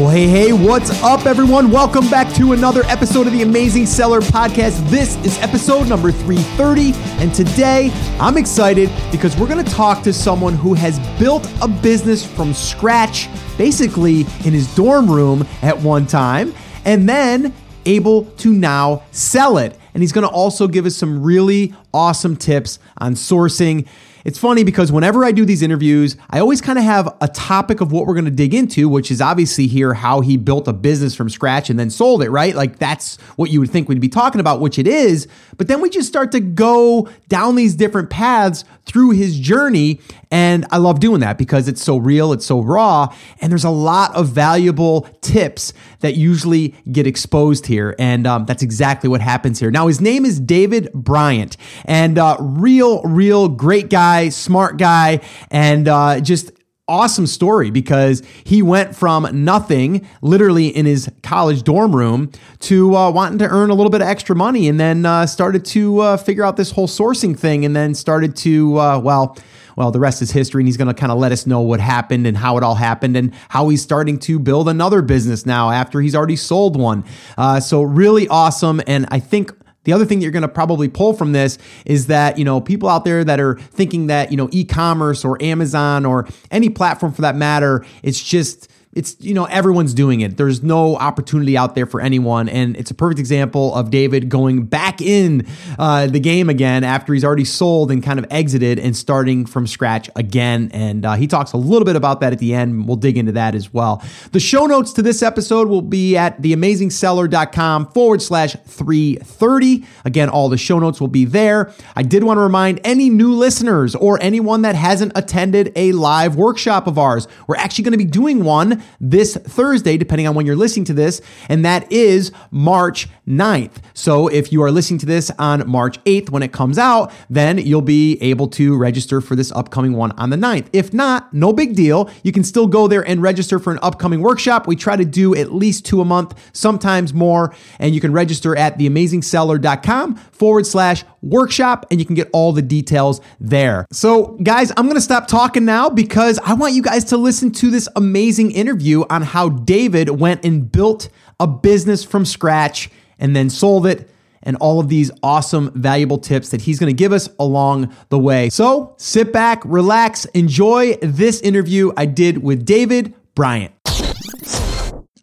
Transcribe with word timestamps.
Well, 0.00 0.08
hey, 0.08 0.28
hey, 0.28 0.52
what's 0.54 0.90
up, 1.02 1.26
everyone? 1.26 1.70
Welcome 1.70 2.08
back 2.08 2.32
to 2.36 2.52
another 2.52 2.84
episode 2.84 3.26
of 3.26 3.34
the 3.34 3.42
Amazing 3.42 3.84
Seller 3.84 4.22
Podcast. 4.22 4.88
This 4.88 5.22
is 5.26 5.38
episode 5.40 5.90
number 5.90 6.10
330, 6.10 6.92
and 7.22 7.34
today 7.34 7.90
I'm 8.18 8.38
excited 8.38 8.90
because 9.12 9.36
we're 9.36 9.46
going 9.46 9.62
to 9.62 9.70
talk 9.70 10.02
to 10.04 10.14
someone 10.14 10.54
who 10.54 10.72
has 10.72 10.98
built 11.18 11.46
a 11.60 11.68
business 11.68 12.24
from 12.24 12.54
scratch, 12.54 13.28
basically 13.58 14.20
in 14.46 14.54
his 14.54 14.74
dorm 14.74 15.06
room 15.10 15.46
at 15.60 15.78
one 15.78 16.06
time, 16.06 16.54
and 16.86 17.06
then 17.06 17.52
able 17.84 18.24
to 18.38 18.54
now 18.54 19.02
sell 19.10 19.58
it. 19.58 19.78
And 19.92 20.02
he's 20.02 20.12
going 20.12 20.26
to 20.26 20.32
also 20.32 20.66
give 20.66 20.86
us 20.86 20.96
some 20.96 21.22
really 21.22 21.74
awesome 21.92 22.36
tips 22.36 22.78
on 22.96 23.16
sourcing 23.16 23.86
it's 24.24 24.38
funny 24.38 24.64
because 24.64 24.92
whenever 24.92 25.24
I 25.24 25.32
do 25.32 25.44
these 25.44 25.62
interviews, 25.62 26.16
I 26.30 26.40
always 26.40 26.60
kind 26.60 26.78
of 26.78 26.84
have 26.84 27.16
a 27.20 27.28
topic 27.28 27.80
of 27.80 27.92
what 27.92 28.06
we're 28.06 28.14
going 28.14 28.24
to 28.26 28.30
dig 28.30 28.54
into, 28.54 28.88
which 28.88 29.10
is 29.10 29.20
obviously 29.20 29.66
here 29.66 29.94
how 29.94 30.20
he 30.20 30.36
built 30.36 30.68
a 30.68 30.72
business 30.72 31.14
from 31.14 31.28
scratch 31.28 31.70
and 31.70 31.78
then 31.78 31.90
sold 31.90 32.22
it, 32.22 32.30
right? 32.30 32.54
Like 32.54 32.78
that's 32.78 33.16
what 33.36 33.50
you 33.50 33.60
would 33.60 33.70
think 33.70 33.88
we'd 33.88 34.00
be 34.00 34.08
talking 34.08 34.40
about, 34.40 34.60
which 34.60 34.78
it 34.78 34.86
is. 34.86 35.28
But 35.56 35.68
then 35.68 35.80
we 35.80 35.90
just 35.90 36.08
start 36.08 36.32
to 36.32 36.40
go 36.40 37.08
down 37.28 37.56
these 37.56 37.74
different 37.74 38.10
paths 38.10 38.64
through 38.86 39.10
his 39.10 39.38
journey. 39.38 40.00
And 40.30 40.66
I 40.70 40.78
love 40.78 41.00
doing 41.00 41.20
that 41.20 41.38
because 41.38 41.66
it's 41.66 41.82
so 41.82 41.96
real, 41.96 42.32
it's 42.32 42.46
so 42.46 42.60
raw, 42.60 43.12
and 43.40 43.50
there's 43.50 43.64
a 43.64 43.70
lot 43.70 44.14
of 44.14 44.28
valuable 44.28 45.02
tips 45.20 45.72
that 46.00 46.14
usually 46.14 46.74
get 46.90 47.06
exposed 47.06 47.66
here. 47.66 47.96
And 47.98 48.26
um, 48.26 48.44
that's 48.46 48.62
exactly 48.62 49.08
what 49.08 49.20
happens 49.20 49.58
here. 49.58 49.70
Now, 49.70 49.88
his 49.88 50.00
name 50.00 50.24
is 50.24 50.38
David 50.38 50.92
Bryant, 50.92 51.56
and 51.84 52.16
uh, 52.18 52.36
real, 52.38 53.02
real 53.02 53.48
great 53.48 53.90
guy, 53.90 54.28
smart 54.28 54.76
guy, 54.76 55.20
and 55.50 55.88
uh, 55.88 56.20
just 56.20 56.52
awesome 56.90 57.26
story 57.26 57.70
because 57.70 58.22
he 58.44 58.62
went 58.62 58.96
from 58.96 59.28
nothing, 59.44 60.06
literally 60.22 60.66
in 60.68 60.86
his 60.86 61.08
college 61.22 61.62
dorm 61.62 61.94
room, 61.94 62.30
to 62.58 62.94
uh, 62.96 63.10
wanting 63.10 63.38
to 63.38 63.48
earn 63.48 63.70
a 63.70 63.74
little 63.74 63.90
bit 63.90 64.02
of 64.02 64.08
extra 64.08 64.34
money 64.34 64.68
and 64.68 64.78
then 64.78 65.06
uh, 65.06 65.24
started 65.24 65.64
to 65.64 66.00
uh, 66.00 66.16
figure 66.16 66.44
out 66.44 66.56
this 66.56 66.72
whole 66.72 66.88
sourcing 66.88 67.38
thing 67.38 67.64
and 67.64 67.76
then 67.76 67.94
started 67.94 68.34
to, 68.34 68.78
uh, 68.78 68.98
well, 68.98 69.36
well, 69.76 69.90
the 69.90 70.00
rest 70.00 70.22
is 70.22 70.30
history, 70.30 70.62
and 70.62 70.68
he's 70.68 70.76
going 70.76 70.88
to 70.88 70.94
kind 70.94 71.12
of 71.12 71.18
let 71.18 71.32
us 71.32 71.46
know 71.46 71.60
what 71.60 71.80
happened 71.80 72.26
and 72.26 72.36
how 72.36 72.56
it 72.56 72.62
all 72.62 72.74
happened 72.74 73.16
and 73.16 73.34
how 73.48 73.68
he's 73.68 73.82
starting 73.82 74.18
to 74.20 74.38
build 74.38 74.68
another 74.68 75.02
business 75.02 75.46
now 75.46 75.70
after 75.70 76.00
he's 76.00 76.14
already 76.14 76.36
sold 76.36 76.78
one. 76.78 77.04
Uh, 77.36 77.60
so, 77.60 77.82
really 77.82 78.28
awesome. 78.28 78.80
And 78.86 79.06
I 79.10 79.20
think 79.20 79.52
the 79.84 79.92
other 79.92 80.04
thing 80.04 80.18
that 80.18 80.24
you're 80.24 80.32
going 80.32 80.42
to 80.42 80.48
probably 80.48 80.88
pull 80.88 81.14
from 81.14 81.32
this 81.32 81.58
is 81.86 82.08
that, 82.08 82.38
you 82.38 82.44
know, 82.44 82.60
people 82.60 82.88
out 82.88 83.04
there 83.04 83.24
that 83.24 83.40
are 83.40 83.54
thinking 83.54 84.08
that, 84.08 84.30
you 84.30 84.36
know, 84.36 84.48
e-commerce 84.52 85.24
or 85.24 85.42
Amazon 85.42 86.04
or 86.04 86.28
any 86.50 86.68
platform 86.68 87.12
for 87.12 87.22
that 87.22 87.34
matter, 87.34 87.84
it's 88.02 88.22
just 88.22 88.70
it's 88.92 89.16
you 89.20 89.34
know 89.34 89.44
everyone's 89.44 89.94
doing 89.94 90.20
it. 90.20 90.36
There's 90.36 90.64
no 90.64 90.96
opportunity 90.96 91.56
out 91.56 91.76
there 91.76 91.86
for 91.86 92.00
anyone. 92.00 92.48
And 92.48 92.76
it's 92.76 92.90
a 92.90 92.94
perfect 92.94 93.20
example 93.20 93.72
of 93.74 93.90
david 93.90 94.28
going 94.28 94.64
back 94.64 95.00
in 95.00 95.46
uh, 95.78 96.08
the 96.08 96.18
game 96.18 96.48
again 96.48 96.82
after 96.82 97.14
he's 97.14 97.24
already 97.24 97.44
sold 97.44 97.92
and 97.92 98.02
kind 98.02 98.18
of 98.18 98.26
exited 98.30 98.80
and 98.80 98.96
starting 98.96 99.46
from 99.46 99.68
scratch 99.68 100.10
again. 100.16 100.70
And 100.72 101.06
uh, 101.06 101.14
he 101.14 101.28
talks 101.28 101.52
a 101.52 101.56
little 101.56 101.84
bit 101.84 101.94
about 101.94 102.20
that 102.20 102.32
at 102.32 102.40
the 102.40 102.52
end. 102.52 102.88
We'll 102.88 102.96
dig 102.96 103.16
into 103.16 103.32
that 103.32 103.54
as 103.54 103.72
well. 103.72 104.02
The 104.32 104.40
show 104.40 104.66
notes 104.66 104.92
to 104.94 105.02
this 105.02 105.22
episode 105.22 105.68
will 105.68 105.82
be 105.82 106.16
at 106.16 106.42
theamazingseller.com 106.42 107.92
forward 107.92 108.22
slash 108.22 108.56
330 108.66 109.84
again 110.04 110.28
all 110.28 110.48
the 110.48 110.58
show 110.58 110.80
notes 110.80 111.00
will 111.00 111.08
be 111.08 111.24
there. 111.24 111.72
I 111.94 112.02
did 112.02 112.24
want 112.24 112.38
to 112.38 112.42
remind 112.42 112.80
any 112.82 113.08
new 113.08 113.34
listeners 113.34 113.94
or 113.94 114.20
anyone 114.20 114.62
that 114.62 114.74
hasn't 114.74 115.12
attended 115.14 115.72
a 115.76 115.92
live 115.92 116.34
workshop 116.34 116.88
of 116.88 116.98
ours 116.98 117.28
we're 117.46 117.56
actually 117.56 117.84
going 117.84 117.92
to 117.92 117.98
be 117.98 118.04
doing 118.04 118.42
one 118.42 118.79
this 119.00 119.36
Thursday, 119.36 119.96
depending 119.96 120.26
on 120.26 120.34
when 120.34 120.46
you're 120.46 120.56
listening 120.56 120.84
to 120.86 120.92
this, 120.92 121.20
and 121.48 121.64
that 121.64 121.90
is 121.90 122.32
March 122.50 123.08
9th. 123.26 123.76
So 123.94 124.28
if 124.28 124.52
you 124.52 124.62
are 124.62 124.70
listening 124.70 124.98
to 125.00 125.06
this 125.06 125.30
on 125.38 125.68
March 125.68 126.02
8th 126.04 126.30
when 126.30 126.42
it 126.42 126.52
comes 126.52 126.78
out, 126.78 127.12
then 127.28 127.58
you'll 127.58 127.82
be 127.82 128.20
able 128.22 128.48
to 128.48 128.76
register 128.76 129.20
for 129.20 129.36
this 129.36 129.52
upcoming 129.52 129.92
one 129.92 130.12
on 130.12 130.30
the 130.30 130.36
9th. 130.36 130.68
If 130.72 130.92
not, 130.92 131.32
no 131.32 131.52
big 131.52 131.74
deal. 131.74 132.10
You 132.22 132.32
can 132.32 132.44
still 132.44 132.66
go 132.66 132.88
there 132.88 133.06
and 133.06 133.22
register 133.22 133.58
for 133.58 133.72
an 133.72 133.78
upcoming 133.82 134.20
workshop. 134.20 134.66
We 134.66 134.76
try 134.76 134.96
to 134.96 135.04
do 135.04 135.34
at 135.34 135.52
least 135.52 135.84
two 135.84 136.00
a 136.00 136.04
month, 136.04 136.34
sometimes 136.52 137.14
more, 137.14 137.54
and 137.78 137.94
you 137.94 138.00
can 138.00 138.12
register 138.12 138.56
at 138.56 138.78
theamazingseller.com 138.78 140.16
forward 140.16 140.66
slash 140.66 141.04
workshop, 141.22 141.86
and 141.90 142.00
you 142.00 142.06
can 142.06 142.14
get 142.14 142.28
all 142.32 142.52
the 142.52 142.62
details 142.62 143.20
there. 143.40 143.86
So, 143.92 144.38
guys, 144.42 144.72
I'm 144.76 144.86
gonna 144.86 145.00
stop 145.00 145.28
talking 145.28 145.64
now 145.64 145.90
because 145.90 146.38
I 146.44 146.54
want 146.54 146.74
you 146.74 146.82
guys 146.82 147.04
to 147.06 147.16
listen 147.16 147.52
to 147.52 147.70
this 147.70 147.88
amazing 147.96 148.50
interview 148.52 149.04
on 149.10 149.22
how 149.22 149.48
David 149.48 150.10
went 150.10 150.44
and 150.44 150.70
built 150.70 151.08
a 151.38 151.46
business 151.46 152.04
from 152.04 152.24
scratch 152.24 152.90
and 153.18 153.34
then 153.34 153.50
sold 153.50 153.86
it 153.86 154.08
and 154.42 154.56
all 154.56 154.80
of 154.80 154.88
these 154.88 155.10
awesome, 155.22 155.70
valuable 155.74 156.18
tips 156.18 156.50
that 156.50 156.62
he's 156.62 156.78
going 156.78 156.88
to 156.88 156.96
give 156.96 157.12
us 157.12 157.28
along 157.38 157.94
the 158.08 158.18
way. 158.18 158.48
So 158.50 158.94
sit 158.96 159.32
back, 159.32 159.62
relax, 159.64 160.24
enjoy 160.26 160.96
this 161.02 161.40
interview 161.40 161.92
I 161.96 162.06
did 162.06 162.42
with 162.42 162.64
David 162.64 163.14
Bryant. 163.34 163.72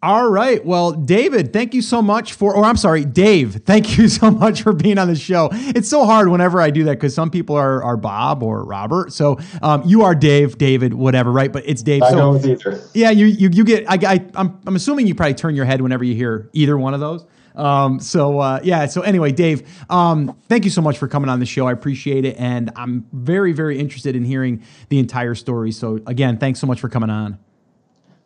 All 0.00 0.30
right. 0.30 0.64
Well, 0.64 0.92
David, 0.92 1.52
thank 1.52 1.74
you 1.74 1.82
so 1.82 2.00
much 2.00 2.34
for, 2.34 2.54
or 2.54 2.64
I'm 2.64 2.76
sorry, 2.76 3.04
Dave, 3.04 3.54
thank 3.66 3.98
you 3.98 4.08
so 4.08 4.30
much 4.30 4.62
for 4.62 4.72
being 4.72 4.96
on 4.96 5.08
the 5.08 5.16
show. 5.16 5.48
It's 5.52 5.88
so 5.88 6.04
hard 6.04 6.28
whenever 6.28 6.60
I 6.60 6.70
do 6.70 6.84
that 6.84 6.92
because 6.92 7.14
some 7.14 7.30
people 7.30 7.56
are, 7.56 7.82
are 7.82 7.96
Bob 7.96 8.42
or 8.42 8.64
Robert. 8.64 9.12
So 9.12 9.38
um, 9.60 9.82
you 9.84 10.02
are 10.02 10.14
Dave, 10.14 10.56
David, 10.56 10.94
whatever, 10.94 11.32
right? 11.32 11.52
But 11.52 11.64
it's 11.66 11.82
Dave. 11.82 12.02
I 12.04 12.10
so, 12.10 12.32
with 12.32 12.46
either. 12.46 12.80
Yeah, 12.94 13.10
you, 13.10 13.26
you, 13.26 13.50
you 13.52 13.64
get, 13.64 13.90
I, 13.90 14.14
I, 14.14 14.26
I'm, 14.34 14.60
I'm 14.66 14.76
assuming 14.76 15.08
you 15.08 15.16
probably 15.16 15.34
turn 15.34 15.56
your 15.56 15.64
head 15.64 15.80
whenever 15.80 16.04
you 16.04 16.14
hear 16.14 16.48
either 16.52 16.78
one 16.78 16.94
of 16.94 17.00
those. 17.00 17.26
Um, 17.56 17.98
so 17.98 18.38
uh, 18.38 18.60
yeah. 18.62 18.86
So 18.86 19.00
anyway, 19.00 19.32
Dave, 19.32 19.68
um, 19.90 20.38
thank 20.48 20.64
you 20.64 20.70
so 20.70 20.80
much 20.80 20.96
for 20.96 21.08
coming 21.08 21.28
on 21.28 21.40
the 21.40 21.46
show. 21.46 21.66
I 21.66 21.72
appreciate 21.72 22.24
it, 22.24 22.36
and 22.38 22.70
I'm 22.76 23.06
very, 23.12 23.52
very 23.52 23.80
interested 23.80 24.14
in 24.14 24.24
hearing 24.24 24.62
the 24.90 25.00
entire 25.00 25.34
story. 25.34 25.72
So 25.72 25.98
again, 26.06 26.38
thanks 26.38 26.60
so 26.60 26.68
much 26.68 26.78
for 26.78 26.88
coming 26.88 27.10
on. 27.10 27.38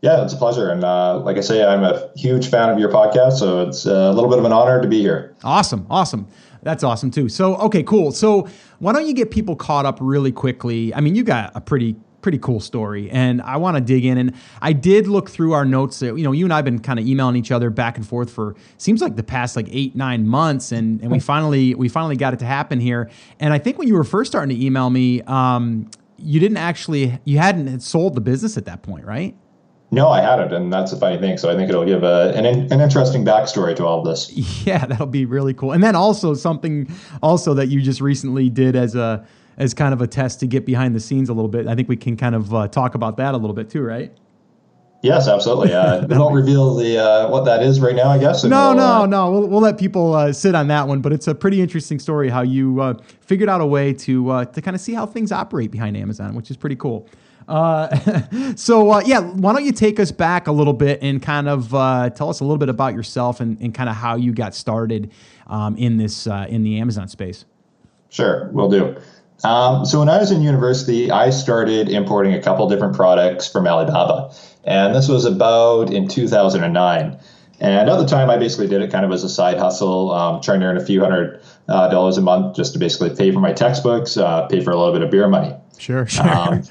Yeah, 0.03 0.25
it's 0.25 0.33
a 0.33 0.37
pleasure. 0.37 0.69
And 0.69 0.83
uh, 0.83 1.21
like 1.21 1.37
I 1.37 1.41
say, 1.41 1.65
I'm 1.65 1.85
a 1.85 2.11
huge 2.17 2.51
fan 2.51 2.69
of 2.69 2.79
your 2.81 2.91
podcast, 2.91 3.35
so 3.35 3.63
it's 3.63 3.87
a 3.87 4.11
little 4.11 4.29
bit 4.29 4.41
of 4.41 4.45
an 4.45 4.53
honor 4.53 4.83
to 4.83 4.89
be 4.89 5.01
here. 5.01 5.35
Awesome, 5.45 5.87
awesome. 5.89 6.27
That's 6.63 6.83
awesome 6.83 7.13
too. 7.13 7.29
So 7.29 7.55
okay, 7.59 7.85
cool. 7.85 8.11
So 8.11 8.49
why 8.81 8.93
don't 8.93 9.07
you 9.07 9.15
get 9.15 9.31
people 9.31 9.55
caught 9.55 9.87
up 9.87 9.99
really 10.01 10.33
quickly? 10.33 10.93
I 10.93 11.01
mean, 11.01 11.15
you 11.15 11.23
got 11.23 11.53
a 11.55 11.61
pretty 11.61 11.97
pretty 12.21 12.39
cool 12.39 12.61
story 12.61 13.11
and 13.11 13.43
i 13.43 13.57
want 13.57 13.77
to 13.77 13.81
dig 13.81 14.05
in 14.05 14.17
and 14.17 14.33
i 14.61 14.73
did 14.73 15.09
look 15.09 15.29
through 15.29 15.55
our 15.55 15.65
notes 15.65 15.99
that 15.99 16.17
you 16.17 16.23
know 16.23 16.31
you 16.31 16.45
and 16.45 16.53
i've 16.53 16.65
been 16.65 16.79
kind 16.79 17.01
of 17.01 17.05
emailing 17.05 17.35
each 17.35 17.51
other 17.51 17.69
back 17.69 17.97
and 17.97 18.07
forth 18.07 18.31
for 18.31 18.55
seems 18.79 19.03
like 19.03 19.17
the 19.17 19.25
past 19.25 19.57
like 19.57 19.67
eight 19.73 19.97
nine 19.97 20.25
months 20.25 20.71
and 20.71 21.01
and 21.01 21.11
we 21.11 21.19
finally 21.19 21.75
we 21.75 21.89
finally 21.89 22.15
got 22.15 22.33
it 22.33 22.39
to 22.39 22.45
happen 22.45 22.79
here 22.79 23.11
and 23.41 23.53
i 23.53 23.59
think 23.59 23.77
when 23.77 23.89
you 23.89 23.95
were 23.95 24.05
first 24.05 24.31
starting 24.31 24.57
to 24.57 24.65
email 24.65 24.89
me 24.89 25.21
um, 25.23 25.91
you 26.17 26.39
didn't 26.39 26.59
actually 26.59 27.19
you 27.25 27.39
hadn't 27.39 27.81
sold 27.81 28.15
the 28.15 28.21
business 28.21 28.57
at 28.57 28.67
that 28.67 28.85
point 28.85 29.05
right 29.05 29.35
no, 29.93 30.09
I 30.09 30.23
hadn't, 30.23 30.55
and 30.55 30.73
that's 30.73 30.91
a 30.93 30.97
funny 30.97 31.19
thing. 31.19 31.37
So 31.37 31.51
I 31.51 31.55
think 31.55 31.69
it'll 31.69 31.85
give 31.85 32.03
a, 32.03 32.33
an, 32.35 32.47
an 32.47 32.81
interesting 32.81 33.27
backstory 33.27 33.77
to 33.77 33.85
all 33.85 34.01
of 34.01 34.07
this. 34.07 34.33
Yeah, 34.67 34.87
that'll 34.87 35.07
be 35.07 35.27
really 35.27 35.53
cool. 35.53 35.73
And 35.73 35.83
then 35.83 35.95
also 35.95 36.35
something 36.35 36.89
also 37.23 37.53
that 37.55 37.67
you 37.67 37.83
just 37.83 38.01
recently 38.01 38.49
did 38.49 38.75
as 38.75 38.95
a 38.95 39.27
as 39.59 39.75
kind 39.75 39.93
of 39.93 40.01
a 40.01 40.07
test 40.07 40.41
to 40.41 40.47
get 40.47 40.65
behind 40.65 40.95
the 40.95 41.01
scenes 41.01 41.29
a 41.29 41.35
little 41.35 41.49
bit. 41.49 41.67
I 41.67 41.75
think 41.75 41.89
we 41.89 41.97
can 41.97 42.17
kind 42.17 42.35
of 42.35 42.55
uh, 42.55 42.69
talk 42.69 42.95
about 42.95 43.19
that 43.19 43.35
a 43.35 43.37
little 43.37 43.55
bit 43.55 43.69
too, 43.69 43.83
right? 43.83 44.17
Yes, 45.03 45.29
absolutely. 45.29 45.75
Uh, 45.75 46.07
we 46.09 46.17
won't 46.17 46.35
reveal 46.35 46.75
the 46.75 46.99
uh, 46.99 47.29
what 47.29 47.45
that 47.45 47.63
is 47.63 47.81
right 47.81 47.95
now, 47.95 48.09
I 48.09 48.19
guess. 48.19 48.45
No, 48.45 48.69
we'll, 48.69 48.77
no, 48.77 49.03
uh, 49.03 49.07
no. 49.07 49.31
We'll, 49.31 49.49
we'll 49.49 49.61
let 49.61 49.77
people 49.77 50.15
uh, 50.15 50.33
sit 50.33 50.55
on 50.55 50.69
that 50.69 50.89
one, 50.89 51.03
but 51.03 51.13
it's 51.13 51.27
a 51.27 51.35
pretty 51.35 51.61
interesting 51.61 51.99
story 51.99 52.31
how 52.31 52.43
you 52.43 52.81
uh, 52.81 52.95
figured 53.21 53.51
out 53.51 53.61
a 53.61 53.67
way 53.67 53.93
to 53.93 54.31
uh, 54.31 54.45
to 54.47 54.63
kind 54.63 54.75
of 54.75 54.81
see 54.81 54.95
how 54.95 55.05
things 55.05 55.33
operate 55.33 55.71
behind 55.71 55.97
Amazon, 55.97 56.35
which 56.35 56.51
is 56.51 56.57
pretty 56.57 56.77
cool. 56.77 57.09
so 58.57 59.01
yeah, 59.01 59.21
why 59.21 59.53
don't 59.53 59.65
you 59.65 59.73
take 59.73 60.00
us 60.00 60.11
back 60.11 60.47
a 60.47 60.53
little 60.53 60.73
bit 60.73 61.00
and 61.03 61.23
kind 61.23 61.49
of 61.49 61.71
tell 62.15 62.29
us 62.29 62.41
a 62.41 62.44
little 62.44 62.59
bit 62.59 62.69
about 62.69 62.94
yourself 62.94 63.41
and, 63.41 63.61
and 63.61 63.75
kind 63.75 63.88
of 63.88 63.97
how 63.97 64.17
you 64.17 64.32
got 64.32 64.55
started 64.55 65.11
um, 65.47 65.76
in 65.76 65.97
this 65.97 66.26
in 66.26 66.62
the 66.62 66.79
Amazon 66.79 67.09
space? 67.09 67.44
Sure, 68.09 68.50
we'll 68.53 68.71
do. 68.71 68.97
Um, 69.44 69.85
so 69.85 69.99
when 69.99 70.09
I 70.09 70.19
was 70.19 70.31
in 70.31 70.43
university, 70.43 71.11
I 71.11 71.31
started 71.31 71.88
importing 71.88 72.32
a 72.35 72.41
couple 72.41 72.69
different 72.69 72.94
products 72.94 73.50
from 73.50 73.67
Alibaba, 73.67 74.32
and 74.65 74.94
this 74.94 75.09
was 75.09 75.25
about 75.25 75.93
in 75.93 76.09
2009. 76.09 77.19
And 77.61 77.91
at 77.91 77.97
the 77.97 78.06
time, 78.06 78.29
I 78.29 78.37
basically 78.37 78.67
did 78.67 78.82
it 78.82 78.91
kind 78.91 79.05
of 79.05 79.12
as 79.12 79.23
a 79.23 79.29
side 79.29 79.56
hustle, 79.59 80.11
um, 80.12 80.41
trying 80.41 80.61
to 80.61 80.67
earn 80.67 80.76
a 80.76 80.85
few 80.85 81.00
hundred 81.00 81.41
uh, 81.69 81.88
dollars 81.88 82.19
a 82.19 82.21
month 82.21 82.56
just 82.56 82.73
to 82.73 82.79
basically 82.79 83.15
pay 83.15 83.31
for 83.31 83.41
my 83.41 83.53
textbooks, 83.53 84.17
uh, 84.17 84.47
pay 84.49 84.61
for 84.61 84.71
a 84.71 84.76
little 84.76 84.93
bit 84.93 85.03
of 85.03 85.11
beer 85.11 85.29
money. 85.29 85.55
Sure, 85.79 86.06
sure. 86.06 86.29
Um, 86.29 86.62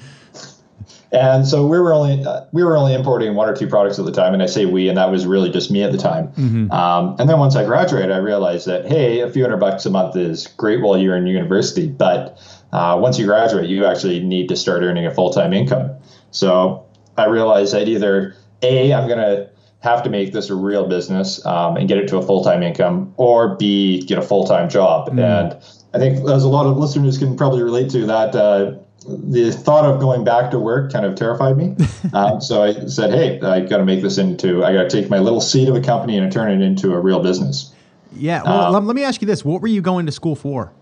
and 1.12 1.46
so 1.46 1.66
we 1.66 1.78
were 1.78 1.92
only 1.92 2.24
uh, 2.24 2.44
we 2.52 2.64
were 2.64 2.76
only 2.76 2.94
importing 2.94 3.34
one 3.34 3.48
or 3.48 3.54
two 3.54 3.66
products 3.66 3.98
at 3.98 4.04
the 4.04 4.12
time, 4.12 4.32
and 4.32 4.42
I 4.42 4.46
say 4.46 4.64
we, 4.66 4.88
and 4.88 4.96
that 4.96 5.10
was 5.10 5.26
really 5.26 5.50
just 5.50 5.70
me 5.70 5.82
at 5.82 5.92
the 5.92 5.98
time. 5.98 6.28
Mm-hmm. 6.28 6.70
Um, 6.72 7.16
and 7.18 7.28
then 7.28 7.38
once 7.38 7.54
I 7.54 7.64
graduated, 7.64 8.10
I 8.10 8.18
realized 8.18 8.66
that 8.66 8.86
hey, 8.86 9.20
a 9.20 9.30
few 9.30 9.42
hundred 9.42 9.58
bucks 9.58 9.84
a 9.84 9.90
month 9.90 10.16
is 10.16 10.46
great 10.46 10.80
while 10.80 10.98
you're 10.98 11.16
in 11.16 11.26
university, 11.26 11.86
but 11.86 12.38
uh, 12.72 12.98
once 13.00 13.18
you 13.18 13.26
graduate, 13.26 13.68
you 13.68 13.84
actually 13.84 14.20
need 14.20 14.48
to 14.48 14.56
start 14.56 14.82
earning 14.82 15.06
a 15.06 15.14
full 15.14 15.30
time 15.30 15.52
income. 15.52 15.90
So 16.30 16.86
I 17.18 17.26
realized 17.26 17.74
that 17.74 17.88
either 17.88 18.34
a 18.62 18.92
I'm 18.94 19.06
gonna 19.06 19.50
have 19.80 20.02
to 20.04 20.10
make 20.10 20.32
this 20.32 20.48
a 20.48 20.54
real 20.54 20.86
business 20.86 21.44
um, 21.44 21.76
and 21.76 21.88
get 21.88 21.98
it 21.98 22.08
to 22.08 22.16
a 22.16 22.22
full 22.22 22.42
time 22.42 22.62
income, 22.62 23.12
or 23.16 23.56
B, 23.56 24.02
get 24.02 24.16
a 24.16 24.22
full 24.22 24.44
time 24.44 24.70
job. 24.70 25.10
Mm. 25.10 25.18
And 25.18 25.62
I 25.92 25.98
think, 25.98 26.26
as 26.28 26.44
a 26.44 26.48
lot 26.48 26.66
of 26.66 26.78
listeners 26.78 27.18
can 27.18 27.36
probably 27.36 27.62
relate 27.62 27.90
to, 27.90 28.06
that 28.06 28.34
uh, 28.34 28.76
the 29.04 29.52
thought 29.52 29.84
of 29.84 30.00
going 30.00 30.24
back 30.24 30.50
to 30.50 30.58
work 30.58 30.92
kind 30.92 31.04
of 31.04 31.14
terrified 31.14 31.56
me. 31.56 31.76
um, 32.12 32.40
so 32.40 32.62
I 32.62 32.86
said, 32.86 33.10
hey, 33.10 33.40
I 33.40 33.60
got 33.60 33.78
to 33.78 33.84
make 33.84 34.02
this 34.02 34.18
into, 34.18 34.64
I 34.64 34.72
got 34.72 34.88
to 34.88 34.90
take 34.90 35.10
my 35.10 35.18
little 35.18 35.40
seed 35.40 35.68
of 35.68 35.74
a 35.74 35.80
company 35.80 36.18
and 36.18 36.30
turn 36.32 36.50
it 36.50 36.64
into 36.64 36.92
a 36.92 37.00
real 37.00 37.22
business. 37.22 37.72
Yeah. 38.16 38.42
Well, 38.42 38.74
um, 38.76 38.86
let 38.86 38.96
me 38.96 39.04
ask 39.04 39.20
you 39.20 39.26
this: 39.26 39.44
What 39.44 39.62
were 39.62 39.68
you 39.68 39.80
going 39.80 40.06
to 40.06 40.12
school 40.12 40.36
for? 40.36 40.72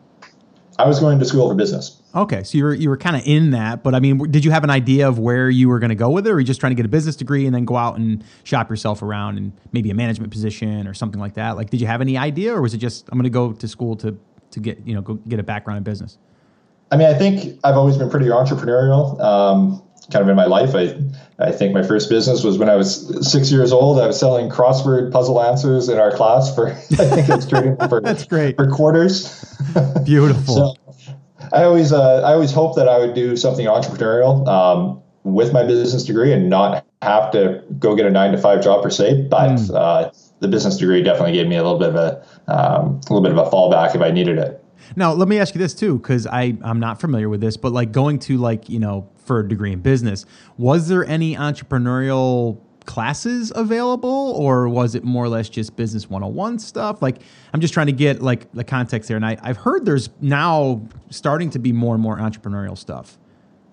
I 0.78 0.86
was 0.86 0.98
going 0.98 1.18
to 1.18 1.24
school 1.24 1.48
for 1.48 1.54
business. 1.54 2.00
Okay, 2.14 2.42
so 2.42 2.56
you 2.56 2.64
were 2.64 2.74
you 2.74 2.88
were 2.88 2.96
kind 2.96 3.14
of 3.14 3.22
in 3.24 3.50
that, 3.50 3.82
but 3.82 3.94
I 3.94 4.00
mean, 4.00 4.18
did 4.30 4.44
you 4.44 4.50
have 4.50 4.64
an 4.64 4.70
idea 4.70 5.06
of 5.06 5.18
where 5.18 5.50
you 5.50 5.68
were 5.68 5.78
going 5.78 5.90
to 5.90 5.94
go 5.94 6.10
with 6.10 6.26
it, 6.26 6.30
or 6.30 6.34
were 6.34 6.40
you 6.40 6.46
just 6.46 6.58
trying 6.58 6.70
to 6.70 6.74
get 6.74 6.86
a 6.86 6.88
business 6.88 7.16
degree 7.16 7.46
and 7.46 7.54
then 7.54 7.64
go 7.64 7.76
out 7.76 7.98
and 7.98 8.24
shop 8.44 8.70
yourself 8.70 9.02
around 9.02 9.36
and 9.36 9.52
maybe 9.72 9.90
a 9.90 9.94
management 9.94 10.32
position 10.32 10.88
or 10.88 10.94
something 10.94 11.20
like 11.20 11.34
that? 11.34 11.56
Like, 11.56 11.70
did 11.70 11.80
you 11.80 11.86
have 11.86 12.00
any 12.00 12.16
idea, 12.16 12.54
or 12.54 12.62
was 12.62 12.74
it 12.74 12.78
just 12.78 13.08
I'm 13.10 13.18
going 13.18 13.24
to 13.24 13.30
go 13.30 13.52
to 13.52 13.68
school 13.68 13.94
to 13.96 14.18
to 14.52 14.60
get 14.60 14.84
you 14.86 14.94
know 14.94 15.02
go 15.02 15.14
get 15.14 15.38
a 15.38 15.44
background 15.44 15.78
in 15.78 15.84
business? 15.84 16.18
I 16.90 16.96
mean, 16.96 17.08
I 17.08 17.14
think 17.14 17.58
I've 17.64 17.76
always 17.76 17.96
been 17.96 18.10
pretty 18.10 18.26
entrepreneurial. 18.26 19.20
Um, 19.20 19.82
kind 20.10 20.22
of 20.22 20.28
in 20.28 20.36
my 20.36 20.46
life. 20.46 20.74
I 20.74 20.94
I 21.38 21.52
think 21.52 21.72
my 21.72 21.82
first 21.82 22.10
business 22.10 22.44
was 22.44 22.58
when 22.58 22.68
I 22.68 22.76
was 22.76 23.28
six 23.28 23.50
years 23.50 23.72
old. 23.72 24.00
I 24.00 24.06
was 24.06 24.18
selling 24.18 24.50
crossword 24.50 25.12
puzzle 25.12 25.42
answers 25.42 25.88
in 25.88 25.98
our 25.98 26.14
class 26.14 26.54
for 26.54 26.68
I 26.72 26.74
think 26.74 27.28
it's 27.28 27.46
trading 27.46 27.76
for 27.88 28.00
that's 28.00 28.24
great 28.24 28.56
for 28.56 28.68
quarters. 28.68 29.44
Beautiful. 30.04 30.54
so 30.54 30.74
I 31.52 31.62
always 31.64 31.92
uh, 31.92 32.22
I 32.22 32.32
always 32.32 32.52
hoped 32.52 32.76
that 32.76 32.88
I 32.88 32.98
would 32.98 33.14
do 33.14 33.36
something 33.36 33.66
entrepreneurial 33.66 34.46
um, 34.46 35.00
with 35.24 35.52
my 35.52 35.64
business 35.64 36.04
degree 36.04 36.32
and 36.32 36.50
not 36.50 36.84
have 37.02 37.30
to 37.32 37.62
go 37.78 37.94
get 37.96 38.06
a 38.06 38.10
nine 38.10 38.32
to 38.32 38.38
five 38.38 38.62
job 38.62 38.82
per 38.82 38.90
se. 38.90 39.28
But 39.30 39.52
mm. 39.52 39.74
uh, 39.74 40.10
the 40.40 40.48
business 40.48 40.76
degree 40.76 41.02
definitely 41.02 41.32
gave 41.32 41.46
me 41.46 41.56
a 41.56 41.62
little 41.62 41.78
bit 41.78 41.90
of 41.90 41.96
a 41.96 42.24
um, 42.48 43.00
a 43.08 43.12
little 43.12 43.22
bit 43.22 43.32
of 43.32 43.38
a 43.38 43.50
fallback 43.50 43.94
if 43.94 44.02
I 44.02 44.10
needed 44.10 44.38
it. 44.38 44.59
Now, 44.96 45.12
let 45.12 45.28
me 45.28 45.38
ask 45.38 45.54
you 45.54 45.58
this 45.58 45.74
too, 45.74 45.98
because 45.98 46.26
I 46.26 46.56
I'm 46.62 46.80
not 46.80 47.00
familiar 47.00 47.28
with 47.28 47.40
this, 47.40 47.56
but 47.56 47.72
like 47.72 47.92
going 47.92 48.18
to 48.20 48.38
like 48.38 48.68
you 48.68 48.78
know 48.78 49.08
for 49.24 49.40
a 49.40 49.48
degree 49.48 49.72
in 49.72 49.80
business. 49.80 50.26
Was 50.56 50.88
there 50.88 51.04
any 51.04 51.36
entrepreneurial 51.36 52.58
classes 52.86 53.52
available 53.54 54.32
or 54.36 54.68
was 54.68 54.94
it 54.94 55.04
more 55.04 55.24
or 55.24 55.28
less 55.28 55.48
just 55.48 55.76
business 55.76 56.08
101 56.08 56.58
stuff 56.58 57.02
like 57.02 57.18
i'm 57.52 57.60
just 57.60 57.74
trying 57.74 57.86
to 57.86 57.92
get 57.92 58.22
like 58.22 58.50
the 58.52 58.64
context 58.64 59.06
there 59.06 59.16
and 59.16 59.24
I, 59.24 59.36
i've 59.42 59.58
heard 59.58 59.84
there's 59.84 60.08
now 60.20 60.82
starting 61.10 61.50
to 61.50 61.58
be 61.58 61.72
more 61.72 61.94
and 61.94 62.02
more 62.02 62.16
entrepreneurial 62.16 62.76
stuff 62.76 63.18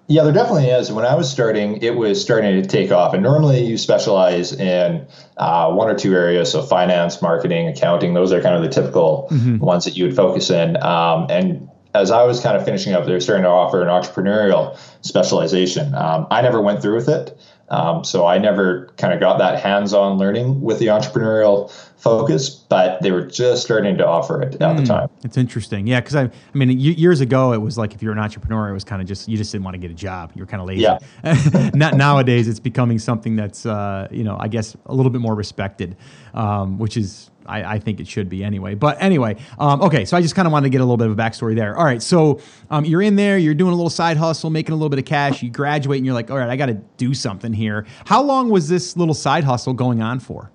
yeah 0.08 0.24
there 0.24 0.34
definitely 0.34 0.68
is 0.68 0.92
when 0.92 1.06
i 1.06 1.14
was 1.14 1.30
starting 1.30 1.78
it 1.82 1.96
was 1.96 2.22
starting 2.22 2.62
to 2.62 2.68
take 2.68 2.92
off 2.92 3.14
and 3.14 3.22
normally 3.24 3.64
you 3.64 3.78
specialize 3.78 4.54
in 4.54 5.06
uh, 5.38 5.72
one 5.72 5.90
or 5.90 5.96
two 5.96 6.14
areas 6.14 6.52
so 6.52 6.62
finance 6.62 7.22
marketing 7.22 7.68
accounting 7.68 8.14
those 8.14 8.32
are 8.32 8.42
kind 8.42 8.56
of 8.56 8.62
the 8.62 8.70
typical 8.70 9.28
mm-hmm. 9.32 9.58
ones 9.58 9.86
that 9.86 9.96
you 9.96 10.06
would 10.06 10.16
focus 10.16 10.50
in 10.50 10.82
um, 10.84 11.28
and 11.30 11.70
as 11.98 12.12
I 12.12 12.24
was 12.24 12.40
kind 12.40 12.56
of 12.56 12.64
finishing 12.64 12.94
up, 12.94 13.06
they're 13.06 13.20
starting 13.20 13.44
to 13.44 13.50
offer 13.50 13.82
an 13.82 13.88
entrepreneurial 13.88 14.78
specialization. 15.02 15.96
Um, 15.96 16.28
I 16.30 16.42
never 16.42 16.62
went 16.62 16.82
through 16.82 16.96
with 16.96 17.10
it. 17.10 17.38
Um, 17.70 18.04
so 18.04 18.26
I 18.26 18.38
never 18.38 18.88
kind 18.98 19.14
of 19.14 19.20
got 19.20 19.40
that 19.40 19.62
hands-on 19.62 20.18
learning 20.18 20.62
with 20.62 20.80
the 20.80 20.88
entrepreneurial 20.88 21.70
focus, 21.98 22.50
but 22.50 23.02
they 23.02 23.12
were 23.12 23.26
just 23.26 23.64
starting 23.64 23.98
to 23.98 24.08
offer 24.08 24.42
it 24.42 24.54
at 24.56 24.60
mm, 24.60 24.76
the 24.76 24.82
hmm. 24.82 24.88
time. 24.88 25.10
It's 25.24 25.36
interesting, 25.36 25.86
yeah. 25.86 26.00
Because 26.00 26.16
I, 26.16 26.24
I 26.24 26.32
mean, 26.54 26.80
years 26.80 27.20
ago, 27.20 27.52
it 27.52 27.62
was 27.62 27.78
like 27.78 27.94
if 27.94 28.02
you're 28.02 28.14
an 28.14 28.20
entrepreneur, 28.20 28.70
it 28.70 28.74
was 28.74 28.86
kind 28.86 29.02
of 29.02 29.08
just 29.08 29.28
you 29.28 29.36
just 29.36 29.52
didn't 29.52 29.66
want 29.66 29.74
to 29.74 29.80
get 29.80 29.92
a 29.92 29.96
job. 29.96 30.32
You 30.36 30.44
were 30.44 30.48
kind 30.48 30.62
of 30.62 30.68
lazy. 30.68 30.84
Yeah. 30.84 31.72
Not 31.74 31.96
nowadays, 31.96 32.48
it's 32.48 32.60
becoming 32.60 33.00
something 33.00 33.36
that's 33.36 33.66
uh, 33.66 34.08
you 34.12 34.24
know, 34.24 34.38
I 34.40 34.48
guess 34.48 34.78
a 34.86 34.94
little 34.94 35.12
bit 35.12 35.22
more 35.22 35.36
respected, 35.36 35.98
um, 36.34 36.78
which 36.78 36.96
is 36.96 37.32
I, 37.48 37.76
I, 37.76 37.80
think 37.80 38.00
it 38.00 38.08
should 38.08 38.30
be 38.30 38.44
anyway. 38.44 38.76
But 38.76 39.02
anyway, 39.02 39.38
um, 39.60 39.82
okay. 39.82 40.06
So 40.06 40.18
I 40.18 40.22
just 40.22 40.36
kind 40.36 40.46
of 40.46 40.52
wanted 40.52 40.66
to 40.66 40.70
get 40.70 40.82
a 40.82 40.84
little 40.84 40.98
bit 40.98 41.08
of 41.08 41.18
a 41.18 41.22
backstory 41.22 41.56
there. 41.56 41.78
All 41.78 41.86
right. 41.86 42.02
So 42.02 42.40
um, 42.70 42.86
you're 42.86 43.02
in 43.02 43.16
there, 43.16 43.38
you're 43.38 43.54
doing 43.54 43.74
a 43.74 43.76
little 43.76 43.90
side 43.90 44.18
hustle, 44.18 44.50
making 44.50 44.74
a 44.74 44.76
little 44.76 44.90
bit 44.90 45.00
of 45.00 45.06
cash. 45.06 45.42
You 45.42 45.50
graduate, 45.50 45.98
and 45.98 46.06
you're 46.06 46.16
like, 46.16 46.30
all 46.32 46.38
right, 46.38 46.50
I 46.50 46.56
got 46.56 46.68
to 46.68 46.76
do 46.98 47.14
something 47.14 47.54
here. 47.54 47.86
How 48.06 48.22
long 48.22 48.50
was 48.50 48.70
this 48.70 48.98
little 48.98 49.14
side 49.14 49.44
hustle 49.44 49.74
going 49.74 50.02
on 50.02 50.20
for? 50.20 50.52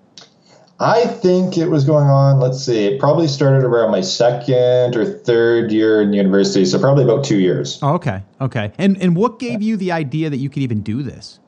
I 0.79 1.05
think 1.05 1.57
it 1.57 1.67
was 1.67 1.85
going 1.85 2.07
on. 2.07 2.39
Let's 2.39 2.63
see. 2.63 2.85
It 2.85 2.99
probably 2.99 3.27
started 3.27 3.63
around 3.63 3.91
my 3.91 4.01
second 4.01 4.95
or 4.95 5.05
third 5.05 5.71
year 5.71 6.01
in 6.01 6.13
university, 6.13 6.65
so 6.65 6.79
probably 6.79 7.03
about 7.03 7.23
two 7.23 7.39
years. 7.39 7.79
Oh, 7.81 7.93
okay. 7.93 8.23
Okay. 8.41 8.71
And 8.77 9.01
and 9.01 9.15
what 9.15 9.39
gave 9.39 9.61
you 9.61 9.77
the 9.77 9.91
idea 9.91 10.29
that 10.29 10.37
you 10.37 10.49
could 10.49 10.63
even 10.63 10.81
do 10.81 11.03
this? 11.03 11.39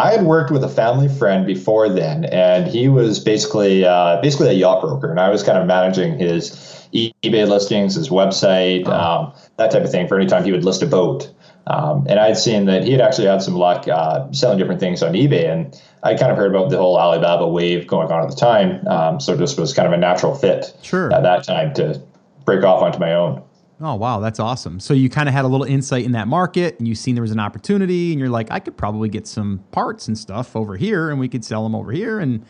I 0.00 0.12
had 0.12 0.24
worked 0.24 0.50
with 0.50 0.64
a 0.64 0.68
family 0.68 1.08
friend 1.08 1.46
before 1.46 1.90
then, 1.90 2.24
and 2.24 2.66
he 2.66 2.88
was 2.88 3.18
basically 3.18 3.84
uh, 3.84 4.18
basically 4.22 4.48
a 4.48 4.52
yacht 4.52 4.80
broker, 4.80 5.10
and 5.10 5.20
I 5.20 5.28
was 5.28 5.42
kind 5.42 5.58
of 5.58 5.66
managing 5.66 6.18
his 6.18 6.52
eBay 6.94 7.46
listings, 7.46 7.96
his 7.96 8.08
website, 8.08 8.84
oh. 8.86 8.92
um, 8.92 9.32
that 9.58 9.70
type 9.70 9.84
of 9.84 9.90
thing. 9.90 10.08
For 10.08 10.16
any 10.18 10.26
time 10.26 10.44
he 10.44 10.52
would 10.52 10.64
list 10.64 10.82
a 10.82 10.86
boat, 10.86 11.30
um, 11.66 12.06
and 12.08 12.18
I 12.18 12.28
had 12.28 12.38
seen 12.38 12.64
that 12.64 12.84
he 12.84 12.92
had 12.92 13.02
actually 13.02 13.26
had 13.26 13.42
some 13.42 13.54
luck 13.54 13.86
uh, 13.88 14.32
selling 14.32 14.56
different 14.56 14.80
things 14.80 15.02
on 15.02 15.12
eBay, 15.12 15.52
and 15.52 15.78
I 16.02 16.14
kind 16.14 16.32
of 16.32 16.38
heard 16.38 16.50
about 16.50 16.70
the 16.70 16.78
whole 16.78 16.96
Alibaba 16.96 17.46
wave 17.46 17.86
going 17.86 18.10
on 18.10 18.22
at 18.22 18.30
the 18.30 18.36
time. 18.36 18.86
Um, 18.88 19.20
so 19.20 19.36
this 19.36 19.58
was 19.58 19.74
kind 19.74 19.86
of 19.86 19.92
a 19.92 19.98
natural 19.98 20.34
fit 20.34 20.74
sure. 20.80 21.12
at 21.12 21.22
that 21.24 21.44
time 21.44 21.74
to 21.74 22.00
break 22.46 22.64
off 22.64 22.82
onto 22.82 22.98
my 22.98 23.12
own. 23.12 23.42
Oh 23.82 23.94
wow, 23.94 24.20
that's 24.20 24.38
awesome. 24.38 24.78
So 24.78 24.92
you 24.92 25.08
kind 25.08 25.28
of 25.28 25.34
had 25.34 25.44
a 25.44 25.48
little 25.48 25.66
insight 25.66 26.04
in 26.04 26.12
that 26.12 26.28
market, 26.28 26.78
and 26.78 26.86
you 26.86 26.94
seen 26.94 27.14
there 27.14 27.22
was 27.22 27.30
an 27.30 27.40
opportunity, 27.40 28.12
and 28.12 28.20
you're 28.20 28.28
like, 28.28 28.50
I 28.50 28.58
could 28.60 28.76
probably 28.76 29.08
get 29.08 29.26
some 29.26 29.64
parts 29.72 30.06
and 30.06 30.18
stuff 30.18 30.54
over 30.54 30.76
here, 30.76 31.10
and 31.10 31.18
we 31.18 31.28
could 31.28 31.44
sell 31.44 31.62
them 31.62 31.74
over 31.74 31.90
here, 31.90 32.20
and 32.20 32.44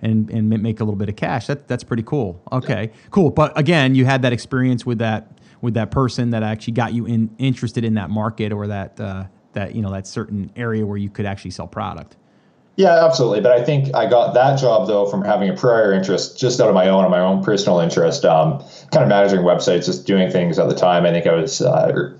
and 0.00 0.30
and 0.30 0.48
make 0.48 0.80
a 0.80 0.84
little 0.84 0.96
bit 0.96 1.10
of 1.10 1.16
cash. 1.16 1.46
That 1.48 1.68
that's 1.68 1.84
pretty 1.84 2.02
cool. 2.02 2.42
Okay, 2.50 2.92
cool. 3.10 3.30
But 3.30 3.58
again, 3.58 3.94
you 3.94 4.06
had 4.06 4.22
that 4.22 4.32
experience 4.32 4.86
with 4.86 4.98
that 4.98 5.38
with 5.60 5.74
that 5.74 5.90
person 5.90 6.30
that 6.30 6.42
actually 6.42 6.72
got 6.72 6.94
you 6.94 7.04
in 7.04 7.34
interested 7.38 7.84
in 7.84 7.94
that 7.94 8.08
market 8.08 8.50
or 8.50 8.66
that 8.68 8.98
uh, 8.98 9.24
that 9.52 9.74
you 9.74 9.82
know 9.82 9.92
that 9.92 10.06
certain 10.06 10.50
area 10.56 10.86
where 10.86 10.96
you 10.96 11.10
could 11.10 11.26
actually 11.26 11.50
sell 11.50 11.66
product. 11.66 12.16
Yeah, 12.80 13.04
absolutely. 13.04 13.42
But 13.42 13.52
I 13.52 13.62
think 13.62 13.94
I 13.94 14.06
got 14.08 14.32
that 14.32 14.58
job 14.58 14.88
though 14.88 15.04
from 15.04 15.22
having 15.22 15.50
a 15.50 15.52
prior 15.52 15.92
interest, 15.92 16.38
just 16.38 16.62
out 16.62 16.68
of 16.70 16.74
my 16.74 16.88
own, 16.88 17.10
my 17.10 17.20
own 17.20 17.44
personal 17.44 17.78
interest, 17.78 18.24
um, 18.24 18.64
kind 18.90 19.02
of 19.02 19.08
managing 19.10 19.40
websites, 19.40 19.84
just 19.84 20.06
doing 20.06 20.30
things 20.30 20.58
at 20.58 20.66
the 20.66 20.74
time. 20.74 21.04
I 21.04 21.10
think 21.10 21.26
I 21.26 21.34
was 21.34 21.60
uh, 21.60 22.14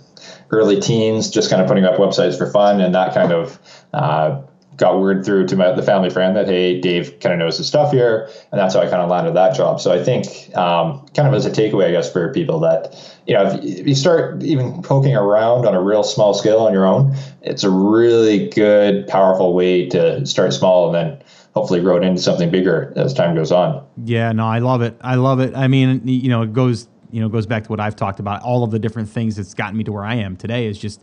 early 0.50 0.78
teens, 0.78 1.30
just 1.30 1.48
kind 1.48 1.62
of 1.62 1.66
putting 1.66 1.86
up 1.86 1.96
websites 1.98 2.36
for 2.36 2.50
fun, 2.50 2.82
and 2.82 2.94
that 2.94 3.14
kind 3.14 3.32
of 3.32 3.58
uh, 3.94 4.42
got 4.80 4.98
word 4.98 5.24
through 5.24 5.46
to 5.46 5.56
my, 5.56 5.70
the 5.72 5.82
family 5.82 6.08
friend 6.08 6.34
that 6.34 6.46
hey 6.46 6.80
dave 6.80 7.20
kind 7.20 7.34
of 7.34 7.38
knows 7.38 7.58
his 7.58 7.66
stuff 7.66 7.92
here 7.92 8.28
and 8.50 8.58
that's 8.58 8.74
how 8.74 8.80
i 8.80 8.84
kind 8.84 9.02
of 9.02 9.10
landed 9.10 9.34
that 9.34 9.54
job. 9.54 9.78
So 9.80 9.92
i 9.92 10.02
think 10.02 10.26
um, 10.56 11.06
kind 11.14 11.28
of 11.28 11.34
as 11.34 11.44
a 11.44 11.50
takeaway 11.50 11.88
i 11.88 11.90
guess 11.92 12.10
for 12.10 12.32
people 12.32 12.58
that 12.60 12.96
you 13.26 13.34
know 13.34 13.60
if 13.62 13.86
you 13.86 13.94
start 13.94 14.42
even 14.42 14.82
poking 14.82 15.14
around 15.14 15.66
on 15.66 15.74
a 15.74 15.82
real 15.82 16.02
small 16.02 16.32
scale 16.32 16.60
on 16.60 16.72
your 16.72 16.86
own 16.86 17.14
it's 17.42 17.62
a 17.62 17.70
really 17.70 18.48
good 18.48 19.06
powerful 19.06 19.54
way 19.54 19.86
to 19.90 20.24
start 20.26 20.52
small 20.54 20.86
and 20.86 20.94
then 20.94 21.22
hopefully 21.54 21.80
grow 21.80 21.96
it 21.96 22.02
into 22.02 22.20
something 22.20 22.50
bigger 22.50 22.92
as 22.96 23.12
time 23.12 23.34
goes 23.34 23.52
on. 23.52 23.84
Yeah 24.04 24.32
no 24.32 24.46
i 24.46 24.60
love 24.60 24.80
it. 24.80 24.96
I 25.02 25.16
love 25.16 25.40
it. 25.40 25.54
I 25.54 25.68
mean 25.68 26.00
you 26.08 26.30
know 26.30 26.42
it 26.42 26.54
goes 26.54 26.88
you 27.10 27.20
know 27.20 27.28
goes 27.28 27.44
back 27.44 27.64
to 27.64 27.68
what 27.68 27.80
i've 27.80 27.96
talked 27.96 28.18
about. 28.18 28.42
All 28.42 28.64
of 28.64 28.70
the 28.70 28.78
different 28.78 29.10
things 29.10 29.36
that's 29.36 29.52
gotten 29.52 29.76
me 29.76 29.84
to 29.84 29.92
where 29.92 30.04
i 30.04 30.14
am 30.14 30.36
today 30.36 30.66
is 30.66 30.78
just 30.78 31.02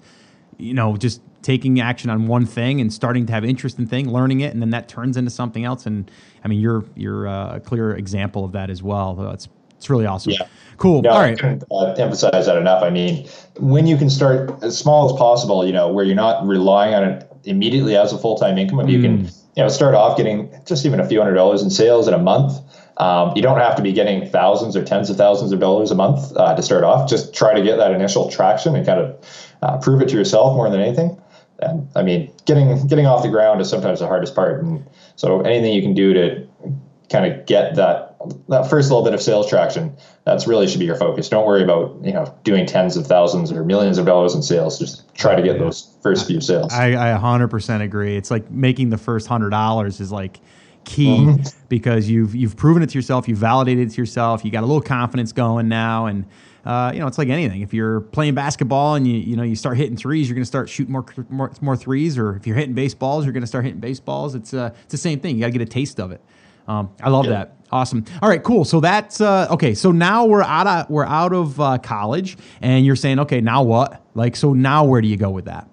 you 0.58 0.74
know 0.74 0.98
just 0.98 1.22
taking 1.42 1.80
action 1.80 2.10
on 2.10 2.28
one 2.28 2.46
thing 2.46 2.82
and 2.82 2.92
starting 2.92 3.26
to 3.26 3.34
have 3.34 3.46
interest 3.46 3.80
in 3.80 3.88
thing, 3.88 4.12
learning 4.12 4.42
it, 4.42 4.54
and 4.54 4.62
then 4.62 4.72
that 4.72 4.90
turns 4.90 5.16
into 5.16 5.32
something 5.32 5.64
else. 5.64 5.86
And 5.86 6.10
I 6.44 6.48
mean, 6.48 6.60
you're 6.60 6.84
you're 6.96 7.28
uh, 7.28 7.56
a 7.56 7.60
clear 7.60 7.96
example 7.96 8.44
of 8.44 8.52
that 8.52 8.70
as 8.70 8.84
well. 8.84 9.32
It's 9.32 9.48
it's 9.78 9.90
really 9.90 10.06
awesome. 10.06 10.34
Yeah. 10.34 10.48
Cool. 10.78 11.02
No, 11.04 11.12
All 11.12 11.22
right. 11.22 11.34
I 11.34 11.36
couldn't 11.36 11.64
uh, 11.72 11.94
emphasize 11.94 12.48
that 12.48 12.58
enough. 12.58 12.84
I 12.84 12.90
mean, 12.90 13.28
when 13.60 13.88
you 13.88 13.96
can 13.96 14.10
start 14.10 14.64
as 14.64 14.78
small 14.78 15.12
as 15.12 15.18
possible, 15.18 15.66
you 15.66 15.72
know, 15.72 15.92
where 15.92 16.04
you're 16.04 16.16
not 16.16 16.46
relying 16.46 16.94
on 16.94 17.04
it 17.04 17.32
immediately 17.46 17.96
as 17.96 18.12
a 18.12 18.18
full 18.18 18.38
time 18.38 18.58
income, 18.58 18.80
if 18.80 18.88
mm. 18.88 18.92
you 18.92 19.02
can, 19.02 19.26
mm. 19.26 19.42
you 19.56 19.64
know, 19.64 19.70
start 19.70 19.96
off 19.96 20.18
getting 20.18 20.52
just 20.66 20.86
even 20.86 21.00
a 21.00 21.08
few 21.08 21.20
hundred 21.20 21.36
dollars 21.36 21.62
in 21.62 21.70
sales 21.70 22.08
in 22.08 22.14
a 22.14 22.20
month. 22.20 22.60
Um, 23.00 23.34
you 23.36 23.42
don't 23.42 23.60
have 23.60 23.76
to 23.76 23.82
be 23.82 23.94
getting 23.94 24.28
thousands 24.28 24.76
or 24.76 24.84
tens 24.84 25.10
of 25.10 25.18
thousands 25.18 25.52
of 25.52 25.60
dollars 25.60 25.92
a 25.92 25.96
month 25.96 26.36
uh, 26.36 26.56
to 26.56 26.64
start 26.64 26.84
off. 26.84 27.08
Just 27.10 27.34
try 27.34 27.54
to 27.54 27.62
get 27.62 27.78
that 27.78 27.92
initial 27.92 28.30
traction 28.30 28.76
and 28.76 28.86
kind 28.86 29.00
of 29.00 29.48
uh, 29.62 29.78
prove 29.78 30.02
it 30.02 30.10
to 30.10 30.16
yourself 30.16 30.56
more 30.56 30.70
than 30.70 30.82
anything. 30.82 31.20
And 31.60 31.88
I 31.96 32.04
mean, 32.04 32.32
getting 32.46 32.88
getting 32.88 33.06
off 33.06 33.24
the 33.24 33.30
ground 33.30 33.62
is 33.62 33.70
sometimes 33.70 34.00
the 34.00 34.08
hardest 34.08 34.36
part, 34.36 34.64
and 34.64 34.86
so 35.16 35.42
anything 35.42 35.74
you 35.74 35.82
can 35.82 35.94
do 35.94 36.14
to 36.14 36.48
kind 37.10 37.32
of 37.32 37.46
get 37.46 37.76
that 37.76 38.16
that 38.50 38.70
first 38.70 38.90
little 38.90 39.04
bit 39.04 39.14
of 39.14 39.22
sales 39.22 39.50
traction, 39.50 39.96
that's 40.24 40.48
really 40.48 40.68
should 40.68 40.80
be 40.80 40.86
your 40.86 40.96
focus. 40.96 41.30
Don't 41.30 41.46
worry 41.46 41.64
about 41.64 41.98
you 42.04 42.14
know 42.14 42.34
doing 42.44 42.66
tens 42.66 42.98
of 42.98 43.08
thousands 43.08 43.52
or 43.52 43.64
millions 43.64 43.98
of 43.98 44.06
dollars 44.06 44.36
in 44.36 44.42
sales. 44.42 44.78
Just 44.78 45.14
try 45.16 45.36
to 45.36 45.42
get 45.42 45.60
those 45.60 45.96
first 46.02 46.28
few 46.28 46.42
sales. 46.42 46.74
I, 46.74 47.16
I 47.16 47.18
100% 47.18 47.82
agree. 47.82 48.18
It's 48.18 48.30
like 48.30 48.50
making 48.52 48.90
the 48.90 48.98
first 48.98 49.28
hundred 49.28 49.52
dollars 49.52 50.00
is 50.00 50.12
like 50.12 50.40
key 50.88 51.18
mm-hmm. 51.18 51.44
because 51.70 52.10
you've 52.10 52.34
you've 52.34 52.56
proven 52.56 52.82
it 52.82 52.90
to 52.90 52.98
yourself, 52.98 53.28
you've 53.28 53.38
validated 53.38 53.90
it 53.90 53.92
to 53.92 54.02
yourself, 54.02 54.44
you 54.44 54.50
got 54.50 54.64
a 54.64 54.66
little 54.66 54.82
confidence 54.82 55.32
going 55.32 55.68
now, 55.68 56.08
and 56.08 56.26
uh, 56.66 56.92
you 56.94 57.00
know, 57.00 57.08
it's 57.08 57.18
like 57.18 57.30
anything. 57.30 57.62
If 57.62 57.74
you're 57.74 58.02
playing 58.02 58.34
basketball 58.34 58.96
and 58.96 59.08
you 59.08 59.18
you 59.18 59.36
know 59.36 59.44
you 59.44 59.56
start 59.56 59.78
hitting 59.78 59.96
threes, 59.96 60.28
you're 60.28 60.36
going 60.36 60.44
to 60.44 60.48
start 60.48 60.70
shooting 60.70 60.92
more, 60.92 61.06
more 61.30 61.52
more 61.62 61.78
threes. 61.78 62.18
Or 62.18 62.36
if 62.36 62.48
you're 62.48 62.56
hitting 62.56 62.74
baseballs, 62.74 63.26
you're 63.26 63.34
going 63.34 63.42
to 63.42 63.48
start 63.48 63.66
hitting 63.66 63.80
baseballs. 63.80 64.34
It's 64.34 64.54
uh, 64.54 64.72
it's 64.84 64.92
the 64.92 64.98
same 64.98 65.20
thing. 65.20 65.36
You 65.36 65.42
got 65.42 65.48
to 65.48 65.54
get 65.54 65.62
a 65.62 65.66
taste 65.66 66.00
of 66.00 66.12
it. 66.12 66.22
Um, 66.68 66.90
I 67.02 67.10
love 67.10 67.26
yeah. 67.26 67.32
that. 67.32 67.56
Awesome. 67.72 68.04
All 68.22 68.30
right, 68.30 68.44
cool. 68.44 68.66
So 68.66 68.80
that's 68.80 69.22
uh, 69.22 69.48
okay. 69.52 69.74
So 69.74 69.92
now 69.92 70.26
we're 70.26 70.42
out 70.42 70.68
of 70.68 70.90
we're 70.90 71.06
out 71.06 71.34
of 71.34 71.60
uh, 71.60 71.78
college, 71.78 72.38
and 72.62 72.86
you're 72.86 72.96
saying, 72.96 73.20
okay, 73.20 73.42
now 73.42 73.64
what? 73.64 74.02
Like, 74.14 74.36
so 74.36 74.54
now 74.54 74.84
where 74.86 75.02
do 75.02 75.08
you 75.08 75.18
go 75.18 75.30
with 75.30 75.46
that? 75.46 75.70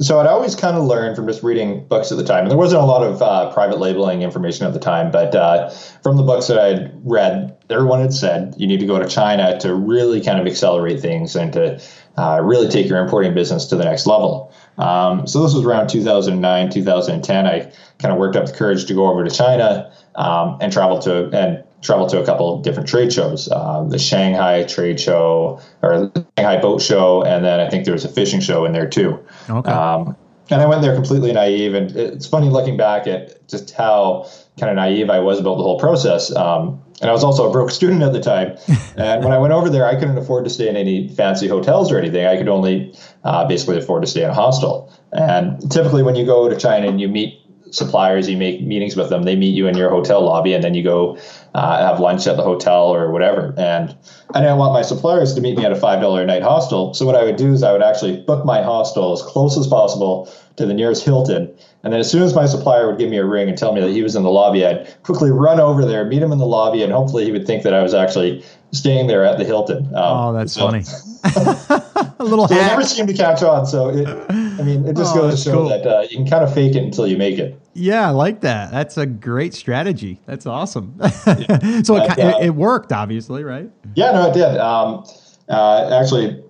So 0.00 0.18
I'd 0.18 0.26
always 0.26 0.54
kind 0.54 0.78
of 0.78 0.84
learned 0.84 1.14
from 1.14 1.26
just 1.26 1.42
reading 1.42 1.84
books 1.86 2.10
at 2.10 2.16
the 2.16 2.24
time, 2.24 2.44
and 2.44 2.50
there 2.50 2.56
wasn't 2.56 2.82
a 2.82 2.86
lot 2.86 3.02
of 3.02 3.20
uh, 3.20 3.52
private 3.52 3.78
labeling 3.78 4.22
information 4.22 4.66
at 4.66 4.72
the 4.72 4.80
time. 4.80 5.10
But 5.10 5.34
uh, 5.34 5.68
from 6.02 6.16
the 6.16 6.22
books 6.22 6.46
that 6.46 6.58
I'd 6.58 6.90
read, 7.04 7.54
everyone 7.68 8.00
had 8.00 8.14
said 8.14 8.54
you 8.56 8.66
need 8.66 8.80
to 8.80 8.86
go 8.86 8.98
to 8.98 9.06
China 9.06 9.58
to 9.60 9.74
really 9.74 10.22
kind 10.22 10.40
of 10.40 10.46
accelerate 10.46 11.00
things 11.00 11.36
and 11.36 11.52
to 11.52 11.82
uh, 12.16 12.40
really 12.42 12.66
take 12.68 12.88
your 12.88 12.98
importing 12.98 13.34
business 13.34 13.66
to 13.66 13.76
the 13.76 13.84
next 13.84 14.06
level. 14.06 14.50
Um, 14.78 15.26
so 15.26 15.42
this 15.42 15.54
was 15.54 15.66
around 15.66 15.88
2009, 15.88 16.70
2010. 16.70 17.46
I 17.46 17.70
kind 17.98 18.12
of 18.12 18.18
worked 18.18 18.36
up 18.36 18.46
the 18.46 18.52
courage 18.52 18.86
to 18.86 18.94
go 18.94 19.06
over 19.06 19.22
to 19.22 19.30
China 19.30 19.92
um, 20.14 20.56
and 20.62 20.72
travel 20.72 20.98
to 21.00 21.28
and 21.36 21.62
travel 21.82 22.06
to 22.06 22.20
a 22.20 22.26
couple 22.26 22.54
of 22.54 22.62
different 22.62 22.88
trade 22.88 23.12
shows, 23.12 23.48
uh, 23.50 23.84
the 23.84 23.98
Shanghai 23.98 24.64
trade 24.64 25.00
show 25.00 25.60
or 25.82 26.12
Shanghai 26.36 26.60
boat 26.60 26.82
show, 26.82 27.22
and 27.22 27.44
then 27.44 27.60
I 27.60 27.68
think 27.68 27.84
there 27.84 27.94
was 27.94 28.04
a 28.04 28.08
fishing 28.08 28.40
show 28.40 28.64
in 28.64 28.72
there 28.72 28.88
too. 28.88 29.18
Okay. 29.48 29.70
Um, 29.70 30.16
and 30.50 30.60
I 30.60 30.66
went 30.66 30.82
there 30.82 30.94
completely 30.94 31.32
naive, 31.32 31.74
and 31.74 31.94
it's 31.96 32.26
funny 32.26 32.48
looking 32.48 32.76
back 32.76 33.06
at 33.06 33.46
just 33.48 33.70
how 33.70 34.28
kind 34.58 34.70
of 34.70 34.76
naive 34.76 35.08
I 35.08 35.20
was 35.20 35.38
about 35.38 35.56
the 35.56 35.62
whole 35.62 35.78
process. 35.78 36.34
Um, 36.34 36.82
and 37.00 37.08
I 37.08 37.12
was 37.12 37.24
also 37.24 37.48
a 37.48 37.52
broke 37.52 37.70
student 37.70 38.02
at 38.02 38.12
the 38.12 38.20
time. 38.20 38.56
And 38.96 39.24
when 39.24 39.32
I 39.32 39.38
went 39.38 39.54
over 39.54 39.70
there, 39.70 39.86
I 39.86 39.94
couldn't 39.94 40.18
afford 40.18 40.44
to 40.44 40.50
stay 40.50 40.68
in 40.68 40.76
any 40.76 41.08
fancy 41.08 41.48
hotels 41.48 41.90
or 41.90 41.98
anything. 41.98 42.26
I 42.26 42.36
could 42.36 42.48
only 42.48 42.94
uh, 43.24 43.46
basically 43.46 43.78
afford 43.78 44.02
to 44.02 44.06
stay 44.06 44.22
in 44.22 44.28
a 44.28 44.34
hostel. 44.34 44.92
And 45.12 45.70
typically, 45.70 46.02
when 46.02 46.16
you 46.16 46.26
go 46.26 46.50
to 46.50 46.56
China 46.56 46.86
and 46.86 47.00
you 47.00 47.08
meet 47.08 47.39
suppliers, 47.70 48.28
you 48.28 48.36
make 48.36 48.62
meetings 48.62 48.96
with 48.96 49.10
them. 49.10 49.24
They 49.24 49.36
meet 49.36 49.54
you 49.54 49.66
in 49.66 49.76
your 49.76 49.90
hotel 49.90 50.22
lobby, 50.24 50.52
and 50.52 50.62
then 50.62 50.74
you 50.74 50.82
go 50.82 51.18
uh, 51.54 51.86
have 51.86 52.00
lunch 52.00 52.26
at 52.26 52.36
the 52.36 52.42
hotel 52.42 52.94
or 52.94 53.10
whatever. 53.10 53.54
And 53.56 53.96
I 54.34 54.40
didn't 54.40 54.58
want 54.58 54.72
my 54.72 54.82
suppliers 54.82 55.34
to 55.34 55.40
meet 55.40 55.56
me 55.56 55.64
at 55.64 55.72
a 55.72 55.76
five 55.76 56.00
dollar 56.00 56.22
a 56.22 56.26
night 56.26 56.42
hostel. 56.42 56.94
So 56.94 57.04
what 57.06 57.16
I 57.16 57.24
would 57.24 57.36
do 57.36 57.52
is 57.52 57.62
I 57.62 57.72
would 57.72 57.82
actually 57.82 58.20
book 58.22 58.44
my 58.44 58.62
hostel 58.62 59.12
as 59.12 59.22
close 59.22 59.58
as 59.58 59.66
possible 59.66 60.32
to 60.56 60.66
the 60.66 60.74
nearest 60.74 61.04
Hilton. 61.04 61.52
And 61.82 61.92
then 61.92 62.00
as 62.00 62.10
soon 62.10 62.22
as 62.22 62.34
my 62.34 62.46
supplier 62.46 62.86
would 62.86 62.98
give 62.98 63.10
me 63.10 63.16
a 63.16 63.24
ring 63.24 63.48
and 63.48 63.56
tell 63.56 63.72
me 63.72 63.80
that 63.80 63.90
he 63.90 64.02
was 64.02 64.14
in 64.14 64.22
the 64.22 64.30
lobby, 64.30 64.66
I'd 64.66 65.02
quickly 65.02 65.30
run 65.30 65.58
over 65.58 65.84
there, 65.84 66.04
meet 66.04 66.22
him 66.22 66.32
in 66.32 66.38
the 66.38 66.46
lobby, 66.46 66.82
and 66.82 66.92
hopefully 66.92 67.24
he 67.24 67.32
would 67.32 67.46
think 67.46 67.62
that 67.62 67.72
I 67.72 67.82
was 67.82 67.94
actually 67.94 68.44
staying 68.72 69.06
there 69.06 69.24
at 69.24 69.38
the 69.38 69.44
Hilton. 69.44 69.86
Um, 69.86 69.94
oh, 69.96 70.32
that's 70.32 70.52
so. 70.52 70.60
funny. 70.60 70.84
a 72.18 72.24
little 72.24 72.46
hack. 72.46 72.72
never 72.72 72.84
seemed 72.84 73.08
to 73.08 73.14
catch 73.14 73.42
on. 73.42 73.66
So, 73.66 73.88
it, 73.88 74.06
I 74.08 74.62
mean, 74.62 74.86
it 74.86 74.96
just 74.96 75.16
oh, 75.16 75.22
goes 75.22 75.42
to 75.42 75.50
show 75.50 75.56
cool. 75.56 75.68
that 75.70 75.86
uh, 75.86 76.02
you 76.02 76.16
can 76.18 76.28
kind 76.28 76.44
of 76.44 76.52
fake 76.52 76.74
it 76.74 76.82
until 76.82 77.06
you 77.06 77.16
make 77.16 77.38
it. 77.38 77.59
Yeah, 77.72 78.08
I 78.08 78.10
like 78.10 78.40
that. 78.40 78.72
That's 78.72 78.96
a 78.96 79.06
great 79.06 79.54
strategy. 79.54 80.20
That's 80.26 80.46
awesome. 80.46 80.94
Yeah. 80.98 81.82
so 81.82 81.96
it, 81.96 82.18
uh, 82.18 82.38
it, 82.40 82.54
worked, 82.54 82.92
obviously, 82.92 83.44
right? 83.44 83.70
Yeah, 83.94 84.12
no, 84.12 84.30
it 84.30 84.34
did. 84.34 84.56
Um, 84.58 85.04
uh, 85.48 86.00
actually, 86.00 86.42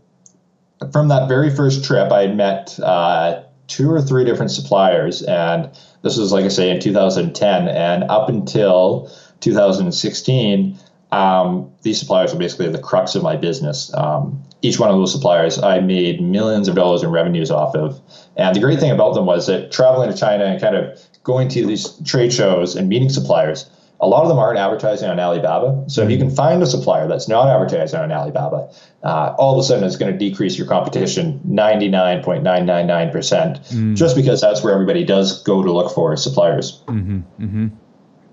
from 0.93 1.09
that 1.09 1.29
very 1.29 1.55
first 1.55 1.85
trip, 1.85 2.11
I 2.11 2.29
met 2.29 2.79
uh, 2.81 3.43
two 3.67 3.91
or 3.91 4.01
three 4.01 4.25
different 4.25 4.51
suppliers, 4.51 5.23
and 5.23 5.71
this 6.03 6.17
was, 6.17 6.33
like 6.33 6.47
I 6.47 6.49
say, 6.49 6.71
in 6.71 6.81
2010, 6.81 7.69
and 7.69 8.05
up 8.05 8.29
until 8.29 9.11
2016 9.41 10.79
um, 11.13 11.73
these 11.83 11.99
suppliers 11.99 12.33
were 12.33 12.39
basically 12.39 12.69
the 12.69 12.79
crux 12.79 13.15
of 13.15 13.23
my 13.23 13.37
business. 13.37 13.93
Um, 13.95 14.43
each 14.63 14.79
one 14.79 14.91
of 14.91 14.97
those 14.97 15.13
suppliers 15.13 15.61
I 15.61 15.81
made 15.81 16.21
millions 16.21 16.69
of 16.69 16.75
dollars 16.75 17.03
in 17.03 17.11
revenues 17.11 17.51
off 17.51 17.75
of. 17.75 18.01
And 18.37 18.55
the 18.55 18.61
great 18.61 18.79
thing 18.79 18.91
about 18.91 19.15
them 19.15 19.27
was 19.27 19.47
that 19.47 19.73
traveling 19.73 20.11
to 20.11 20.17
China 20.17 20.45
and 20.45 20.61
kind 20.61 20.77
of 20.77 21.01
going 21.23 21.49
to 21.49 21.67
these 21.67 21.89
trade 22.05 22.33
shows 22.33 22.77
and 22.77 22.89
meeting 22.89 23.11
suppliers, 23.11 23.69
a 24.01 24.07
lot 24.07 24.23
of 24.23 24.29
them 24.29 24.39
aren't 24.39 24.59
advertising 24.59 25.11
on 25.11 25.21
Alibaba. 25.21 25.85
So 25.89 26.03
if 26.03 26.11
you 26.11 26.17
can 26.17 26.31
find 26.31 26.63
a 26.63 26.67
supplier 26.67 27.07
that's 27.07 27.29
not 27.29 27.49
advertising 27.49 28.01
on 28.01 28.11
Alibaba, 28.11 28.73
uh, 29.03 29.35
all 29.39 29.59
of 29.59 29.61
a 29.61 29.63
sudden 29.67 29.85
it's 29.85 29.97
going 29.97 30.11
to 30.13 30.19
decrease 30.19 30.57
your 30.57 30.67
competition 30.67 31.41
99.999% 31.47 33.13
mm. 33.13 33.95
just 33.97 34.17
because 34.17 34.41
that's 34.41 34.65
where 34.65 34.73
everybody 34.73 35.05
does 35.05 35.43
go 35.43 35.63
to 35.63 35.71
look 35.71 35.95
for 35.95 36.17
suppliers. 36.17 36.83
Mm-hmm, 36.87 37.19
mm-hmm. 37.43 37.69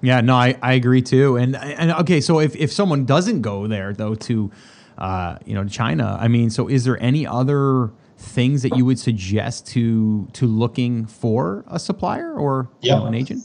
Yeah, 0.02 0.22
no, 0.22 0.36
I, 0.36 0.58
I 0.62 0.74
agree 0.74 1.02
too. 1.02 1.38
And 1.38 1.56
and 1.56 1.92
okay, 1.92 2.22
so 2.22 2.40
if, 2.40 2.56
if 2.56 2.72
someone 2.72 3.06
doesn't 3.06 3.42
go 3.42 3.68
there 3.68 3.94
though 3.94 4.14
to 4.16 4.52
uh, 4.98 5.38
you 5.44 5.56
know 5.56 5.66
China, 5.66 6.18
I 6.20 6.28
mean, 6.28 6.52
so 6.52 6.68
is 6.68 6.84
there 6.84 7.02
any 7.02 7.26
other 7.26 7.92
things 8.18 8.64
that 8.64 8.76
you 8.76 8.86
would 8.86 9.00
suggest 9.00 9.68
to 9.68 10.28
to 10.34 10.46
looking 10.46 11.06
for 11.06 11.64
a 11.68 11.80
supplier 11.80 12.34
or 12.34 12.70
yep. 12.82 12.98
you 12.98 13.00
know, 13.00 13.06
an 13.06 13.16
agent? 13.16 13.44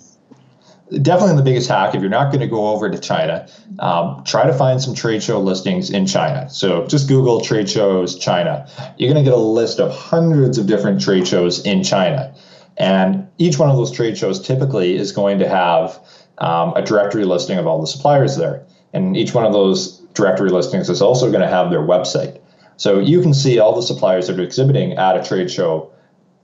Definitely 1.00 1.36
the 1.36 1.42
biggest 1.42 1.70
hack. 1.70 1.94
If 1.94 2.02
you're 2.02 2.10
not 2.10 2.30
going 2.30 2.40
to 2.40 2.46
go 2.46 2.68
over 2.68 2.90
to 2.90 2.98
China, 2.98 3.48
um, 3.78 4.22
try 4.24 4.46
to 4.46 4.52
find 4.52 4.82
some 4.82 4.94
trade 4.94 5.22
show 5.22 5.40
listings 5.40 5.88
in 5.88 6.06
China. 6.06 6.50
So 6.50 6.86
just 6.86 7.08
Google 7.08 7.40
trade 7.40 7.70
shows 7.70 8.18
China. 8.18 8.68
You're 8.98 9.10
going 9.10 9.24
to 9.24 9.30
get 9.30 9.36
a 9.36 9.42
list 9.42 9.80
of 9.80 9.90
hundreds 9.90 10.58
of 10.58 10.66
different 10.66 11.00
trade 11.00 11.26
shows 11.26 11.64
in 11.64 11.82
China. 11.82 12.34
And 12.76 13.26
each 13.38 13.58
one 13.58 13.70
of 13.70 13.76
those 13.76 13.90
trade 13.90 14.18
shows 14.18 14.46
typically 14.46 14.96
is 14.96 15.12
going 15.12 15.38
to 15.38 15.48
have 15.48 15.98
um, 16.38 16.74
a 16.74 16.82
directory 16.82 17.24
listing 17.24 17.56
of 17.56 17.66
all 17.66 17.80
the 17.80 17.86
suppliers 17.86 18.36
there. 18.36 18.62
And 18.92 19.16
each 19.16 19.32
one 19.32 19.46
of 19.46 19.54
those 19.54 19.98
directory 20.12 20.50
listings 20.50 20.90
is 20.90 21.00
also 21.00 21.30
going 21.30 21.42
to 21.42 21.48
have 21.48 21.70
their 21.70 21.80
website. 21.80 22.41
So 22.76 22.98
you 22.98 23.20
can 23.20 23.34
see 23.34 23.58
all 23.58 23.74
the 23.74 23.82
suppliers 23.82 24.26
that 24.26 24.38
are 24.38 24.42
exhibiting 24.42 24.92
at 24.92 25.16
a 25.16 25.22
trade 25.22 25.50
show 25.50 25.92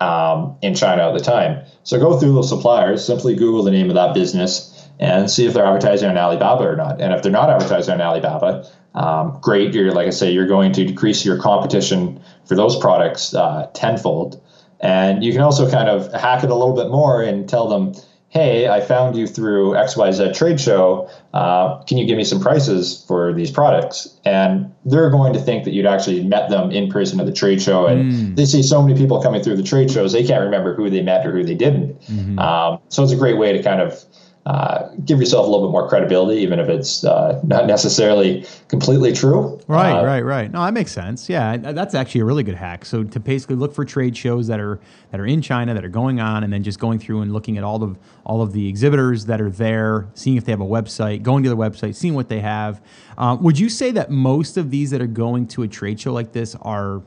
um, 0.00 0.56
in 0.62 0.74
China 0.74 1.08
at 1.08 1.14
the 1.14 1.24
time. 1.24 1.64
So 1.82 1.98
go 1.98 2.18
through 2.18 2.34
those 2.34 2.48
suppliers, 2.48 3.04
simply 3.04 3.34
Google 3.34 3.62
the 3.62 3.70
name 3.70 3.88
of 3.88 3.94
that 3.94 4.14
business 4.14 4.88
and 5.00 5.30
see 5.30 5.46
if 5.46 5.54
they're 5.54 5.64
advertising 5.64 6.08
on 6.08 6.16
Alibaba 6.16 6.64
or 6.64 6.76
not. 6.76 7.00
And 7.00 7.12
if 7.12 7.22
they're 7.22 7.32
not 7.32 7.50
advertising 7.50 7.94
on 7.94 8.00
Alibaba, 8.00 8.68
um, 8.94 9.38
great. 9.40 9.74
You're 9.74 9.92
like 9.92 10.08
I 10.08 10.10
say, 10.10 10.32
you're 10.32 10.46
going 10.46 10.72
to 10.72 10.84
decrease 10.84 11.24
your 11.24 11.38
competition 11.38 12.20
for 12.46 12.56
those 12.56 12.76
products 12.76 13.34
uh, 13.34 13.70
tenfold. 13.74 14.42
And 14.80 15.24
you 15.24 15.32
can 15.32 15.40
also 15.40 15.70
kind 15.70 15.88
of 15.88 16.12
hack 16.12 16.44
it 16.44 16.50
a 16.50 16.54
little 16.54 16.74
bit 16.74 16.90
more 16.90 17.22
and 17.22 17.48
tell 17.48 17.68
them, 17.68 17.94
hey, 18.30 18.68
I 18.68 18.80
found 18.80 19.16
you 19.16 19.26
through 19.26 19.72
XYZ 19.72 20.36
trade 20.36 20.60
show. 20.60 21.10
Uh, 21.32 21.82
can 21.84 21.96
you 21.96 22.06
give 22.06 22.18
me 22.18 22.24
some 22.24 22.40
prices 22.40 23.04
for 23.08 23.32
these 23.32 23.50
products? 23.50 24.18
And 24.24 24.74
they're 24.84 25.10
going 25.10 25.32
to 25.32 25.40
think 25.40 25.64
that 25.64 25.72
you'd 25.72 25.86
actually 25.86 26.22
met 26.24 26.50
them 26.50 26.70
in 26.70 26.90
person 26.90 27.20
at 27.20 27.26
the 27.26 27.32
trade 27.32 27.62
show. 27.62 27.86
And 27.86 28.12
mm. 28.12 28.36
they 28.36 28.44
see 28.44 28.62
so 28.62 28.82
many 28.82 28.98
people 28.98 29.22
coming 29.22 29.42
through 29.42 29.56
the 29.56 29.62
trade 29.62 29.90
shows, 29.90 30.12
they 30.12 30.26
can't 30.26 30.44
remember 30.44 30.74
who 30.74 30.90
they 30.90 31.02
met 31.02 31.26
or 31.26 31.32
who 31.32 31.42
they 31.42 31.54
didn't. 31.54 31.98
Mm-hmm. 32.02 32.38
Um, 32.38 32.80
so 32.88 33.02
it's 33.02 33.12
a 33.12 33.16
great 33.16 33.38
way 33.38 33.52
to 33.52 33.62
kind 33.62 33.80
of 33.80 34.04
uh, 34.48 34.88
give 35.04 35.20
yourself 35.20 35.46
a 35.46 35.50
little 35.50 35.66
bit 35.66 35.72
more 35.72 35.86
credibility, 35.86 36.40
even 36.40 36.58
if 36.58 36.70
it's 36.70 37.04
uh, 37.04 37.38
not 37.44 37.66
necessarily 37.66 38.46
completely 38.68 39.12
true. 39.12 39.60
Right, 39.68 39.92
uh, 39.92 40.02
right, 40.02 40.22
right. 40.22 40.50
No, 40.50 40.64
that 40.64 40.72
makes 40.72 40.90
sense. 40.90 41.28
Yeah, 41.28 41.58
that's 41.58 41.94
actually 41.94 42.22
a 42.22 42.24
really 42.24 42.42
good 42.42 42.54
hack. 42.54 42.86
So 42.86 43.04
to 43.04 43.20
basically 43.20 43.56
look 43.56 43.74
for 43.74 43.84
trade 43.84 44.16
shows 44.16 44.46
that 44.46 44.58
are 44.58 44.80
that 45.10 45.20
are 45.20 45.26
in 45.26 45.42
China 45.42 45.74
that 45.74 45.84
are 45.84 45.90
going 45.90 46.18
on, 46.18 46.44
and 46.44 46.50
then 46.50 46.62
just 46.62 46.78
going 46.78 46.98
through 46.98 47.20
and 47.20 47.30
looking 47.30 47.58
at 47.58 47.62
all 47.62 47.82
of 47.82 47.98
all 48.24 48.40
of 48.40 48.54
the 48.54 48.66
exhibitors 48.66 49.26
that 49.26 49.38
are 49.38 49.50
there, 49.50 50.08
seeing 50.14 50.38
if 50.38 50.46
they 50.46 50.52
have 50.52 50.62
a 50.62 50.64
website, 50.64 51.22
going 51.22 51.42
to 51.42 51.50
their 51.50 51.58
website, 51.58 51.94
seeing 51.94 52.14
what 52.14 52.30
they 52.30 52.40
have. 52.40 52.80
Uh, 53.18 53.36
would 53.38 53.58
you 53.58 53.68
say 53.68 53.90
that 53.90 54.10
most 54.10 54.56
of 54.56 54.70
these 54.70 54.90
that 54.92 55.02
are 55.02 55.06
going 55.06 55.46
to 55.48 55.62
a 55.62 55.68
trade 55.68 56.00
show 56.00 56.14
like 56.14 56.32
this 56.32 56.54
are 56.62 57.02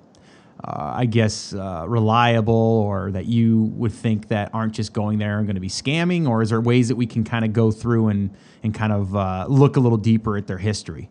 uh, 0.64 0.94
I 0.96 1.06
guess, 1.06 1.54
uh, 1.54 1.86
reliable 1.88 2.54
or 2.54 3.12
that 3.12 3.26
you 3.26 3.72
would 3.76 3.92
think 3.92 4.28
that 4.28 4.52
aren't 4.54 4.74
just 4.74 4.94
going 4.94 5.18
there 5.18 5.38
and 5.38 5.48
going 5.48 5.56
to 5.56 5.62
be 5.62 5.70
scamming? 5.70 6.28
Or 6.28 6.42
is 6.42 6.50
there 6.50 6.62
ways 6.62 6.88
that 6.90 6.96
we 6.96 7.08
can 7.08 7.24
kind 7.24 7.44
of 7.44 7.54
go 7.54 7.72
through 7.72 8.10
and, 8.10 8.36
and 8.64 8.74
kind 8.74 8.94
of 8.94 9.16
uh, 9.16 9.46
look 9.50 9.76
a 9.76 9.80
little 9.80 9.98
deeper 9.98 10.38
at 10.38 10.48
their 10.48 10.60
history? 10.60 11.10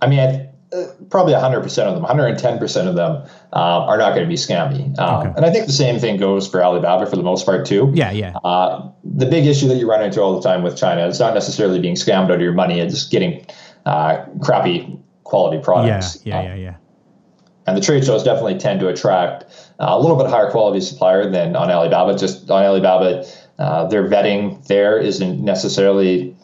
I 0.00 0.06
mean, 0.06 0.20
I, 0.20 0.48
uh, 0.74 0.86
probably 1.10 1.34
100% 1.34 1.64
of 1.84 1.94
them, 1.94 2.04
110% 2.04 2.88
of 2.88 2.94
them 2.94 3.16
um, 3.52 3.82
are 3.82 3.98
not 3.98 4.14
going 4.14 4.22
to 4.22 4.28
be 4.28 4.36
scammy. 4.36 4.98
Um, 4.98 5.20
okay. 5.20 5.32
And 5.36 5.44
I 5.44 5.50
think 5.50 5.66
the 5.66 5.72
same 5.72 5.98
thing 5.98 6.16
goes 6.16 6.48
for 6.48 6.64
Alibaba 6.64 7.04
for 7.06 7.16
the 7.16 7.22
most 7.22 7.44
part, 7.44 7.66
too. 7.66 7.92
Yeah, 7.94 8.10
yeah. 8.10 8.36
Uh, 8.42 8.90
the 9.04 9.26
big 9.26 9.46
issue 9.46 9.68
that 9.68 9.76
you 9.76 9.88
run 9.88 10.02
into 10.02 10.22
all 10.22 10.34
the 10.34 10.48
time 10.48 10.62
with 10.62 10.78
China 10.78 11.06
is 11.06 11.20
not 11.20 11.34
necessarily 11.34 11.78
being 11.78 11.94
scammed 11.94 12.24
out 12.24 12.30
of 12.32 12.40
your 12.40 12.54
money, 12.54 12.80
it's 12.80 13.06
getting 13.06 13.44
uh, 13.84 14.24
crappy 14.40 14.98
quality 15.24 15.62
products. 15.62 16.24
Yeah, 16.24 16.42
yeah, 16.42 16.48
yeah, 16.48 16.54
yeah 16.54 16.74
and 17.66 17.76
the 17.76 17.80
trade 17.80 18.04
shows 18.04 18.24
definitely 18.24 18.58
tend 18.58 18.80
to 18.80 18.88
attract 18.88 19.44
uh, 19.78 19.86
a 19.88 20.00
little 20.00 20.16
bit 20.16 20.26
higher 20.28 20.50
quality 20.50 20.80
supplier 20.80 21.30
than 21.30 21.56
on 21.56 21.70
Alibaba. 21.70 22.16
Just 22.16 22.50
on 22.50 22.64
Alibaba, 22.64 23.24
uh, 23.58 23.86
their 23.86 24.08
vetting 24.08 24.66
there 24.66 24.98
isn't 24.98 25.42
necessarily 25.42 26.36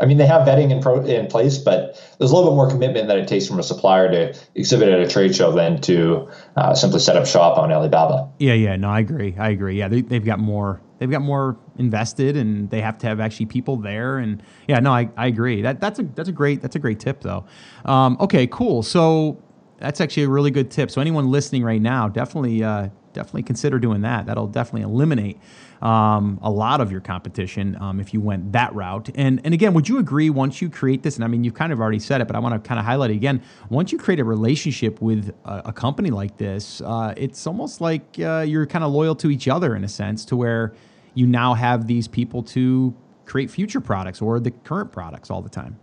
I 0.00 0.06
mean, 0.06 0.18
they 0.18 0.26
have 0.26 0.46
vetting 0.46 0.70
in, 0.70 0.80
pro, 0.80 1.02
in 1.04 1.26
place, 1.26 1.58
but 1.58 1.94
there's 2.18 2.30
a 2.30 2.34
little 2.34 2.50
bit 2.50 2.56
more 2.56 2.68
commitment 2.68 3.08
that 3.08 3.16
it 3.16 3.28
takes 3.28 3.46
from 3.46 3.58
a 3.58 3.62
supplier 3.62 4.10
to 4.10 4.38
exhibit 4.54 4.88
at 4.88 5.00
a 5.00 5.08
trade 5.08 5.34
show 5.34 5.52
than 5.52 5.80
to 5.82 6.28
uh, 6.56 6.74
simply 6.74 7.00
set 7.00 7.16
up 7.16 7.26
shop 7.26 7.58
on 7.58 7.72
Alibaba. 7.72 8.28
Yeah, 8.38 8.54
yeah, 8.54 8.76
no, 8.76 8.88
I 8.90 9.00
agree. 9.00 9.34
I 9.38 9.50
agree. 9.50 9.78
Yeah, 9.78 9.88
they, 9.88 10.02
they've 10.02 10.24
got 10.24 10.38
more. 10.38 10.80
They've 10.98 11.10
got 11.10 11.20
more 11.20 11.58
invested, 11.76 12.38
and 12.38 12.70
they 12.70 12.80
have 12.80 12.96
to 12.98 13.06
have 13.06 13.20
actually 13.20 13.46
people 13.46 13.76
there. 13.76 14.16
And 14.16 14.42
yeah, 14.66 14.80
no, 14.80 14.92
I, 14.92 15.10
I 15.16 15.26
agree. 15.26 15.60
That 15.60 15.78
that's 15.78 15.98
a 15.98 16.04
that's 16.04 16.30
a 16.30 16.32
great 16.32 16.62
that's 16.62 16.74
a 16.74 16.78
great 16.78 17.00
tip 17.00 17.20
though. 17.20 17.44
Um, 17.84 18.16
okay, 18.18 18.46
cool. 18.46 18.82
So 18.82 19.42
that's 19.78 20.00
actually 20.00 20.24
a 20.24 20.28
really 20.28 20.50
good 20.50 20.70
tip. 20.70 20.90
So 20.90 21.00
anyone 21.00 21.30
listening 21.30 21.62
right 21.62 21.80
now, 21.80 22.08
definitely 22.08 22.62
uh, 22.62 22.88
definitely 23.12 23.42
consider 23.42 23.78
doing 23.78 24.02
that. 24.02 24.26
That'll 24.26 24.46
definitely 24.46 24.82
eliminate 24.82 25.38
um, 25.82 26.38
a 26.42 26.50
lot 26.50 26.80
of 26.80 26.90
your 26.90 27.00
competition 27.00 27.76
um, 27.80 28.00
if 28.00 28.14
you 28.14 28.20
went 28.20 28.52
that 28.52 28.74
route. 28.74 29.10
And 29.14 29.40
and 29.44 29.52
again, 29.52 29.74
would 29.74 29.88
you 29.88 29.98
agree 29.98 30.30
once 30.30 30.62
you 30.62 30.70
create 30.70 31.02
this? 31.02 31.16
And 31.16 31.24
I 31.24 31.28
mean, 31.28 31.44
you've 31.44 31.54
kind 31.54 31.72
of 31.72 31.80
already 31.80 31.98
said 31.98 32.20
it, 32.20 32.26
but 32.26 32.36
I 32.36 32.38
want 32.38 32.62
to 32.62 32.66
kind 32.68 32.78
of 32.78 32.86
highlight 32.86 33.10
it 33.10 33.14
again. 33.14 33.42
Once 33.68 33.92
you 33.92 33.98
create 33.98 34.20
a 34.20 34.24
relationship 34.24 35.00
with 35.00 35.34
a, 35.44 35.62
a 35.66 35.72
company 35.72 36.10
like 36.10 36.36
this, 36.36 36.80
uh, 36.80 37.12
it's 37.16 37.46
almost 37.46 37.80
like 37.80 38.18
uh, 38.20 38.44
you're 38.46 38.66
kind 38.66 38.84
of 38.84 38.92
loyal 38.92 39.14
to 39.16 39.30
each 39.30 39.48
other 39.48 39.74
in 39.74 39.84
a 39.84 39.88
sense, 39.88 40.24
to 40.26 40.36
where 40.36 40.74
you 41.14 41.26
now 41.26 41.54
have 41.54 41.86
these 41.86 42.08
people 42.08 42.42
to 42.42 42.94
create 43.24 43.50
future 43.50 43.80
products 43.80 44.22
or 44.22 44.38
the 44.38 44.50
current 44.50 44.92
products 44.92 45.30
all 45.30 45.42
the 45.42 45.50
time. 45.50 45.78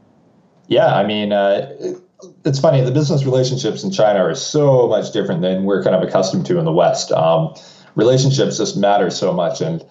Yeah, 0.68 0.96
I 0.96 1.06
mean. 1.06 1.32
Uh, 1.32 2.00
it's 2.46 2.60
funny 2.60 2.82
the 2.82 2.92
business 2.92 3.24
relationships 3.26 3.84
in 3.84 3.92
china 3.92 4.20
are 4.20 4.36
so 4.36 4.88
much 4.88 5.12
different 5.12 5.42
than 5.42 5.64
we're 5.64 5.84
kind 5.84 5.96
of 5.96 6.02
accustomed 6.02 6.46
to 6.46 6.58
in 6.58 6.66
the 6.66 6.72
west 6.72 7.12
um, 7.12 7.54
relationships 7.96 8.58
just 8.58 8.78
matter 8.78 9.10
so 9.10 9.32
much. 9.32 9.62
And 9.62 9.84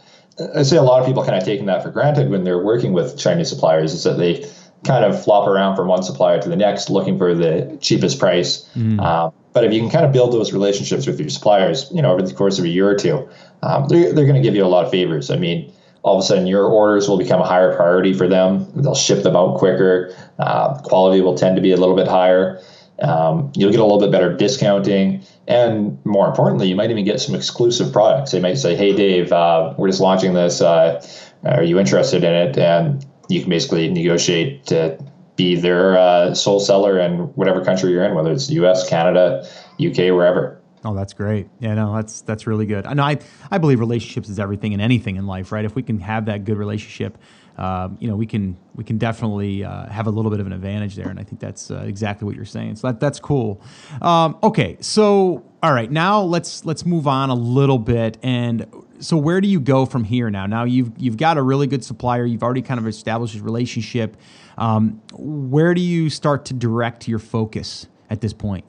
I 0.55 0.63
say 0.63 0.77
a 0.77 0.83
lot 0.83 1.01
of 1.01 1.07
people 1.07 1.25
kind 1.25 1.37
of 1.37 1.45
taking 1.45 1.67
that 1.67 1.83
for 1.83 1.91
granted 1.91 2.31
when 2.31 2.45
they're 2.45 2.63
working 2.63 2.93
with 2.93 3.19
Chinese 3.19 3.49
suppliers 3.49 3.93
is 3.93 4.05
that 4.05 4.19
they 4.19 4.47
kind 4.85 5.05
of 5.05 5.23
flop 5.23 5.47
around 5.47 5.77
from 5.77 5.89
one 5.89 6.03
supplier 6.03 6.41
to 6.41 6.49
the 6.49 6.57
next 6.57 6.91
looking 6.91 7.19
for 7.19 7.35
the 7.35 7.79
cheapest 7.81 8.19
price. 8.19 8.69
Mm. 8.75 9.01
Uh, 9.01 9.31
but 9.53 9.65
if 9.65 9.73
you 9.73 9.81
can 9.81 9.91
kind 9.91 10.05
of 10.05 10.13
build 10.13 10.33
those 10.33 10.53
relationships 10.53 11.07
with 11.07 11.21
your 11.21 11.29
suppliers, 11.29 11.89
you 11.93 12.03
know, 12.03 12.13
over 12.13 12.23
the 12.23 12.35
course 12.35 12.59
of 12.59 12.65
a 12.65 12.69
year 12.69 12.89
or 12.89 12.97
two, 12.97 13.29
um, 13.63 13.87
they're, 13.89 14.13
they're 14.13 14.25
going 14.25 14.35
to 14.35 14.43
give 14.43 14.57
you 14.57 14.65
a 14.65 14.67
lot 14.67 14.85
of 14.85 14.91
favors. 14.91 15.31
I 15.31 15.37
mean, 15.37 15.73
all 16.03 16.17
of 16.17 16.23
a 16.23 16.27
sudden 16.27 16.47
your 16.47 16.67
orders 16.67 17.09
will 17.09 17.19
become 17.19 17.41
a 17.41 17.47
higher 17.47 17.75
priority 17.75 18.13
for 18.13 18.29
them. 18.29 18.71
They'll 18.75 18.95
ship 18.95 19.23
them 19.23 19.37
out 19.37 19.59
quicker. 19.59 20.15
Uh, 20.39 20.79
quality 20.83 21.21
will 21.21 21.37
tend 21.37 21.57
to 21.57 21.63
be 21.63 21.73
a 21.73 21.77
little 21.77 21.97
bit 21.97 22.09
higher. 22.09 22.61
Um, 23.01 23.51
you'll 23.57 23.71
get 23.71 23.81
a 23.81 23.85
little 23.85 23.99
bit 23.99 24.13
better 24.13 24.37
discounting, 24.37 25.25
and 25.49 25.99
more 26.05 26.29
importantly, 26.29 26.69
you 26.69 26.77
might 26.77 26.91
even 26.91 27.05
get 27.05 27.21
some 27.21 27.35
exclusive 27.35 27.93
products. 27.93 28.31
They 28.31 28.39
might 28.41 28.59
say, 28.59 28.77
"Hey, 28.77 28.95
Dave, 28.95 29.33
uh, 29.33 29.75
we're 29.77 29.89
just 29.89 30.01
launching 30.01 30.35
this. 30.35 30.61
Uh, 30.61 31.05
are 31.45 31.65
you 31.65 31.81
interested 31.81 32.23
in 32.23 32.33
it?" 32.33 32.59
And 32.59 33.05
you 33.29 33.41
can 33.41 33.51
basically 33.51 33.89
negotiate 33.89 34.67
to 34.67 34.99
be 35.35 35.57
their 35.57 35.99
uh, 35.99 36.35
sole 36.35 36.61
seller 36.61 36.99
in 36.99 37.21
whatever 37.35 37.65
country 37.65 37.91
you're 37.91 38.05
in, 38.05 38.15
whether 38.15 38.31
it's 38.31 38.47
the 38.47 38.55
U.S., 38.55 38.89
Canada, 38.89 39.45
UK, 39.81 40.15
wherever. 40.15 40.62
Oh, 40.85 40.95
that's 40.95 41.13
great. 41.13 41.49
Yeah, 41.61 41.75
no, 41.75 41.95
that's 41.95 42.23
that's 42.23 42.47
really 42.47 42.67
good. 42.67 42.87
I 42.87 42.95
know 42.95 43.05
I 43.05 43.19
I 43.51 43.59
believe 43.59 43.79
relationships 43.79 44.29
is 44.29 44.39
everything 44.39 44.73
and 44.73 44.83
anything 44.83 45.17
in 45.17 45.27
life, 45.27 45.53
right? 45.53 45.65
If 45.65 45.75
we 45.75 45.83
can 45.83 46.01
have 46.01 46.27
that 46.27 46.45
good 46.45 46.57
relationship 46.57 47.19
uh, 47.57 47.89
you 47.99 48.09
know, 48.09 48.17
we 48.17 48.27
can 48.27 48.57
we 48.75 48.85
can 48.85 48.99
definitely 48.99 49.65
uh, 49.65 49.87
have 49.89 50.07
a 50.07 50.11
little 50.11 50.31
bit 50.31 50.41
of 50.41 50.47
an 50.47 50.53
advantage 50.53 50.97
there, 50.97 51.09
and 51.09 51.19
I 51.19 51.23
think 51.23 51.41
that's 51.41 51.71
uh, 51.71 51.85
exactly 51.87 52.25
what 52.25 52.35
you're 52.35 52.45
saying. 52.45 52.77
So 52.77 52.89
that 52.89 53.01
that's 53.01 53.21
cool. 53.21 53.61
Um, 54.01 54.39
okay, 54.43 54.79
so 54.81 55.45
all 55.63 55.73
right, 55.73 55.91
now 55.91 56.23
let's 56.23 56.65
let's 56.65 56.87
move 56.87 57.07
on 57.07 57.31
a 57.31 57.35
little 57.35 57.79
bit, 57.79 58.19
and 58.23 58.67
so 59.01 59.17
where 59.17 59.41
do 59.41 59.49
you 59.49 59.61
go 59.61 59.85
from 59.85 60.05
here 60.05 60.31
now? 60.31 60.47
Now 60.47 60.65
you've 60.65 60.93
you've 60.97 61.19
got 61.19 61.37
a 61.37 61.43
really 61.43 61.67
good 61.67 61.85
supplier, 61.85 62.25
you've 62.25 62.43
already 62.43 62.63
kind 62.63 62.81
of 62.81 62.87
established 62.87 63.37
a 63.37 63.43
relationship. 63.43 64.17
Um, 64.57 65.03
where 65.13 65.75
do 65.75 65.81
you 65.81 66.09
start 66.09 66.47
to 66.47 66.55
direct 66.55 67.07
your 67.07 67.19
focus 67.19 67.87
at 68.09 68.21
this 68.21 68.33
point? 68.33 68.65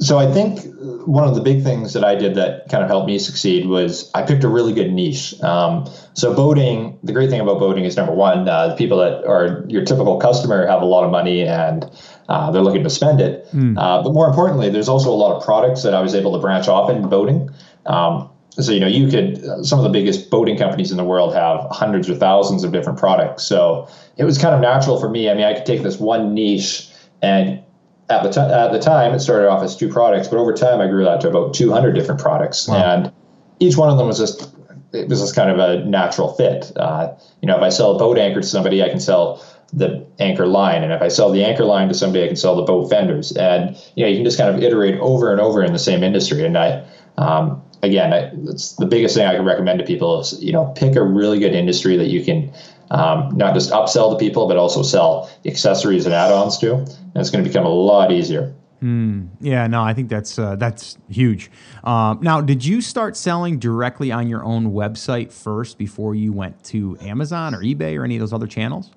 So 0.00 0.18
I 0.18 0.32
think 0.32 0.60
one 1.06 1.26
of 1.26 1.34
the 1.34 1.40
big 1.40 1.64
things 1.64 1.92
that 1.92 2.04
I 2.04 2.14
did 2.14 2.36
that 2.36 2.68
kind 2.68 2.84
of 2.84 2.88
helped 2.88 3.08
me 3.08 3.18
succeed 3.18 3.66
was 3.66 4.10
I 4.14 4.22
picked 4.22 4.44
a 4.44 4.48
really 4.48 4.72
good 4.72 4.92
niche. 4.92 5.40
Um, 5.42 5.88
so 6.14 6.32
boating, 6.34 6.98
the 7.02 7.12
great 7.12 7.30
thing 7.30 7.40
about 7.40 7.58
boating 7.58 7.84
is 7.84 7.96
number 7.96 8.12
one, 8.12 8.48
uh, 8.48 8.68
the 8.68 8.76
people 8.76 8.98
that 8.98 9.24
are 9.26 9.64
your 9.66 9.84
typical 9.84 10.18
customer 10.18 10.66
have 10.66 10.82
a 10.82 10.84
lot 10.84 11.04
of 11.04 11.10
money 11.10 11.42
and 11.42 11.90
uh, 12.28 12.50
they're 12.52 12.62
looking 12.62 12.84
to 12.84 12.90
spend 12.90 13.20
it. 13.20 13.46
Mm. 13.52 13.76
Uh, 13.76 14.02
but 14.02 14.12
more 14.12 14.28
importantly, 14.28 14.68
there's 14.70 14.88
also 14.88 15.10
a 15.10 15.16
lot 15.16 15.36
of 15.36 15.44
products 15.44 15.82
that 15.82 15.94
I 15.94 16.00
was 16.00 16.14
able 16.14 16.32
to 16.32 16.38
branch 16.38 16.68
off 16.68 16.88
in 16.90 17.08
boating. 17.08 17.50
Um, 17.86 18.30
so 18.50 18.72
you 18.72 18.80
know, 18.80 18.88
you 18.88 19.08
could 19.08 19.64
some 19.64 19.78
of 19.78 19.84
the 19.84 19.90
biggest 19.90 20.30
boating 20.30 20.56
companies 20.56 20.90
in 20.90 20.96
the 20.96 21.04
world 21.04 21.34
have 21.34 21.66
hundreds 21.70 22.08
or 22.08 22.14
thousands 22.14 22.64
of 22.64 22.72
different 22.72 22.98
products. 22.98 23.44
So 23.44 23.88
it 24.16 24.24
was 24.24 24.36
kind 24.36 24.54
of 24.54 24.60
natural 24.60 25.00
for 25.00 25.08
me. 25.08 25.30
I 25.30 25.34
mean, 25.34 25.44
I 25.44 25.54
could 25.54 25.66
take 25.66 25.82
this 25.82 25.98
one 25.98 26.34
niche 26.34 26.88
and 27.22 27.62
at 28.10 28.22
the, 28.22 28.30
t- 28.30 28.40
at 28.40 28.72
the 28.72 28.78
time, 28.78 29.14
it 29.14 29.20
started 29.20 29.48
off 29.48 29.62
as 29.62 29.76
two 29.76 29.88
products, 29.88 30.28
but 30.28 30.38
over 30.38 30.52
time, 30.52 30.80
I 30.80 30.88
grew 30.88 31.04
that 31.04 31.20
to 31.22 31.28
about 31.28 31.54
200 31.54 31.92
different 31.92 32.20
products. 32.20 32.66
Wow. 32.68 32.76
And 32.76 33.12
each 33.60 33.76
one 33.76 33.90
of 33.90 33.98
them 33.98 34.06
was 34.06 34.18
just, 34.18 34.54
it 34.92 35.08
was 35.08 35.20
just 35.20 35.34
kind 35.34 35.50
of 35.50 35.58
a 35.58 35.84
natural 35.84 36.32
fit. 36.34 36.72
Uh, 36.76 37.12
you 37.42 37.46
know, 37.46 37.56
if 37.56 37.62
I 37.62 37.68
sell 37.68 37.94
a 37.94 37.98
boat 37.98 38.18
anchor 38.18 38.40
to 38.40 38.46
somebody, 38.46 38.82
I 38.82 38.88
can 38.88 39.00
sell 39.00 39.44
the 39.72 40.06
anchor 40.18 40.46
line. 40.46 40.82
And 40.82 40.92
if 40.92 41.02
I 41.02 41.08
sell 41.08 41.30
the 41.30 41.44
anchor 41.44 41.64
line 41.64 41.88
to 41.88 41.94
somebody, 41.94 42.24
I 42.24 42.28
can 42.28 42.36
sell 42.36 42.56
the 42.56 42.62
boat 42.62 42.88
fenders. 42.88 43.32
And, 43.32 43.76
you 43.94 44.04
know, 44.04 44.08
you 44.08 44.16
can 44.16 44.24
just 44.24 44.38
kind 44.38 44.54
of 44.54 44.62
iterate 44.62 44.98
over 45.00 45.30
and 45.30 45.40
over 45.40 45.62
in 45.62 45.72
the 45.72 45.78
same 45.78 46.02
industry. 46.02 46.44
And 46.44 46.56
I, 46.56 46.86
um, 47.18 47.62
again, 47.82 48.12
I, 48.14 48.30
the 48.78 48.86
biggest 48.88 49.14
thing 49.14 49.26
I 49.26 49.34
can 49.34 49.44
recommend 49.44 49.78
to 49.80 49.84
people 49.84 50.20
is, 50.20 50.42
you 50.42 50.52
know, 50.52 50.72
pick 50.76 50.96
a 50.96 51.02
really 51.02 51.38
good 51.38 51.54
industry 51.54 51.96
that 51.98 52.06
you 52.06 52.24
can 52.24 52.52
um, 52.90 53.36
not 53.36 53.54
just 53.54 53.70
upsell 53.70 54.12
to 54.12 54.18
people, 54.18 54.48
but 54.48 54.56
also 54.56 54.82
sell 54.82 55.30
accessories 55.44 56.06
and 56.06 56.14
add-ons 56.14 56.58
to. 56.58 56.74
And 56.74 57.16
it's 57.16 57.30
going 57.30 57.44
to 57.44 57.48
become 57.48 57.66
a 57.66 57.70
lot 57.70 58.12
easier. 58.12 58.54
Mm, 58.82 59.28
yeah, 59.40 59.66
no, 59.66 59.82
I 59.82 59.92
think 59.92 60.08
that's 60.08 60.38
uh, 60.38 60.54
that's 60.54 60.98
huge. 61.08 61.50
Um, 61.82 62.20
now, 62.22 62.40
did 62.40 62.64
you 62.64 62.80
start 62.80 63.16
selling 63.16 63.58
directly 63.58 64.12
on 64.12 64.28
your 64.28 64.44
own 64.44 64.72
website 64.72 65.32
first 65.32 65.78
before 65.78 66.14
you 66.14 66.32
went 66.32 66.62
to 66.64 66.96
Amazon 67.00 67.54
or 67.54 67.58
eBay 67.58 67.98
or 67.98 68.04
any 68.04 68.16
of 68.16 68.20
those 68.20 68.32
other 68.32 68.46
channels? 68.46 68.92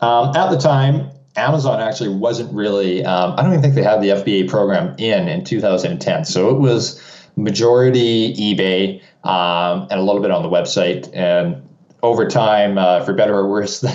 Um, 0.00 0.34
at 0.36 0.50
the 0.50 0.58
time, 0.58 1.10
Amazon 1.34 1.80
actually 1.80 2.10
wasn't 2.10 2.54
really. 2.54 3.04
Um, 3.04 3.34
I 3.36 3.42
don't 3.42 3.52
even 3.52 3.62
think 3.62 3.74
they 3.74 3.82
had 3.82 4.00
the 4.00 4.10
FBA 4.10 4.48
program 4.48 4.94
in 4.98 5.28
in 5.28 5.44
2010. 5.44 6.24
So 6.24 6.48
it 6.48 6.60
was 6.60 7.02
majority 7.36 8.34
eBay 8.34 9.02
um, 9.24 9.88
and 9.90 9.98
a 9.98 10.02
little 10.02 10.22
bit 10.22 10.30
on 10.30 10.42
the 10.42 10.48
website. 10.48 11.10
And 11.14 11.68
over 12.02 12.26
time, 12.28 12.78
uh, 12.78 13.04
for 13.04 13.12
better 13.12 13.34
or 13.34 13.48
worse, 13.48 13.80
that 13.80 13.92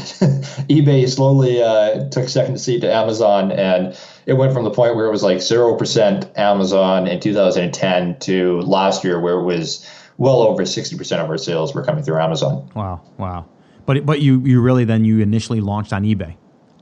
eBay 0.69 1.07
slowly 1.09 1.61
uh, 1.61 2.09
took 2.09 2.29
second 2.29 2.59
seat 2.59 2.81
to 2.81 2.93
Amazon, 2.93 3.51
and 3.51 3.97
it 4.25 4.33
went 4.33 4.53
from 4.53 4.63
the 4.63 4.71
point 4.71 4.95
where 4.95 5.05
it 5.05 5.11
was 5.11 5.23
like 5.23 5.41
zero 5.41 5.75
percent 5.75 6.29
Amazon 6.37 7.07
in 7.07 7.19
2010 7.19 8.19
to 8.19 8.61
last 8.61 9.03
year, 9.03 9.19
where 9.19 9.35
it 9.35 9.43
was 9.43 9.89
well 10.17 10.41
over 10.41 10.65
60 10.65 10.97
percent 10.97 11.21
of 11.21 11.29
our 11.29 11.37
sales 11.37 11.73
were 11.73 11.83
coming 11.83 12.03
through 12.03 12.19
Amazon. 12.19 12.69
Wow, 12.75 13.01
wow! 13.17 13.45
But 13.85 14.05
but 14.05 14.21
you 14.21 14.39
you 14.41 14.61
really 14.61 14.85
then 14.85 15.05
you 15.05 15.19
initially 15.19 15.61
launched 15.61 15.93
on 15.93 16.03
eBay. 16.03 16.35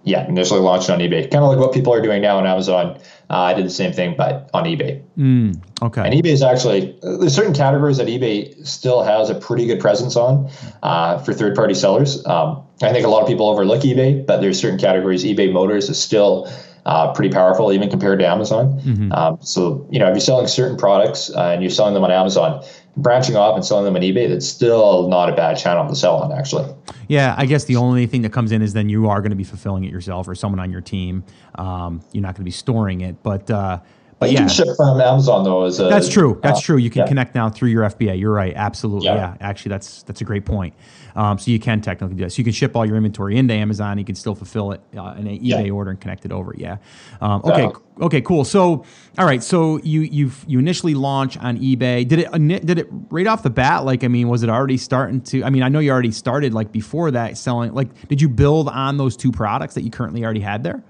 Yeah, 0.06 0.28
initially 0.28 0.60
launched 0.60 0.90
on 0.90 1.00
eBay, 1.00 1.32
kind 1.32 1.46
of 1.46 1.50
like 1.50 1.60
what 1.60 1.74
people 1.74 1.94
are 1.94 2.02
doing 2.02 2.22
now 2.22 2.38
on 2.38 2.46
Amazon. 2.46 3.00
Uh, 3.34 3.42
I 3.42 3.54
did 3.56 3.66
the 3.66 3.72
same 3.72 3.92
thing, 3.92 4.14
but 4.16 4.48
on 4.54 4.66
eBay. 4.66 5.02
Mm, 5.18 5.60
okay. 5.82 6.02
And 6.02 6.14
eBay 6.14 6.32
is 6.34 6.44
actually 6.44 6.96
there's 7.02 7.34
certain 7.34 7.56
categories 7.56 7.98
that 7.98 8.06
eBay 8.06 8.54
still 8.66 9.02
has 9.02 9.32
a 9.32 9.34
pretty 9.34 9.66
good 9.66 9.80
presence 9.80 10.16
on 10.16 10.52
uh, 10.84 11.18
for 11.18 11.34
third-party 11.34 11.74
sellers. 11.74 12.24
Um, 12.28 12.62
I 12.84 12.94
think 12.94 13.08
a 13.08 13.10
lot 13.10 13.24
of 13.24 13.28
people 13.28 13.48
overlook 13.48 13.82
eBay, 13.82 14.24
but 14.24 14.42
there's 14.42 14.60
certain 14.60 14.78
categories. 14.78 15.24
eBay 15.24 15.52
Motors 15.52 15.90
is 15.90 16.00
still 16.00 16.48
uh, 16.86 17.12
pretty 17.14 17.34
powerful, 17.34 17.74
even 17.74 17.90
compared 17.90 18.20
to 18.20 18.28
Amazon. 18.28 18.80
Mm-hmm. 18.82 19.12
Um, 19.12 19.40
so 19.42 19.88
you 19.90 19.98
know, 19.98 20.10
if 20.10 20.14
you're 20.14 20.20
selling 20.20 20.46
certain 20.46 20.78
products 20.78 21.32
uh, 21.32 21.54
and 21.54 21.64
you're 21.64 21.72
selling 21.72 21.96
them 21.96 22.04
on 22.04 22.12
Amazon, 22.12 22.64
branching 22.98 23.36
off 23.36 23.56
and 23.56 23.66
selling 23.66 23.86
them 23.86 23.96
on 23.96 24.02
eBay, 24.02 24.30
that's 24.30 24.48
still 24.48 25.08
not 25.08 25.30
a 25.30 25.36
bad 25.36 25.58
channel 25.58 25.88
to 25.88 25.96
sell 25.96 26.18
on, 26.18 26.32
actually. 26.32 26.72
Yeah, 27.08 27.36
I 27.38 27.46
guess 27.46 27.66
the 27.66 27.76
only 27.76 28.06
thing 28.08 28.22
that 28.22 28.32
comes 28.32 28.52
in 28.52 28.62
is 28.62 28.74
then 28.74 28.90
you 28.90 29.10
are 29.10 29.22
going 29.22 29.32
to 29.32 29.36
be 29.36 29.44
fulfilling 29.44 29.84
it 29.84 29.92
yourself 29.92 30.28
or 30.28 30.36
someone 30.36 30.60
on 30.60 30.72
your 30.72 30.82
team. 30.82 31.24
Um, 31.56 32.02
you're 32.12 32.22
not 32.22 32.36
going 32.36 32.42
to 32.42 32.44
be 32.44 32.52
storing 32.52 33.02
it, 33.02 33.22
but. 33.24 33.50
Uh, 33.50 33.80
but 34.24 34.30
you 34.30 34.36
yeah. 34.36 34.40
can 34.42 34.50
ship 34.50 34.68
from 34.78 35.02
Amazon 35.02 35.44
though. 35.44 35.66
As 35.66 35.80
a, 35.80 35.84
that's 35.84 36.08
true. 36.08 36.40
That's 36.42 36.60
uh, 36.60 36.64
true. 36.64 36.78
You 36.78 36.90
can 36.90 37.02
yeah. 37.02 37.08
connect 37.08 37.36
now 37.36 37.50
through 37.50 37.70
your 37.70 37.84
FBA. 37.84 38.20
You're 38.20 38.32
right. 38.32 38.54
Absolutely. 38.56 39.08
Yeah. 39.08 39.16
yeah. 39.16 39.38
Actually, 39.42 39.70
that's 39.70 40.04
that's 40.04 40.22
a 40.22 40.24
great 40.24 40.46
point. 40.46 40.74
Um, 41.16 41.38
so 41.38 41.52
you 41.52 41.60
can 41.60 41.82
technically 41.82 42.16
do 42.16 42.24
that. 42.24 42.32
So 42.32 42.40
you 42.40 42.44
can 42.44 42.54
ship 42.54 42.76
all 42.76 42.86
your 42.86 42.96
inventory 42.96 43.38
into 43.38 43.54
Amazon. 43.54 43.98
You 43.98 44.06
can 44.06 44.16
still 44.16 44.34
fulfill 44.34 44.72
it 44.72 44.82
uh, 44.98 45.16
in 45.18 45.28
an 45.28 45.40
eBay 45.40 45.74
order 45.74 45.92
and 45.92 46.00
connect 46.00 46.26
it 46.26 46.32
over. 46.32 46.56
Yeah. 46.58 46.78
Um, 47.22 47.42
okay. 47.44 47.70
Okay. 48.02 48.22
Cool. 48.22 48.46
So 48.46 48.86
all 49.18 49.26
right. 49.26 49.44
So 49.44 49.80
you 49.84 50.02
you 50.02 50.32
you 50.48 50.60
initially 50.60 50.94
launch 50.94 51.38
on 51.38 51.58
eBay. 51.60 52.08
Did 52.08 52.20
it 52.20 52.66
did 52.66 52.80
it 52.80 52.88
right 53.10 53.28
off 53.28 53.44
the 53.44 53.50
bat? 53.50 53.86
Like 53.86 54.04
I 54.04 54.08
mean, 54.08 54.30
was 54.30 54.44
it 54.44 54.50
already 54.50 54.78
starting 54.78 55.22
to? 55.22 55.44
I 55.44 55.50
mean, 55.50 55.64
I 55.64 55.70
know 55.70 55.80
you 55.80 55.92
already 55.92 56.12
started 56.12 56.54
like 56.54 56.72
before 56.72 57.12
that 57.12 57.38
selling. 57.38 57.74
Like, 57.74 58.08
did 58.08 58.22
you 58.22 58.30
build 58.30 58.70
on 58.70 58.98
those 58.98 59.18
two 59.18 59.32
products 59.32 59.74
that 59.76 59.82
you 59.84 59.92
currently 59.92 60.24
already 60.24 60.42
had 60.42 60.64
there? 60.64 60.84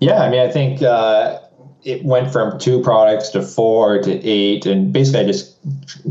Yeah. 0.00 0.22
I 0.22 0.30
mean, 0.30 0.40
I 0.40 0.50
think. 0.50 0.82
Uh, 0.82 1.40
it 1.84 2.04
went 2.04 2.32
from 2.32 2.58
two 2.58 2.80
products 2.80 3.30
to 3.30 3.42
four 3.42 4.00
to 4.02 4.24
eight, 4.24 4.66
and 4.66 4.92
basically 4.92 5.20
I 5.20 5.24
just 5.24 5.56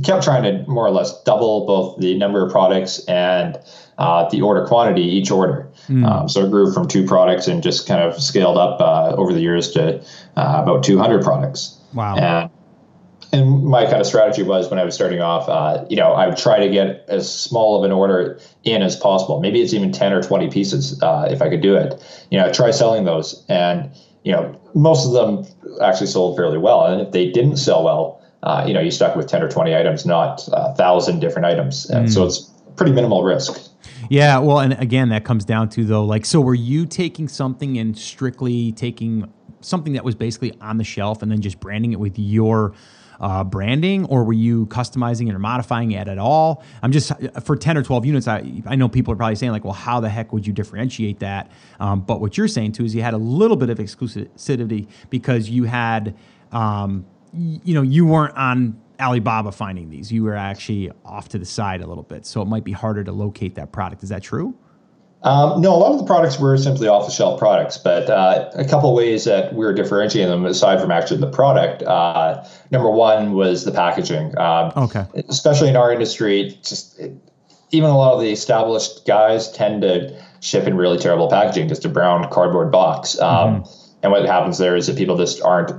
kept 0.04 0.24
trying 0.24 0.44
to 0.44 0.70
more 0.70 0.86
or 0.86 0.92
less 0.92 1.22
double 1.24 1.66
both 1.66 2.00
the 2.00 2.18
number 2.18 2.46
of 2.46 2.52
products 2.52 3.04
and 3.06 3.58
uh, 3.98 4.28
the 4.30 4.42
order 4.42 4.66
quantity 4.66 5.02
each 5.02 5.32
order. 5.32 5.70
Mm. 5.88 6.10
Um, 6.10 6.30
so 6.30 6.46
it 6.46 6.52
grew 6.52 6.74
from 6.74 6.88
two 6.88 7.06
products 7.06 7.48
and 7.48 7.64
just 7.64 7.88
kind 7.88 8.02
of 8.02 8.22
scaled 8.22 8.58
up 8.58 8.82
uh, 8.82 9.16
over 9.16 9.34
the 9.34 9.40
years 9.40 9.72
to 9.72 10.00
uh, 10.36 10.62
about 10.64 10.84
200 10.84 11.24
products. 11.24 11.78
Wow. 11.94 12.16
And, 12.16 12.50
and 13.34 13.64
my 13.64 13.86
kind 13.86 14.02
of 14.02 14.08
strategy 14.08 14.44
was 14.44 14.70
when 14.70 14.78
I 14.78 14.84
was 14.84 14.94
starting 14.94 15.22
off, 15.22 15.48
uh, 15.48 15.86
you 15.90 15.96
know, 15.96 16.12
I 16.12 16.28
would 16.28 16.38
try 16.38 16.60
to 16.60 16.70
get 16.70 17.06
as 17.08 17.34
small 17.34 17.78
of 17.78 17.86
an 17.86 17.92
order 17.92 18.40
in 18.64 18.82
as 18.82 18.96
possible. 18.98 19.40
Maybe 19.40 19.62
it's 19.62 19.74
even 19.74 19.92
10 19.92 20.12
or 20.12 20.22
20 20.22 20.50
pieces 20.50 21.02
uh, 21.02 21.28
if 21.30 21.42
I 21.42 21.50
could 21.50 21.62
do 21.62 21.76
it. 21.76 21.94
You 22.30 22.40
know, 22.40 22.52
try 22.52 22.72
selling 22.72 23.06
those. 23.06 23.46
And, 23.48 23.92
you 24.24 24.32
know, 24.32 24.60
most 24.74 25.06
of 25.06 25.14
them 25.14 25.46
actually 25.82 26.08
sold 26.08 26.38
fairly 26.38 26.58
well. 26.58 26.86
And 26.86 27.02
if 27.02 27.12
they 27.12 27.32
didn't 27.32 27.58
sell 27.58 27.84
well, 27.84 28.22
uh, 28.44 28.64
you 28.68 28.74
know, 28.74 28.80
you 28.80 28.92
stuck 28.92 29.16
with 29.16 29.28
10 29.28 29.44
or 29.44 29.50
20 29.50 29.76
items, 29.76 30.06
not 30.06 30.48
a 30.52 30.74
thousand 30.76 31.20
different 31.20 31.46
items. 31.46 31.90
And 31.90 32.08
mm. 32.08 32.14
so 32.14 32.26
it's 32.26 32.52
pretty 32.76 32.92
minimal 32.92 33.24
risk. 33.24 33.70
Yeah, 34.10 34.40
well, 34.40 34.60
and 34.60 34.74
again, 34.74 35.10
that 35.10 35.26
comes 35.26 35.46
down 35.46 35.70
to 35.70 35.86
though, 35.86 36.04
like, 36.04 36.26
so 36.26 36.42
were 36.42 36.56
you 36.56 36.86
taking 36.86 37.28
something 37.28 37.78
and 37.78 37.98
strictly 37.98 38.72
taking 38.72 39.32
something 39.62 39.94
that 39.94 40.04
was 40.04 40.16
basically 40.16 40.54
on 40.60 40.78
the 40.78 40.84
shelf 40.84 41.22
and 41.22 41.32
then 41.32 41.42
just 41.42 41.60
branding 41.60 41.94
it 41.94 42.00
with 42.00 42.18
your 42.18 42.74
uh, 43.22 43.44
branding, 43.44 44.06
or 44.06 44.24
were 44.24 44.34
you 44.34 44.66
customizing 44.66 45.30
it 45.30 45.36
or 45.36 45.40
modifying 45.40 45.92
it 45.92 46.08
at 46.08 46.18
all? 46.18 46.64
I'm 46.82 46.92
just 46.92 47.12
for 47.44 47.56
10 47.56 47.78
or 47.78 47.84
12 47.84 48.06
units. 48.06 48.28
I, 48.28 48.62
I 48.66 48.76
know 48.76 48.90
people 48.90 49.14
are 49.14 49.16
probably 49.16 49.36
saying 49.36 49.52
like, 49.52 49.64
well, 49.64 49.74
how 49.74 50.00
the 50.00 50.10
heck 50.10 50.34
would 50.34 50.46
you 50.46 50.52
differentiate 50.52 51.20
that? 51.20 51.52
Um, 51.80 52.02
but 52.02 52.20
what 52.20 52.38
you're 52.38 52.48
saying 52.48 52.74
too 52.74 52.84
is 52.84 52.96
you 52.96 53.04
had 53.04 53.14
a 53.14 53.20
little 53.20 53.56
bit 53.56 53.70
of 53.70 53.78
exclusivity 53.78 54.88
because 55.10 55.50
you 55.50 55.66
had, 55.66 56.16
um, 56.52 57.06
you 57.32 57.76
know, 57.76 57.84
you 57.84 58.08
weren't 58.08 58.36
on 58.36 58.82
Alibaba 59.00 59.52
finding 59.52 59.90
these. 59.90 60.12
You 60.12 60.24
were 60.24 60.36
actually 60.36 60.92
off 61.06 61.30
to 61.30 61.38
the 61.38 61.46
side 61.46 61.82
a 61.82 61.88
little 61.88 62.04
bit, 62.04 62.26
so 62.26 62.42
it 62.42 62.46
might 62.46 62.64
be 62.64 62.72
harder 62.72 63.04
to 63.04 63.12
locate 63.12 63.56
that 63.56 63.72
product. 63.72 64.04
Is 64.04 64.10
that 64.10 64.24
true? 64.24 64.56
Um, 65.24 65.62
no, 65.62 65.74
a 65.76 65.78
lot 65.78 65.92
of 65.92 66.00
the 66.00 66.06
products 66.06 66.40
were 66.40 66.58
simply 66.58 66.88
off 66.88 67.06
the 67.06 67.12
shelf 67.12 67.38
products, 67.38 67.78
but 67.78 68.10
uh, 68.10 68.50
a 68.56 68.66
couple 68.66 68.94
ways 68.96 69.26
that 69.26 69.54
we 69.54 69.64
were 69.64 69.74
differentiating 69.74 70.32
them 70.32 70.46
aside 70.46 70.82
from 70.82 70.90
actually 70.92 71.20
the 71.20 71.30
product. 71.30 71.84
Uh, 71.84 72.44
number 72.72 72.90
one 72.90 73.34
was 73.34 73.64
the 73.64 73.72
packaging. 73.72 74.36
Um, 74.40 74.72
okay. 74.76 75.06
Especially 75.30 75.70
in 75.70 75.76
our 75.76 75.94
industry, 75.94 76.58
just 76.64 77.00
even 77.70 77.90
a 77.90 77.98
lot 77.98 78.14
of 78.14 78.22
the 78.22 78.32
established 78.32 79.06
guys 79.06 79.52
tend 79.52 79.84
to 79.84 80.20
ship 80.40 80.66
in 80.66 80.76
really 80.76 80.98
terrible 80.98 81.30
packaging, 81.30 81.68
just 81.68 81.86
a 81.86 81.90
brown 81.90 82.28
cardboard 82.32 82.72
box. 82.72 83.20
Um, 83.20 83.64
mm-hmm. 83.64 83.82
And 84.04 84.12
what 84.12 84.26
happens 84.26 84.58
there 84.58 84.76
is 84.76 84.88
that 84.88 84.98
people 84.98 85.16
just 85.16 85.40
aren't, 85.44 85.70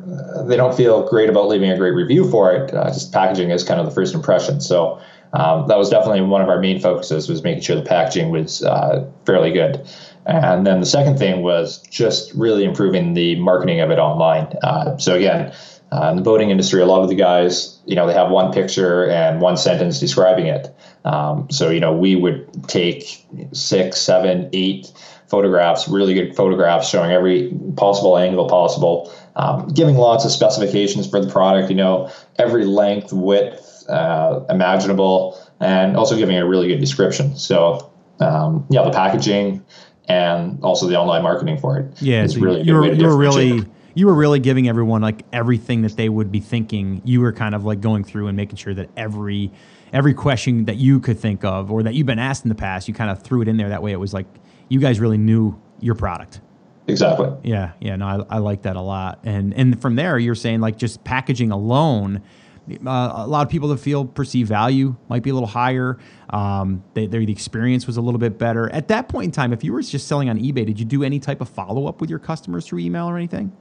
they 0.48 0.56
don't 0.56 0.76
feel 0.76 1.08
great 1.08 1.28
about 1.28 1.48
leaving 1.48 1.68
a 1.70 1.76
great 1.76 1.90
review 1.90 2.30
for 2.30 2.52
it. 2.54 2.72
Uh, 2.72 2.86
just 2.86 3.12
packaging 3.12 3.50
is 3.50 3.64
kind 3.64 3.80
of 3.80 3.86
the 3.86 3.92
first 3.92 4.14
impression. 4.14 4.60
So 4.60 5.00
um, 5.32 5.66
that 5.68 5.78
was 5.78 5.88
definitely 5.88 6.20
one 6.20 6.42
of 6.42 6.48
our 6.48 6.60
main 6.60 6.80
focuses 6.80 7.28
was 7.28 7.42
making 7.42 7.62
sure 7.62 7.76
the 7.76 7.82
packaging 7.82 8.30
was 8.30 8.62
uh, 8.62 9.08
fairly 9.24 9.52
good. 9.52 9.86
And 10.26 10.66
then 10.66 10.80
the 10.80 10.86
second 10.86 11.18
thing 11.18 11.42
was 11.42 11.82
just 11.90 12.32
really 12.34 12.64
improving 12.64 13.14
the 13.14 13.36
marketing 13.36 13.80
of 13.80 13.90
it 13.90 13.98
online. 13.98 14.56
Uh, 14.62 14.96
so 14.96 15.14
again, 15.16 15.52
uh, 15.90 16.08
in 16.10 16.16
the 16.16 16.22
boating 16.22 16.50
industry, 16.50 16.80
a 16.80 16.86
lot 16.86 17.02
of 17.02 17.08
the 17.08 17.14
guys, 17.14 17.78
you 17.86 17.96
know, 17.96 18.06
they 18.06 18.14
have 18.14 18.30
one 18.30 18.52
picture 18.52 19.10
and 19.10 19.40
one 19.40 19.56
sentence 19.56 19.98
describing 19.98 20.46
it. 20.46 20.74
Um, 21.04 21.48
so 21.50 21.70
you 21.70 21.80
know, 21.80 21.92
we 21.92 22.16
would 22.16 22.68
take 22.68 23.26
six, 23.52 24.00
seven, 24.00 24.48
eight 24.52 24.92
photographs, 25.28 25.88
really 25.88 26.14
good 26.14 26.36
photographs 26.36 26.88
showing 26.88 27.10
every 27.10 27.52
possible 27.76 28.16
angle 28.16 28.48
possible, 28.48 29.12
um, 29.36 29.68
giving 29.68 29.96
lots 29.96 30.24
of 30.24 30.30
specifications 30.30 31.08
for 31.08 31.20
the 31.22 31.30
product. 31.30 31.68
You 31.68 31.76
know, 31.76 32.10
every 32.38 32.64
length, 32.64 33.12
width, 33.12 33.71
uh, 33.92 34.44
imaginable, 34.48 35.38
and 35.60 35.96
also 35.96 36.16
giving 36.16 36.36
a 36.36 36.46
really 36.46 36.68
good 36.68 36.80
description. 36.80 37.36
So, 37.36 37.92
um, 38.20 38.66
yeah, 38.70 38.82
the 38.82 38.90
packaging 38.90 39.64
and 40.08 40.62
also 40.62 40.86
the 40.86 40.98
online 40.98 41.22
marketing 41.22 41.58
for 41.58 41.78
it. 41.78 42.02
Yeah, 42.02 42.24
it's 42.24 42.34
so 42.34 42.40
really 42.40 42.62
you 42.62 42.74
were, 42.74 42.92
you 42.92 43.06
were 43.06 43.16
really 43.16 43.64
you 43.94 44.06
were 44.06 44.14
really 44.14 44.40
giving 44.40 44.68
everyone 44.68 45.02
like 45.02 45.24
everything 45.32 45.82
that 45.82 45.96
they 45.96 46.08
would 46.08 46.32
be 46.32 46.40
thinking. 46.40 47.02
You 47.04 47.20
were 47.20 47.32
kind 47.32 47.54
of 47.54 47.64
like 47.64 47.80
going 47.80 48.04
through 48.04 48.28
and 48.28 48.36
making 48.36 48.56
sure 48.56 48.74
that 48.74 48.90
every 48.96 49.52
every 49.92 50.14
question 50.14 50.64
that 50.64 50.76
you 50.76 51.00
could 51.00 51.18
think 51.18 51.44
of 51.44 51.70
or 51.70 51.82
that 51.82 51.94
you've 51.94 52.06
been 52.06 52.18
asked 52.18 52.44
in 52.44 52.48
the 52.48 52.54
past, 52.54 52.88
you 52.88 52.94
kind 52.94 53.10
of 53.10 53.22
threw 53.22 53.42
it 53.42 53.48
in 53.48 53.56
there. 53.56 53.68
That 53.68 53.82
way, 53.82 53.92
it 53.92 54.00
was 54.00 54.14
like 54.14 54.26
you 54.68 54.80
guys 54.80 54.98
really 55.00 55.18
knew 55.18 55.60
your 55.80 55.94
product. 55.94 56.40
Exactly. 56.88 57.30
Yeah, 57.44 57.72
yeah. 57.80 57.96
No, 57.96 58.06
I, 58.06 58.36
I 58.36 58.38
like 58.38 58.62
that 58.62 58.76
a 58.76 58.80
lot. 58.80 59.20
And 59.24 59.54
and 59.54 59.80
from 59.80 59.96
there, 59.96 60.18
you're 60.18 60.34
saying 60.34 60.60
like 60.60 60.78
just 60.78 61.04
packaging 61.04 61.50
alone 61.50 62.22
uh, 62.70 63.12
a 63.14 63.26
lot 63.26 63.44
of 63.44 63.50
people 63.50 63.68
that 63.68 63.78
feel 63.78 64.04
perceived 64.04 64.48
value 64.48 64.96
might 65.08 65.22
be 65.22 65.30
a 65.30 65.34
little 65.34 65.48
higher. 65.48 65.98
Um, 66.30 66.84
they, 66.94 67.06
the 67.06 67.30
experience 67.30 67.86
was 67.86 67.96
a 67.96 68.00
little 68.00 68.20
bit 68.20 68.38
better. 68.38 68.70
At 68.70 68.88
that 68.88 69.08
point 69.08 69.26
in 69.26 69.30
time, 69.32 69.52
if 69.52 69.64
you 69.64 69.72
were 69.72 69.82
just 69.82 70.06
selling 70.06 70.28
on 70.28 70.38
eBay, 70.38 70.66
did 70.66 70.78
you 70.78 70.86
do 70.86 71.02
any 71.02 71.18
type 71.18 71.40
of 71.40 71.48
follow 71.48 71.86
up 71.86 72.00
with 72.00 72.08
your 72.08 72.18
customers 72.18 72.66
through 72.66 72.80
email 72.80 73.06
or 73.06 73.16
anything? 73.16 73.52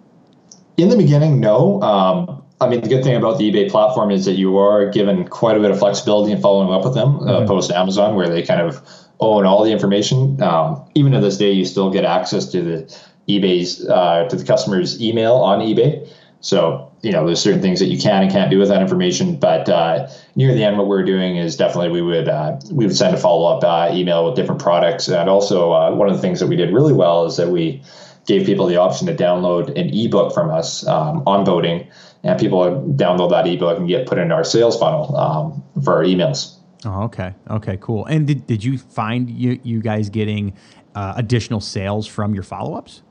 In 0.77 0.89
the 0.89 0.97
beginning, 0.97 1.39
no. 1.39 1.81
Um, 1.81 2.43
I 2.61 2.69
mean, 2.69 2.81
the 2.81 2.89
good 2.89 3.03
thing 3.03 3.15
about 3.15 3.37
the 3.37 3.51
eBay 3.51 3.69
platform 3.69 4.11
is 4.11 4.25
that 4.25 4.33
you 4.33 4.57
are 4.57 4.89
given 4.89 5.27
quite 5.27 5.57
a 5.57 5.59
bit 5.59 5.71
of 5.71 5.79
flexibility 5.79 6.31
in 6.31 6.39
following 6.41 6.71
up 6.71 6.85
with 6.85 6.93
them, 6.93 7.17
uh, 7.17 7.19
mm-hmm. 7.19 7.29
uh, 7.29 7.39
opposed 7.41 7.69
to 7.69 7.77
Amazon, 7.77 8.15
where 8.15 8.29
they 8.29 8.41
kind 8.41 8.61
of 8.61 8.81
own 9.19 9.45
all 9.45 9.63
the 9.63 9.71
information. 9.71 10.41
Um, 10.41 10.83
even 10.95 11.11
to 11.13 11.19
this 11.19 11.37
day, 11.37 11.51
you 11.51 11.65
still 11.65 11.91
get 11.91 12.05
access 12.05 12.45
to 12.51 12.61
the 12.61 12.99
eBay's 13.27 13.87
uh, 13.87 14.27
to 14.29 14.35
the 14.35 14.45
customer's 14.45 15.01
email 15.01 15.35
on 15.35 15.59
eBay. 15.59 16.07
So, 16.39 16.90
you 17.01 17.11
know, 17.11 17.25
there's 17.25 17.41
certain 17.41 17.61
things 17.61 17.79
that 17.79 17.87
you 17.87 17.97
can 17.97 18.23
and 18.23 18.31
can't 18.31 18.51
do 18.51 18.59
with 18.59 18.69
that 18.69 18.81
information. 18.81 19.35
But 19.39 19.67
uh, 19.67 20.07
near 20.35 20.53
the 20.53 20.63
end, 20.63 20.77
what 20.77 20.87
we're 20.87 21.03
doing 21.03 21.37
is 21.37 21.55
definitely 21.55 21.89
we 21.89 22.01
would 22.01 22.27
uh, 22.27 22.59
we 22.71 22.85
would 22.85 22.95
send 22.95 23.15
a 23.15 23.17
follow 23.17 23.57
up 23.57 23.63
uh, 23.63 23.93
email 23.93 24.25
with 24.25 24.35
different 24.35 24.61
products. 24.61 25.07
And 25.07 25.29
also, 25.29 25.71
uh, 25.71 25.91
one 25.95 26.09
of 26.09 26.15
the 26.15 26.21
things 26.21 26.39
that 26.39 26.47
we 26.47 26.55
did 26.55 26.73
really 26.73 26.93
well 26.93 27.25
is 27.25 27.37
that 27.37 27.49
we 27.49 27.81
gave 28.27 28.45
people 28.45 28.67
the 28.67 28.77
option 28.77 29.07
to 29.07 29.15
download 29.15 29.69
an 29.69 29.89
ebook 29.93 30.33
from 30.33 30.51
us 30.51 30.85
um, 30.87 31.23
on 31.25 31.43
boating, 31.43 31.87
and 32.23 32.39
people 32.39 32.63
download 32.95 33.31
that 33.31 33.47
ebook 33.47 33.79
and 33.79 33.87
get 33.87 34.05
put 34.05 34.19
into 34.19 34.35
our 34.35 34.43
sales 34.43 34.79
funnel 34.79 35.15
um, 35.17 35.63
for 35.83 35.95
our 35.95 36.03
emails. 36.03 36.57
Oh, 36.85 37.03
okay, 37.03 37.33
okay, 37.49 37.77
cool. 37.81 38.05
And 38.05 38.27
did 38.27 38.45
did 38.45 38.63
you 38.63 38.77
find 38.77 39.29
you 39.29 39.59
you 39.63 39.81
guys 39.81 40.09
getting 40.09 40.53
uh, 40.93 41.13
additional 41.15 41.61
sales 41.61 42.05
from 42.05 42.35
your 42.35 42.43
follow 42.43 42.75
ups? 42.75 43.01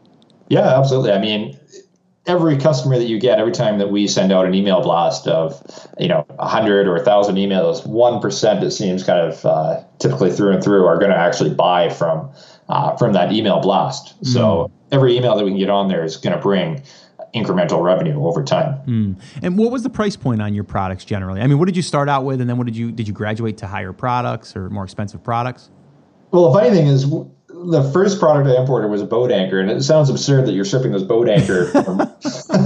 Yeah, 0.48 0.78
absolutely. 0.78 1.12
I 1.12 1.18
mean, 1.20 1.58
every 2.26 2.56
customer 2.58 2.98
that 2.98 3.06
you 3.06 3.18
get 3.18 3.38
every 3.38 3.52
time 3.52 3.78
that 3.78 3.90
we 3.90 4.06
send 4.06 4.30
out 4.30 4.44
an 4.44 4.54
email 4.54 4.82
blast 4.82 5.26
of 5.26 5.62
you 5.98 6.08
know 6.08 6.24
100 6.36 6.86
or 6.86 6.94
1000 6.94 7.36
emails 7.36 7.86
1% 7.86 8.62
it 8.62 8.70
seems 8.70 9.02
kind 9.02 9.20
of 9.20 9.44
uh, 9.44 9.82
typically 9.98 10.30
through 10.30 10.52
and 10.52 10.62
through 10.62 10.86
are 10.86 10.98
going 10.98 11.10
to 11.10 11.16
actually 11.16 11.50
buy 11.50 11.88
from 11.88 12.30
uh, 12.68 12.96
from 12.96 13.12
that 13.14 13.32
email 13.32 13.60
blast 13.60 14.20
mm. 14.22 14.26
so 14.26 14.70
every 14.92 15.16
email 15.16 15.36
that 15.36 15.44
we 15.44 15.50
can 15.50 15.58
get 15.58 15.70
on 15.70 15.88
there 15.88 16.04
is 16.04 16.16
going 16.16 16.34
to 16.34 16.42
bring 16.42 16.82
incremental 17.34 17.82
revenue 17.82 18.24
over 18.26 18.42
time 18.42 18.78
mm. 18.86 19.22
and 19.42 19.56
what 19.56 19.70
was 19.70 19.82
the 19.82 19.90
price 19.90 20.16
point 20.16 20.42
on 20.42 20.52
your 20.52 20.64
products 20.64 21.04
generally 21.04 21.40
i 21.40 21.46
mean 21.46 21.58
what 21.58 21.66
did 21.66 21.76
you 21.76 21.82
start 21.82 22.08
out 22.08 22.24
with 22.24 22.40
and 22.40 22.50
then 22.50 22.58
what 22.58 22.66
did 22.66 22.76
you 22.76 22.92
did 22.92 23.08
you 23.08 23.14
graduate 23.14 23.56
to 23.56 23.66
higher 23.66 23.92
products 23.92 24.54
or 24.54 24.68
more 24.68 24.84
expensive 24.84 25.22
products 25.22 25.70
well 26.32 26.52
the 26.52 26.58
funny 26.58 26.70
thing 26.70 26.86
is 26.86 27.06
the 27.52 27.88
first 27.92 28.18
product 28.18 28.48
I 28.48 28.60
imported 28.60 28.88
was 28.88 29.02
a 29.02 29.06
boat 29.06 29.30
anchor, 29.30 29.60
and 29.60 29.70
it 29.70 29.82
sounds 29.82 30.08
absurd 30.08 30.46
that 30.46 30.52
you're 30.52 30.64
shipping 30.64 30.92
this 30.92 31.02
boat 31.02 31.28
anchor. 31.28 31.66
From, 31.70 32.00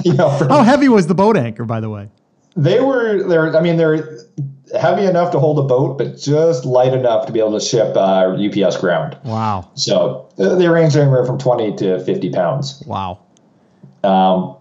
you 0.04 0.14
know, 0.14 0.30
from, 0.36 0.48
How 0.48 0.62
heavy 0.62 0.88
was 0.88 1.06
the 1.06 1.14
boat 1.14 1.36
anchor, 1.36 1.64
by 1.64 1.80
the 1.80 1.90
way? 1.90 2.08
They 2.56 2.80
were 2.80 3.26
they're 3.26 3.56
I 3.56 3.60
mean 3.60 3.76
they're 3.76 4.18
heavy 4.80 5.06
enough 5.06 5.32
to 5.32 5.40
hold 5.40 5.58
a 5.58 5.62
boat, 5.62 5.98
but 5.98 6.16
just 6.16 6.64
light 6.64 6.94
enough 6.94 7.26
to 7.26 7.32
be 7.32 7.40
able 7.40 7.58
to 7.58 7.64
ship 7.64 7.96
uh, 7.96 8.36
UPS 8.36 8.76
ground. 8.76 9.16
Wow! 9.24 9.70
So 9.74 10.28
uh, 10.38 10.54
they 10.54 10.68
range 10.68 10.94
anywhere 10.94 11.24
from 11.24 11.38
twenty 11.38 11.74
to 11.76 11.98
fifty 12.04 12.30
pounds. 12.30 12.82
Wow. 12.86 13.20
Um, 14.04 14.56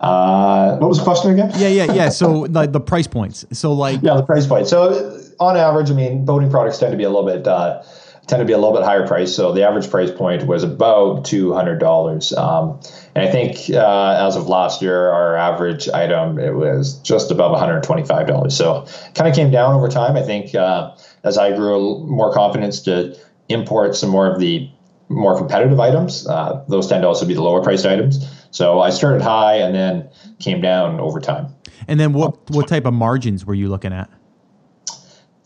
uh, 0.00 0.76
what 0.78 0.88
was 0.88 0.98
the 0.98 1.04
question 1.04 1.32
again? 1.32 1.52
Yeah, 1.56 1.68
yeah, 1.68 1.92
yeah. 1.92 2.08
So 2.08 2.46
the, 2.46 2.66
the 2.66 2.80
price 2.80 3.06
points. 3.06 3.44
So 3.52 3.74
like 3.74 4.00
yeah, 4.02 4.14
the 4.14 4.22
price 4.22 4.46
point. 4.46 4.66
So 4.66 5.20
on 5.40 5.58
average, 5.58 5.90
I 5.90 5.94
mean, 5.94 6.24
boating 6.24 6.50
products 6.50 6.78
tend 6.78 6.92
to 6.92 6.96
be 6.96 7.04
a 7.04 7.10
little 7.10 7.26
bit. 7.26 7.46
Uh, 7.46 7.82
tend 8.30 8.40
to 8.40 8.46
be 8.46 8.52
a 8.52 8.58
little 8.58 8.72
bit 8.72 8.84
higher 8.84 9.06
price. 9.06 9.34
So 9.34 9.52
the 9.52 9.66
average 9.66 9.90
price 9.90 10.10
point 10.10 10.46
was 10.46 10.62
about 10.62 11.24
two 11.24 11.52
hundred 11.52 11.80
dollars. 11.80 12.32
Um, 12.32 12.80
and 13.14 13.28
I 13.28 13.30
think 13.30 13.68
uh, 13.70 14.26
as 14.26 14.36
of 14.36 14.46
last 14.46 14.80
year, 14.80 15.10
our 15.10 15.36
average 15.36 15.88
item 15.88 16.38
it 16.38 16.54
was 16.54 16.94
just 17.00 17.30
above 17.30 17.50
one 17.50 17.60
hundred 17.60 17.82
twenty-five 17.82 18.26
dollars. 18.26 18.56
So 18.56 18.86
kind 19.14 19.28
of 19.28 19.34
came 19.34 19.50
down 19.50 19.74
over 19.74 19.88
time. 19.88 20.16
I 20.16 20.22
think 20.22 20.54
uh, 20.54 20.96
as 21.24 21.36
I 21.36 21.54
grew 21.56 22.06
more 22.06 22.32
confidence 22.32 22.80
to 22.82 23.18
import 23.48 23.96
some 23.96 24.10
more 24.10 24.32
of 24.32 24.38
the 24.38 24.70
more 25.08 25.36
competitive 25.36 25.80
items, 25.80 26.24
uh, 26.28 26.64
those 26.68 26.86
tend 26.86 27.02
to 27.02 27.08
also 27.08 27.26
be 27.26 27.34
the 27.34 27.42
lower 27.42 27.60
priced 27.62 27.84
items. 27.84 28.24
So 28.52 28.80
I 28.80 28.90
started 28.90 29.22
high 29.22 29.56
and 29.56 29.74
then 29.74 30.08
came 30.38 30.60
down 30.60 31.00
over 31.00 31.20
time. 31.20 31.52
And 31.88 31.98
then 31.98 32.12
what 32.12 32.48
what 32.50 32.68
type 32.68 32.86
of 32.86 32.94
margins 32.94 33.44
were 33.44 33.54
you 33.54 33.68
looking 33.68 33.92
at? 33.92 34.08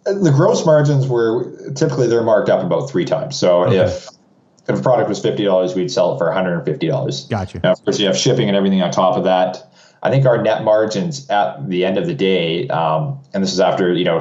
The 0.04 0.30
gross 0.30 0.64
margins 0.66 1.06
were 1.06 1.52
typically 1.74 2.06
they're 2.06 2.22
marked 2.22 2.48
up 2.48 2.64
about 2.64 2.90
three 2.90 3.04
times. 3.04 3.36
So 3.36 3.64
okay. 3.64 3.76
if 3.76 4.08
if 4.68 4.78
a 4.78 4.82
product 4.82 5.08
was 5.08 5.20
fifty 5.20 5.44
dollars, 5.44 5.74
we'd 5.74 5.90
sell 5.90 6.14
it 6.14 6.18
for 6.18 6.26
one 6.26 6.34
hundred 6.34 6.54
and 6.54 6.64
fifty 6.64 6.86
dollars. 6.86 7.26
Gotcha. 7.26 7.60
Now, 7.62 7.72
of 7.72 7.84
course, 7.84 7.98
you 7.98 8.06
have 8.06 8.16
shipping 8.16 8.48
and 8.48 8.56
everything 8.56 8.82
on 8.82 8.90
top 8.90 9.16
of 9.16 9.24
that. 9.24 9.70
I 10.04 10.10
think 10.10 10.26
our 10.26 10.40
net 10.40 10.64
margins 10.64 11.28
at 11.30 11.66
the 11.66 11.82
end 11.86 11.96
of 11.96 12.06
the 12.06 12.14
day, 12.14 12.68
um, 12.68 13.18
and 13.32 13.42
this 13.42 13.54
is 13.54 13.58
after 13.58 13.90
you 13.90 14.04
know 14.04 14.18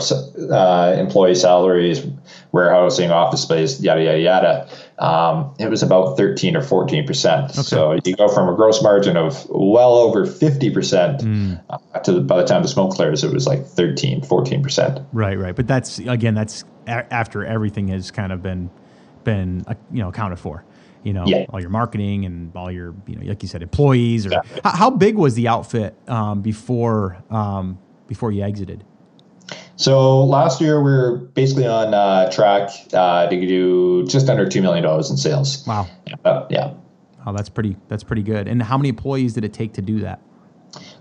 uh, 0.49 0.95
employee 0.97 1.35
salaries, 1.35 2.07
warehousing, 2.53 3.11
office 3.11 3.41
space, 3.41 3.81
yada 3.81 4.01
yada 4.01 4.19
yada. 4.19 4.69
Um, 4.97 5.53
it 5.59 5.69
was 5.69 5.83
about 5.83 6.15
thirteen 6.15 6.55
or 6.55 6.61
fourteen 6.61 7.05
percent. 7.05 7.51
Okay. 7.51 7.61
So 7.63 7.99
you 8.05 8.15
go 8.15 8.29
from 8.29 8.47
a 8.47 8.55
gross 8.55 8.81
margin 8.81 9.17
of 9.17 9.45
well 9.49 9.95
over 9.95 10.25
fifty 10.25 10.69
percent 10.69 11.19
mm. 11.19 11.61
uh, 11.69 11.99
to 11.99 12.13
the, 12.13 12.21
by 12.21 12.37
the 12.37 12.47
time 12.47 12.61
the 12.61 12.69
smoke 12.69 12.93
clears, 12.93 13.25
it 13.25 13.33
was 13.33 13.45
like 13.45 13.65
13, 13.65 14.21
14 14.21 14.63
percent. 14.63 14.99
Right, 15.11 15.37
right. 15.37 15.55
But 15.55 15.67
that's 15.67 15.99
again, 15.99 16.33
that's 16.33 16.63
a- 16.87 17.13
after 17.13 17.45
everything 17.45 17.89
has 17.89 18.09
kind 18.09 18.31
of 18.31 18.41
been 18.41 18.69
been 19.25 19.65
uh, 19.67 19.73
you 19.91 20.01
know 20.01 20.07
accounted 20.07 20.39
for 20.39 20.63
you 21.03 21.13
know, 21.13 21.25
yeah. 21.25 21.45
all 21.49 21.59
your 21.59 21.69
marketing 21.69 22.25
and 22.25 22.55
all 22.55 22.71
your, 22.71 22.95
you 23.07 23.15
know, 23.15 23.25
like 23.25 23.41
you 23.43 23.49
said, 23.49 23.61
employees. 23.61 24.25
Or 24.25 24.29
exactly. 24.29 24.61
how, 24.63 24.71
how, 24.71 24.89
big 24.89 25.15
was 25.15 25.35
the 25.35 25.47
outfit 25.47 25.95
um, 26.07 26.41
before 26.41 27.21
um, 27.29 27.77
before 28.07 28.31
you 28.31 28.43
exited? 28.43 28.83
So 29.75 30.23
last 30.23 30.61
year 30.61 30.81
we 30.81 30.91
are 30.91 31.15
basically 31.17 31.67
on 31.67 31.93
uh, 31.93 32.31
track 32.31 32.69
uh, 32.93 33.27
to 33.27 33.47
do 33.47 34.05
just 34.07 34.29
under 34.29 34.47
two 34.47 34.61
million 34.61 34.83
dollars 34.83 35.09
in 35.09 35.17
sales. 35.17 35.65
Wow. 35.67 35.87
Uh, 36.23 36.45
yeah. 36.49 36.73
Oh, 37.25 37.33
that's 37.33 37.49
pretty. 37.49 37.77
That's 37.87 38.03
pretty 38.03 38.23
good. 38.23 38.47
And 38.47 38.61
how 38.61 38.77
many 38.77 38.89
employees 38.89 39.33
did 39.33 39.43
it 39.43 39.53
take 39.53 39.73
to 39.73 39.81
do 39.81 39.99
that? 40.01 40.21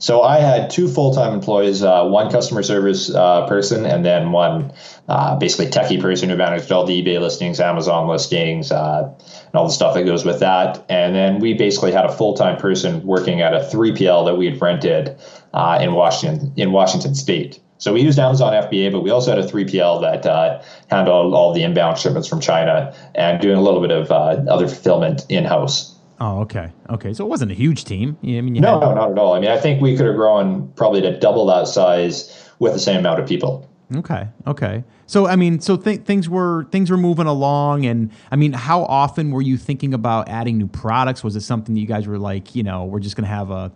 So 0.02 0.22
I 0.22 0.40
had 0.40 0.68
two 0.68 0.88
full-time 0.88 1.32
employees, 1.32 1.84
uh, 1.84 2.04
one 2.04 2.28
customer 2.28 2.64
service 2.64 3.14
uh, 3.14 3.46
person, 3.46 3.86
and 3.86 4.04
then 4.04 4.32
one 4.32 4.72
uh, 5.06 5.38
basically 5.38 5.66
techie 5.66 6.00
person 6.00 6.28
who 6.28 6.34
managed 6.34 6.72
all 6.72 6.84
the 6.84 7.00
eBay 7.00 7.20
listings, 7.20 7.60
Amazon 7.60 8.08
listings, 8.08 8.72
uh, 8.72 9.14
and 9.46 9.54
all 9.54 9.64
the 9.64 9.72
stuff 9.72 9.94
that 9.94 10.02
goes 10.02 10.24
with 10.24 10.40
that. 10.40 10.84
And 10.88 11.14
then 11.14 11.38
we 11.38 11.54
basically 11.54 11.92
had 11.92 12.04
a 12.04 12.10
full-time 12.10 12.56
person 12.56 13.06
working 13.06 13.42
at 13.42 13.54
a 13.54 13.60
3PL 13.60 14.24
that 14.24 14.34
we 14.34 14.46
had 14.46 14.60
rented 14.60 15.16
uh, 15.54 15.78
in 15.80 15.92
Washington 15.94 16.52
in 16.56 16.72
Washington 16.72 17.14
State. 17.14 17.60
So 17.78 17.92
we 17.92 18.00
used 18.00 18.18
Amazon 18.18 18.54
FBA, 18.54 18.90
but 18.90 19.02
we 19.02 19.10
also 19.10 19.30
had 19.30 19.38
a 19.38 19.46
3PL 19.46 20.00
that 20.00 20.26
uh, 20.26 20.62
handled 20.90 21.32
all 21.32 21.52
the 21.52 21.62
inbound 21.62 21.98
shipments 21.98 22.26
from 22.26 22.40
China 22.40 22.92
and 23.14 23.40
doing 23.40 23.56
a 23.56 23.62
little 23.62 23.80
bit 23.80 23.92
of 23.92 24.10
other 24.10 24.66
fulfillment 24.66 25.26
in-house. 25.28 25.91
Oh, 26.24 26.42
okay, 26.42 26.70
okay. 26.88 27.12
So 27.12 27.24
it 27.24 27.28
wasn't 27.28 27.50
a 27.50 27.54
huge 27.54 27.84
team. 27.84 28.16
I 28.22 28.40
mean, 28.42 28.54
no, 28.54 28.78
had... 28.78 28.86
no, 28.86 28.94
not 28.94 29.10
at 29.10 29.18
all. 29.18 29.34
I 29.34 29.40
mean, 29.40 29.50
I 29.50 29.58
think 29.58 29.82
we 29.82 29.96
could 29.96 30.06
have 30.06 30.14
grown 30.14 30.68
probably 30.76 31.00
to 31.00 31.18
double 31.18 31.46
that 31.46 31.66
size 31.66 32.48
with 32.60 32.74
the 32.74 32.78
same 32.78 32.98
amount 32.98 33.18
of 33.18 33.28
people. 33.28 33.68
Okay, 33.96 34.28
okay. 34.46 34.84
So 35.06 35.26
I 35.26 35.34
mean, 35.34 35.58
so 35.58 35.76
th- 35.76 36.02
things 36.02 36.28
were 36.28 36.68
things 36.70 36.92
were 36.92 36.96
moving 36.96 37.26
along, 37.26 37.86
and 37.86 38.12
I 38.30 38.36
mean, 38.36 38.52
how 38.52 38.84
often 38.84 39.32
were 39.32 39.42
you 39.42 39.56
thinking 39.56 39.94
about 39.94 40.28
adding 40.28 40.58
new 40.58 40.68
products? 40.68 41.24
Was 41.24 41.34
it 41.34 41.40
something 41.40 41.74
that 41.74 41.80
you 41.80 41.88
guys 41.88 42.06
were 42.06 42.20
like, 42.20 42.54
you 42.54 42.62
know, 42.62 42.84
we're 42.84 43.00
just 43.00 43.16
going 43.16 43.24
to 43.24 43.34
have 43.34 43.50
a 43.50 43.72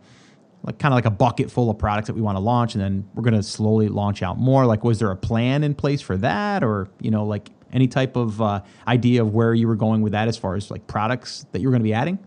like 0.63 0.79
kind 0.79 0.95
of 0.95 0.97
like 0.97 1.05
a 1.05 1.11
bucket 1.11 1.51
full 1.51 1.69
of 1.69 1.79
products 1.79 2.07
that 2.07 2.15
we 2.15 2.23
want 2.23 2.37
to 2.37 2.41
launch, 2.41 2.77
and 2.77 2.83
then 2.83 3.09
we're 3.17 3.25
going 3.25 3.35
to 3.35 3.43
slowly 3.43 3.89
launch 3.89 4.23
out 4.23 4.39
more? 4.39 4.67
Like, 4.67 4.85
was 4.85 5.01
there 5.01 5.11
a 5.11 5.17
plan 5.17 5.65
in 5.65 5.75
place 5.75 6.01
for 6.01 6.17
that, 6.19 6.63
or 6.63 6.89
you 7.01 7.11
know, 7.11 7.25
like 7.25 7.51
any 7.73 7.89
type 7.89 8.15
of 8.15 8.41
uh, 8.41 8.63
idea 8.87 9.21
of 9.21 9.35
where 9.35 9.53
you 9.53 9.67
were 9.67 9.75
going 9.75 10.01
with 10.01 10.13
that 10.13 10.29
as 10.29 10.37
far 10.37 10.55
as 10.55 10.71
like 10.71 10.87
products 10.87 11.45
that 11.51 11.61
you 11.61 11.67
were 11.67 11.73
going 11.73 11.83
to 11.83 11.89
be 11.89 11.93
adding? 11.93 12.21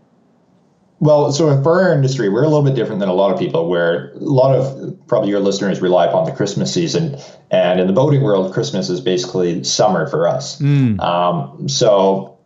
Well, 1.00 1.32
so 1.32 1.62
for 1.62 1.82
our 1.82 1.94
industry, 1.94 2.28
we're 2.28 2.44
a 2.44 2.48
little 2.48 2.62
bit 2.62 2.74
different 2.74 3.00
than 3.00 3.08
a 3.08 3.14
lot 3.14 3.32
of 3.32 3.38
people, 3.38 3.68
where 3.68 4.12
a 4.12 4.18
lot 4.18 4.54
of 4.54 4.94
probably 5.06 5.30
your 5.30 5.40
listeners 5.40 5.80
rely 5.80 6.06
upon 6.06 6.26
the 6.26 6.32
Christmas 6.32 6.72
season. 6.72 7.16
And 7.50 7.80
in 7.80 7.86
the 7.86 7.92
boating 7.94 8.22
world, 8.22 8.52
Christmas 8.52 8.90
is 8.90 9.00
basically 9.00 9.64
summer 9.64 10.06
for 10.06 10.28
us. 10.28 10.60
Mm. 10.60 11.00
Um, 11.00 11.68
so 11.68 12.36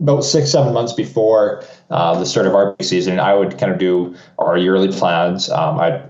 about 0.00 0.22
six, 0.22 0.50
seven 0.50 0.72
months 0.72 0.92
before 0.92 1.64
uh, 1.90 2.16
the 2.16 2.24
start 2.24 2.46
of 2.46 2.54
our 2.54 2.76
season, 2.80 3.18
I 3.18 3.34
would 3.34 3.58
kind 3.58 3.72
of 3.72 3.78
do 3.78 4.14
our 4.38 4.56
yearly 4.56 4.92
plans. 4.92 5.50
Um, 5.50 5.80
I'd 5.80 6.08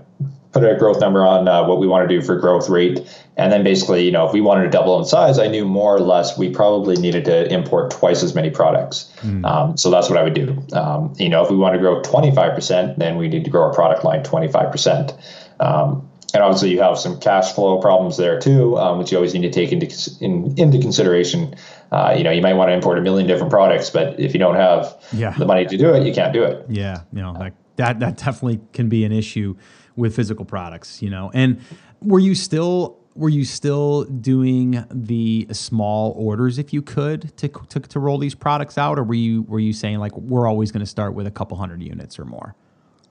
put 0.55 0.63
a 0.63 0.73
growth 0.77 1.01
number 1.01 1.25
on 1.25 1.49
uh, 1.49 1.67
what 1.67 1.79
we 1.79 1.87
want 1.87 2.07
to 2.07 2.15
do 2.15 2.25
for 2.25 2.37
growth 2.39 2.69
rate. 2.69 3.05
And 3.35 3.51
then 3.51 3.61
basically, 3.61 4.05
you 4.05 4.11
know, 4.11 4.25
if 4.25 4.31
we 4.31 4.39
wanted 4.39 4.63
to 4.63 4.69
double 4.69 4.97
in 4.97 5.03
size, 5.03 5.37
I 5.37 5.47
knew 5.47 5.65
more 5.65 5.93
or 5.93 5.99
less 5.99 6.37
we 6.37 6.49
probably 6.49 6.95
needed 6.95 7.25
to 7.25 7.53
import 7.53 7.91
twice 7.91 8.23
as 8.23 8.33
many 8.33 8.49
products. 8.49 9.11
Mm. 9.17 9.45
Um, 9.45 9.77
so 9.77 9.91
that's 9.91 10.09
what 10.09 10.17
I 10.17 10.23
would 10.23 10.33
do. 10.33 10.65
Um, 10.71 11.13
you 11.17 11.27
know, 11.27 11.43
if 11.43 11.51
we 11.51 11.57
want 11.57 11.73
to 11.73 11.79
grow 11.79 12.01
25%, 12.01 12.97
then 12.97 13.17
we 13.17 13.27
need 13.27 13.43
to 13.43 13.49
grow 13.49 13.63
our 13.63 13.73
product 13.73 14.05
line 14.05 14.23
25%. 14.23 15.21
Um, 15.59 16.09
and 16.33 16.41
obviously, 16.41 16.71
you 16.71 16.81
have 16.81 16.97
some 16.97 17.19
cash 17.19 17.51
flow 17.51 17.79
problems 17.81 18.15
there 18.15 18.39
too, 18.39 18.77
um, 18.77 18.97
which 18.97 19.11
you 19.11 19.17
always 19.17 19.33
need 19.33 19.41
to 19.43 19.51
take 19.51 19.73
into 19.73 19.87
in, 20.21 20.57
into 20.57 20.79
consideration. 20.79 21.55
Uh, 21.91 22.13
you 22.17 22.23
know, 22.23 22.31
you 22.31 22.41
might 22.41 22.53
want 22.53 22.69
to 22.69 22.73
import 22.73 22.97
a 22.97 23.01
million 23.01 23.27
different 23.27 23.51
products, 23.51 23.89
but 23.89 24.19
if 24.19 24.33
you 24.33 24.39
don't 24.39 24.55
have 24.55 25.01
yeah. 25.13 25.31
the 25.31 25.45
money 25.45 25.65
to 25.65 25.77
do 25.77 25.93
it, 25.93 26.05
you 26.05 26.13
can't 26.13 26.33
do 26.33 26.43
it. 26.43 26.65
Yeah, 26.67 27.01
you 27.13 27.21
know, 27.21 27.33
that 27.39 27.53
that 27.77 27.99
that 27.99 28.17
definitely 28.17 28.59
can 28.73 28.89
be 28.89 29.05
an 29.05 29.13
issue 29.13 29.55
with 29.95 30.15
physical 30.15 30.45
products, 30.45 31.01
you 31.01 31.09
know. 31.09 31.31
And 31.33 31.61
were 32.01 32.19
you 32.19 32.35
still 32.35 32.99
were 33.15 33.29
you 33.29 33.45
still 33.45 34.03
doing 34.03 34.85
the 34.91 35.47
small 35.51 36.11
orders 36.17 36.59
if 36.59 36.73
you 36.73 36.81
could 36.81 37.35
to, 37.37 37.47
to, 37.47 37.79
to 37.79 37.99
roll 37.99 38.17
these 38.17 38.35
products 38.35 38.77
out? 38.77 38.99
Or 38.99 39.03
were 39.03 39.13
you 39.13 39.43
were 39.43 39.59
you 39.59 39.73
saying 39.73 39.99
like 39.99 40.15
we're 40.17 40.47
always 40.47 40.71
going 40.71 40.81
to 40.81 40.89
start 40.89 41.13
with 41.13 41.25
a 41.25 41.31
couple 41.31 41.57
hundred 41.57 41.81
units 41.81 42.19
or 42.19 42.25
more? 42.25 42.55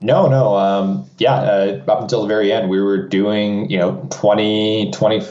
No 0.01 0.27
no 0.27 0.55
um, 0.55 1.09
yeah 1.17 1.33
uh, 1.33 1.83
up 1.87 2.01
until 2.01 2.21
the 2.21 2.27
very 2.27 2.51
end 2.51 2.69
we 2.69 2.81
were 2.81 3.07
doing 3.07 3.69
you 3.69 3.79
know 3.79 4.07
20 4.11 4.91
20 4.91 5.21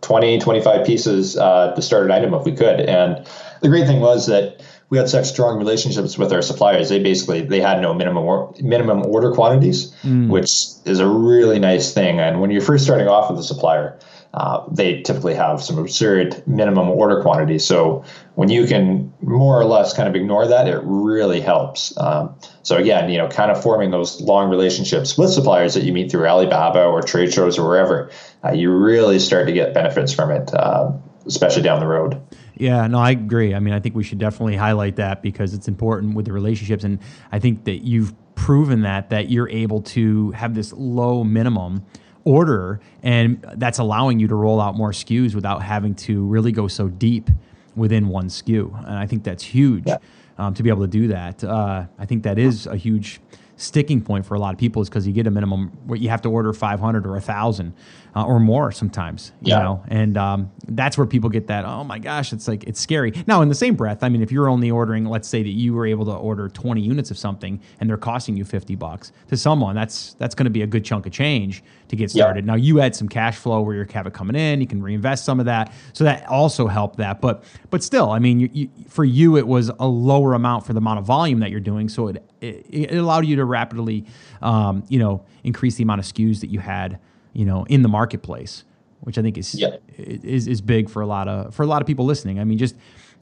20 0.00 0.38
25 0.38 0.86
pieces 0.86 1.36
uh, 1.36 1.72
to 1.74 1.82
start 1.82 2.04
an 2.04 2.10
item 2.10 2.34
if 2.34 2.44
we 2.44 2.52
could. 2.52 2.80
And 2.80 3.24
the 3.60 3.68
great 3.68 3.86
thing 3.86 4.00
was 4.00 4.26
that 4.26 4.62
we 4.94 4.98
had 4.98 5.08
such 5.08 5.26
strong 5.26 5.58
relationships 5.58 6.16
with 6.16 6.32
our 6.32 6.40
suppliers. 6.40 6.88
They 6.88 7.00
basically 7.00 7.40
they 7.40 7.60
had 7.60 7.82
no 7.82 7.92
minimum 7.92 8.22
or, 8.22 8.54
minimum 8.60 9.04
order 9.04 9.32
quantities, 9.32 9.90
mm. 10.02 10.28
which 10.28 10.66
is 10.84 11.00
a 11.00 11.08
really 11.08 11.58
nice 11.58 11.92
thing. 11.92 12.20
And 12.20 12.40
when 12.40 12.52
you're 12.52 12.62
first 12.62 12.84
starting 12.84 13.08
off 13.08 13.28
with 13.28 13.40
a 13.40 13.42
supplier, 13.42 13.98
uh, 14.34 14.64
they 14.70 15.02
typically 15.02 15.34
have 15.34 15.60
some 15.60 15.78
absurd 15.78 16.46
minimum 16.46 16.88
order 16.90 17.20
quantities. 17.22 17.64
So 17.64 18.04
when 18.36 18.50
you 18.50 18.68
can 18.68 19.12
more 19.20 19.60
or 19.60 19.64
less 19.64 19.92
kind 19.92 20.08
of 20.08 20.14
ignore 20.14 20.46
that, 20.46 20.68
it 20.68 20.80
really 20.84 21.40
helps. 21.40 21.92
Um, 21.98 22.32
so 22.62 22.76
again, 22.76 23.10
you 23.10 23.18
know, 23.18 23.26
kind 23.26 23.50
of 23.50 23.60
forming 23.60 23.90
those 23.90 24.20
long 24.20 24.48
relationships 24.48 25.18
with 25.18 25.30
suppliers 25.30 25.74
that 25.74 25.82
you 25.82 25.92
meet 25.92 26.08
through 26.08 26.28
Alibaba 26.28 26.84
or 26.84 27.02
trade 27.02 27.32
shows 27.32 27.58
or 27.58 27.66
wherever, 27.66 28.12
uh, 28.44 28.52
you 28.52 28.70
really 28.70 29.18
start 29.18 29.48
to 29.48 29.52
get 29.52 29.74
benefits 29.74 30.12
from 30.12 30.30
it, 30.30 30.54
uh, 30.54 30.92
especially 31.26 31.62
down 31.62 31.80
the 31.80 31.88
road. 31.88 32.20
Yeah, 32.56 32.86
no, 32.86 32.98
I 32.98 33.10
agree. 33.10 33.54
I 33.54 33.58
mean, 33.58 33.74
I 33.74 33.80
think 33.80 33.94
we 33.94 34.04
should 34.04 34.18
definitely 34.18 34.56
highlight 34.56 34.96
that 34.96 35.22
because 35.22 35.54
it's 35.54 35.68
important 35.68 36.14
with 36.14 36.26
the 36.26 36.32
relationships, 36.32 36.84
and 36.84 36.98
I 37.32 37.38
think 37.38 37.64
that 37.64 37.84
you've 37.84 38.14
proven 38.36 38.82
that 38.82 39.10
that 39.10 39.30
you're 39.30 39.48
able 39.48 39.80
to 39.80 40.30
have 40.32 40.54
this 40.54 40.72
low 40.72 41.24
minimum 41.24 41.84
order, 42.24 42.80
and 43.02 43.44
that's 43.56 43.78
allowing 43.78 44.20
you 44.20 44.28
to 44.28 44.34
roll 44.34 44.60
out 44.60 44.76
more 44.76 44.92
SKUs 44.92 45.34
without 45.34 45.62
having 45.62 45.94
to 45.94 46.24
really 46.26 46.52
go 46.52 46.68
so 46.68 46.88
deep 46.88 47.28
within 47.74 48.08
one 48.08 48.28
SKU, 48.28 48.76
and 48.86 48.98
I 48.98 49.06
think 49.06 49.24
that's 49.24 49.42
huge 49.42 49.84
yeah. 49.86 49.98
um, 50.38 50.54
to 50.54 50.62
be 50.62 50.68
able 50.68 50.82
to 50.82 50.88
do 50.88 51.08
that. 51.08 51.42
Uh, 51.42 51.86
I 51.98 52.06
think 52.06 52.22
that 52.22 52.38
is 52.38 52.66
a 52.66 52.76
huge 52.76 53.20
sticking 53.56 54.00
point 54.00 54.26
for 54.26 54.34
a 54.34 54.38
lot 54.38 54.52
of 54.52 54.58
people 54.58 54.82
is 54.82 54.88
because 54.88 55.06
you 55.06 55.12
get 55.12 55.26
a 55.26 55.30
minimum 55.30 55.68
where 55.86 55.98
you 55.98 56.08
have 56.08 56.22
to 56.22 56.28
order 56.28 56.52
500 56.52 57.06
or 57.06 57.12
1000 57.12 57.72
uh, 58.16 58.24
or 58.24 58.38
more 58.38 58.70
sometimes 58.70 59.32
you 59.40 59.50
yeah. 59.50 59.62
know 59.62 59.84
and 59.88 60.16
um, 60.16 60.50
that's 60.68 60.96
where 60.96 61.06
people 61.06 61.28
get 61.28 61.46
that 61.46 61.64
oh 61.64 61.84
my 61.84 61.98
gosh 61.98 62.32
it's 62.32 62.46
like 62.48 62.64
it's 62.64 62.80
scary 62.80 63.12
now 63.26 63.42
in 63.42 63.48
the 63.48 63.54
same 63.54 63.74
breath 63.74 64.02
i 64.02 64.08
mean 64.08 64.22
if 64.22 64.30
you're 64.30 64.48
only 64.48 64.70
ordering 64.70 65.04
let's 65.04 65.28
say 65.28 65.42
that 65.42 65.50
you 65.50 65.74
were 65.74 65.86
able 65.86 66.04
to 66.04 66.12
order 66.12 66.48
20 66.48 66.80
units 66.80 67.10
of 67.10 67.18
something 67.18 67.60
and 67.80 67.88
they're 67.88 67.96
costing 67.96 68.36
you 68.36 68.44
50 68.44 68.74
bucks 68.76 69.12
to 69.28 69.36
someone 69.36 69.74
that's 69.74 70.14
that's 70.14 70.34
going 70.34 70.44
to 70.44 70.50
be 70.50 70.62
a 70.62 70.66
good 70.66 70.84
chunk 70.84 71.06
of 71.06 71.12
change 71.12 71.62
to 71.88 71.96
get 71.96 72.10
started 72.10 72.44
yeah. 72.44 72.52
now 72.52 72.56
you 72.56 72.76
had 72.76 72.94
some 72.94 73.08
cash 73.08 73.36
flow 73.36 73.62
where 73.62 73.74
you're 73.74 73.86
have 73.94 74.06
it 74.06 74.12
coming 74.12 74.34
in 74.34 74.60
you 74.60 74.66
can 74.66 74.82
reinvest 74.82 75.24
some 75.24 75.38
of 75.38 75.46
that 75.46 75.72
so 75.92 76.02
that 76.04 76.26
also 76.28 76.66
helped 76.66 76.96
that 76.96 77.20
but 77.20 77.44
but 77.70 77.82
still 77.82 78.10
i 78.10 78.18
mean 78.18 78.40
you, 78.40 78.50
you, 78.52 78.70
for 78.88 79.04
you 79.04 79.36
it 79.36 79.46
was 79.46 79.70
a 79.78 79.86
lower 79.86 80.34
amount 80.34 80.66
for 80.66 80.72
the 80.72 80.78
amount 80.78 80.98
of 80.98 81.04
volume 81.04 81.40
that 81.40 81.50
you're 81.50 81.60
doing 81.60 81.88
so 81.88 82.08
it 82.08 82.24
it, 82.40 82.66
it 82.70 82.96
allowed 82.96 83.24
you 83.24 83.36
to 83.36 83.44
rapidly 83.44 84.04
um, 84.42 84.84
you 84.88 84.98
know 84.98 85.24
increase 85.42 85.76
the 85.76 85.82
amount 85.82 86.00
of 86.00 86.06
SKUs 86.06 86.40
that 86.40 86.50
you 86.50 86.58
had 86.58 86.98
you 87.34 87.44
know, 87.44 87.64
in 87.64 87.82
the 87.82 87.88
marketplace, 87.88 88.64
which 89.00 89.18
I 89.18 89.22
think 89.22 89.36
is 89.36 89.54
yeah. 89.54 89.76
is 89.98 90.46
is 90.46 90.60
big 90.60 90.88
for 90.88 91.02
a 91.02 91.06
lot 91.06 91.28
of 91.28 91.54
for 91.54 91.62
a 91.62 91.66
lot 91.66 91.82
of 91.82 91.86
people 91.86 92.06
listening. 92.06 92.40
I 92.40 92.44
mean, 92.44 92.56
just 92.56 92.74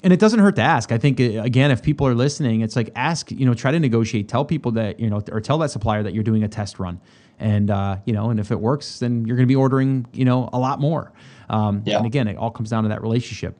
and 0.05 0.13
it 0.13 0.21
doesn't 0.21 0.39
hurt 0.39 0.57
to 0.57 0.63
ask. 0.63 0.93
I 0.93 0.99
think 0.99 1.21
uh, 1.21 1.43
again, 1.43 1.71
if 1.71 1.83
people 1.83 2.07
are 2.07 2.15
listening, 2.15 2.61
it's 2.61 2.77
like 2.77 2.91
ask, 2.95 3.31
you 3.31 3.47
know, 3.47 3.55
try 3.55 3.71
to 3.71 3.81
negotiate. 3.81 4.29
Tell 4.29 4.45
people 4.45 4.73
that 4.73 5.01
you 5.01 5.11
know, 5.11 5.23
or 5.31 5.41
tell 5.41 5.59
that 5.59 5.71
supplier 5.71 6.03
that 6.03 6.15
you're 6.15 6.25
doing 6.25 6.45
a 6.45 6.49
test 6.49 6.79
run, 6.79 7.01
and 7.39 7.71
uh, 7.71 7.97
you 8.05 8.13
know, 8.13 8.31
and 8.31 8.39
if 8.39 8.51
it 8.51 8.61
works, 8.61 8.99
then 8.99 9.25
you're 9.27 9.37
going 9.37 9.47
to 9.47 9.53
be 9.53 9.57
ordering, 9.57 10.07
you 10.13 10.25
know, 10.25 10.49
a 10.53 10.59
lot 10.59 10.81
more. 10.81 11.13
Um, 11.51 11.83
yeah. 11.85 11.99
And 11.99 12.07
again, 12.07 12.29
it 12.29 12.37
all 12.37 12.51
comes 12.51 12.71
down 12.71 12.85
to 12.85 12.89
that 12.91 13.03
relationship. 13.03 13.57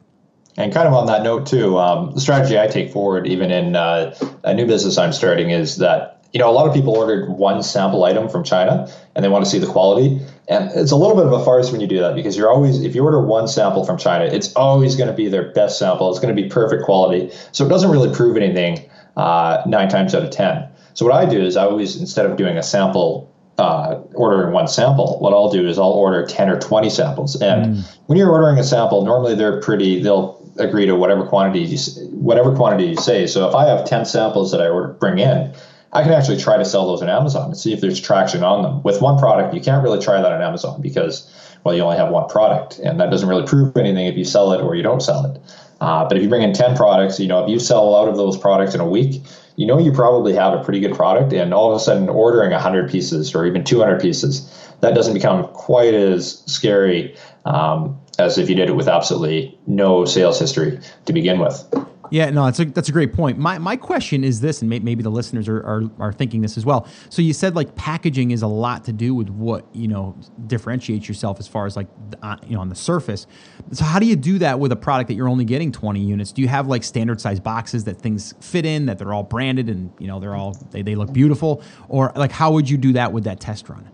And 0.57 0.73
kind 0.73 0.87
of 0.87 0.93
on 0.93 1.07
that 1.07 1.23
note 1.23 1.47
too, 1.47 1.79
um, 1.79 2.13
the 2.13 2.21
strategy 2.21 2.59
I 2.59 2.67
take 2.67 2.93
forward, 2.93 3.27
even 3.27 3.51
in 3.51 3.75
uh, 3.75 4.15
a 4.45 4.53
new 4.53 4.67
business 4.67 4.99
I'm 4.99 5.13
starting, 5.13 5.51
is 5.51 5.77
that 5.77 6.22
you 6.33 6.41
know, 6.41 6.49
a 6.49 6.53
lot 6.53 6.67
of 6.67 6.75
people 6.75 6.97
ordered 6.97 7.29
one 7.29 7.63
sample 7.63 8.05
item 8.05 8.29
from 8.29 8.43
China 8.43 8.91
and 9.15 9.25
they 9.25 9.29
want 9.29 9.45
to 9.45 9.51
see 9.51 9.59
the 9.59 9.67
quality. 9.67 10.21
And 10.49 10.71
it's 10.75 10.91
a 10.91 10.97
little 10.97 11.15
bit 11.15 11.27
of 11.27 11.33
a 11.33 11.45
farce 11.45 11.71
when 11.71 11.81
you 11.81 11.87
do 11.87 12.01
that 12.01 12.15
because 12.15 12.37
you're 12.37 12.51
always, 12.51 12.83
if 12.83 12.95
you 12.95 13.05
order 13.05 13.21
one 13.21 13.47
sample 13.47 13.85
from 13.85 13.99
China, 13.99 14.25
it's 14.25 14.53
always 14.55 14.97
going 14.97 15.09
to 15.09 15.15
be 15.15 15.29
their 15.29 15.53
best 15.53 15.79
sample. 15.79 16.11
It's 16.11 16.19
going 16.19 16.35
to 16.35 16.43
be 16.43 16.49
perfect 16.49 16.85
quality. 16.85 17.31
So 17.53 17.67
it 17.67 17.69
doesn't 17.69 17.91
really 17.91 18.15
prove 18.15 18.37
anything 18.37 18.89
uh, 19.17 19.63
nine 19.67 19.89
times 19.89 20.15
out 20.15 20.23
of 20.23 20.31
10. 20.31 20.69
So 20.95 21.07
what 21.07 21.15
I 21.15 21.29
do 21.29 21.41
is 21.43 21.57
I 21.57 21.65
always, 21.65 21.97
instead 21.97 22.25
of 22.25 22.37
doing 22.37 22.57
a 22.57 22.63
sample, 22.63 23.31
uh, 23.59 24.01
ordering 24.15 24.53
one 24.53 24.69
sample, 24.69 25.19
what 25.21 25.35
I'll 25.35 25.51
do 25.51 25.69
is 25.69 25.79
I'll 25.79 25.91
order 25.93 26.27
10 26.27 26.49
or 26.49 26.59
20 26.59 26.89
samples. 26.89 27.41
And 27.41 27.77
mm. 27.77 27.99
when 28.07 28.19
you're 28.19 28.31
ordering 28.31 28.59
a 28.59 28.65
sample, 28.65 29.05
normally 29.05 29.35
they're 29.35 29.61
pretty, 29.61 30.03
they'll 30.03 30.41
agree 30.59 30.87
to 30.87 30.97
whatever 30.97 31.27
quantity 31.27 31.61
you, 31.61 31.79
whatever 32.09 32.55
quantity 32.55 32.85
you 32.91 32.97
say. 32.97 33.27
So 33.27 33.49
if 33.49 33.55
I 33.55 33.67
have 33.67 33.87
10 33.87 34.07
samples 34.07 34.51
that 34.53 34.61
I 34.61 34.69
order, 34.69 34.95
bring 34.95 35.19
in, 35.19 35.55
I 35.93 36.03
can 36.03 36.13
actually 36.13 36.39
try 36.39 36.57
to 36.57 36.65
sell 36.65 36.87
those 36.87 37.03
on 37.03 37.11
Amazon 37.11 37.47
and 37.47 37.57
see 37.57 37.73
if 37.73 37.81
there's 37.81 38.01
traction 38.01 38.43
on 38.43 38.63
them. 38.63 38.83
With 38.83 39.03
one 39.03 39.19
product, 39.19 39.55
you 39.55 39.61
can't 39.61 39.83
really 39.83 40.03
try 40.03 40.21
that 40.23 40.33
on 40.33 40.41
Amazon 40.41 40.81
because, 40.81 41.31
well, 41.65 41.75
you 41.75 41.83
only 41.83 41.99
have 41.99 42.11
one 42.11 42.29
product, 42.29 42.79
and 42.79 42.99
that 42.99 43.11
doesn't 43.11 43.29
really 43.29 43.47
prove 43.47 43.77
anything 43.77 44.07
if 44.07 44.17
you 44.17 44.25
sell 44.25 44.53
it 44.53 44.63
or 44.63 44.75
you 44.75 44.83
don't 44.83 45.03
sell 45.03 45.27
it. 45.27 45.41
Uh, 45.83 46.07
but 46.09 46.17
if 46.17 46.23
you 46.23 46.29
bring 46.29 46.43
in 46.43 46.55
10 46.55 46.77
products, 46.77 47.21
you 47.21 47.29
know, 47.29 47.45
if 47.45 47.51
you 47.51 47.59
sell 47.59 47.95
out 47.95 48.09
of 48.09 48.17
those 48.17 48.39
products 48.39 48.75
in 48.75 48.81
a 48.81 48.89
week, 48.89 49.21
you 49.57 49.67
know 49.67 49.79
you 49.79 49.93
probably 49.93 50.33
have 50.33 50.55
a 50.55 50.65
pretty 50.65 50.81
good 50.81 50.95
product. 50.95 51.33
And 51.33 51.53
all 51.53 51.71
of 51.71 51.77
a 51.77 51.81
sudden, 51.81 52.09
ordering 52.09 52.53
100 52.53 52.91
pieces 52.91 53.35
or 53.35 53.45
even 53.45 53.63
200 53.65 54.01
pieces, 54.01 54.49
that 54.81 54.95
doesn't 54.95 55.13
become 55.13 55.47
quite 55.49 55.93
as 55.93 56.43
scary 56.47 57.15
um, 57.45 58.01
as 58.19 58.39
if 58.39 58.49
you 58.49 58.55
did 58.55 58.71
it 58.71 58.77
with 58.77 58.89
absolutely 58.89 59.59
no 59.67 60.05
sales 60.05 60.39
history 60.39 60.79
to 61.05 61.13
begin 61.13 61.39
with. 61.39 61.65
Yeah, 62.13 62.29
no, 62.29 62.45
that's 62.45 62.61
a 62.61 62.67
that's 62.67 62.91
a 62.91 62.93
great 62.93 63.15
point. 63.15 63.39
My 63.39 63.57
my 63.57 63.75
question 63.75 64.23
is 64.23 64.43
this, 64.43 64.61
and 64.61 64.69
may, 64.69 64.81
maybe 64.81 65.03
the 65.03 65.11
listeners 65.11 65.49
are, 65.49 65.61
are 65.61 65.83
are 65.99 66.13
thinking 66.13 66.43
this 66.43 66.59
as 66.59 66.67
well. 66.67 66.87
So 67.09 67.23
you 67.23 67.33
said 67.33 67.57
like 67.57 67.75
packaging 67.75 68.33
is 68.33 68.43
a 68.43 68.47
lot 68.47 68.85
to 68.85 68.93
do 68.93 69.15
with 69.15 69.31
what 69.31 69.65
you 69.75 69.89
know 69.89 70.15
differentiates 70.47 71.09
yourself 71.09 71.41
as 71.41 71.49
far 71.49 71.65
as 71.65 71.75
like 71.75 71.87
uh, 72.23 72.37
you 72.47 72.55
know 72.55 72.61
on 72.61 72.69
the 72.69 72.75
surface. 72.75 73.27
So 73.73 73.87
how 73.87 73.99
do 73.99 74.05
you 74.05 74.15
do 74.15 74.39
that 74.41 74.61
with 74.61 74.73
a 74.73 74.77
product 74.77 75.09
that 75.09 75.15
you're 75.15 75.29
only 75.29 75.47
getting 75.47 75.73
20 75.73 76.01
units? 76.01 76.33
Do 76.33 76.43
you 76.43 76.49
have 76.49 76.67
like 76.67 76.85
standard 76.85 77.19
size 77.19 77.41
boxes 77.41 77.85
that 77.85 77.99
things 77.99 78.35
fit 78.41 78.67
in, 78.67 78.85
that 78.87 78.99
they're 78.99 79.15
all 79.15 79.23
branded 79.23 79.71
and 79.71 79.91
you 79.99 80.07
know 80.07 80.21
they're 80.21 80.35
all 80.35 80.53
they, 80.71 80.83
they 80.83 80.95
look 80.95 81.15
beautiful, 81.15 81.63
or 81.89 82.13
like 82.15 82.31
how 82.31 82.53
would 82.53 82.69
you 82.69 82.77
do 82.77 82.93
that 82.93 83.11
with 83.11 83.25
that 83.25 83.41
test 83.41 83.71
run? 83.71 83.89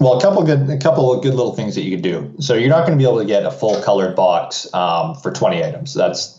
Well, 0.00 0.16
a 0.16 0.20
couple 0.20 0.42
good, 0.44 0.70
a 0.70 0.78
couple 0.78 1.12
of 1.12 1.22
good 1.22 1.34
little 1.34 1.54
things 1.54 1.74
that 1.74 1.82
you 1.82 1.90
could 1.90 2.02
do. 2.02 2.34
So 2.40 2.54
you're 2.54 2.68
not 2.68 2.86
going 2.86 2.96
to 2.96 3.02
be 3.02 3.08
able 3.08 3.18
to 3.18 3.26
get 3.26 3.44
a 3.44 3.50
full 3.50 3.82
colored 3.82 4.14
box 4.14 4.72
um, 4.72 5.14
for 5.16 5.32
20 5.32 5.64
items. 5.64 5.92
That's 5.92 6.37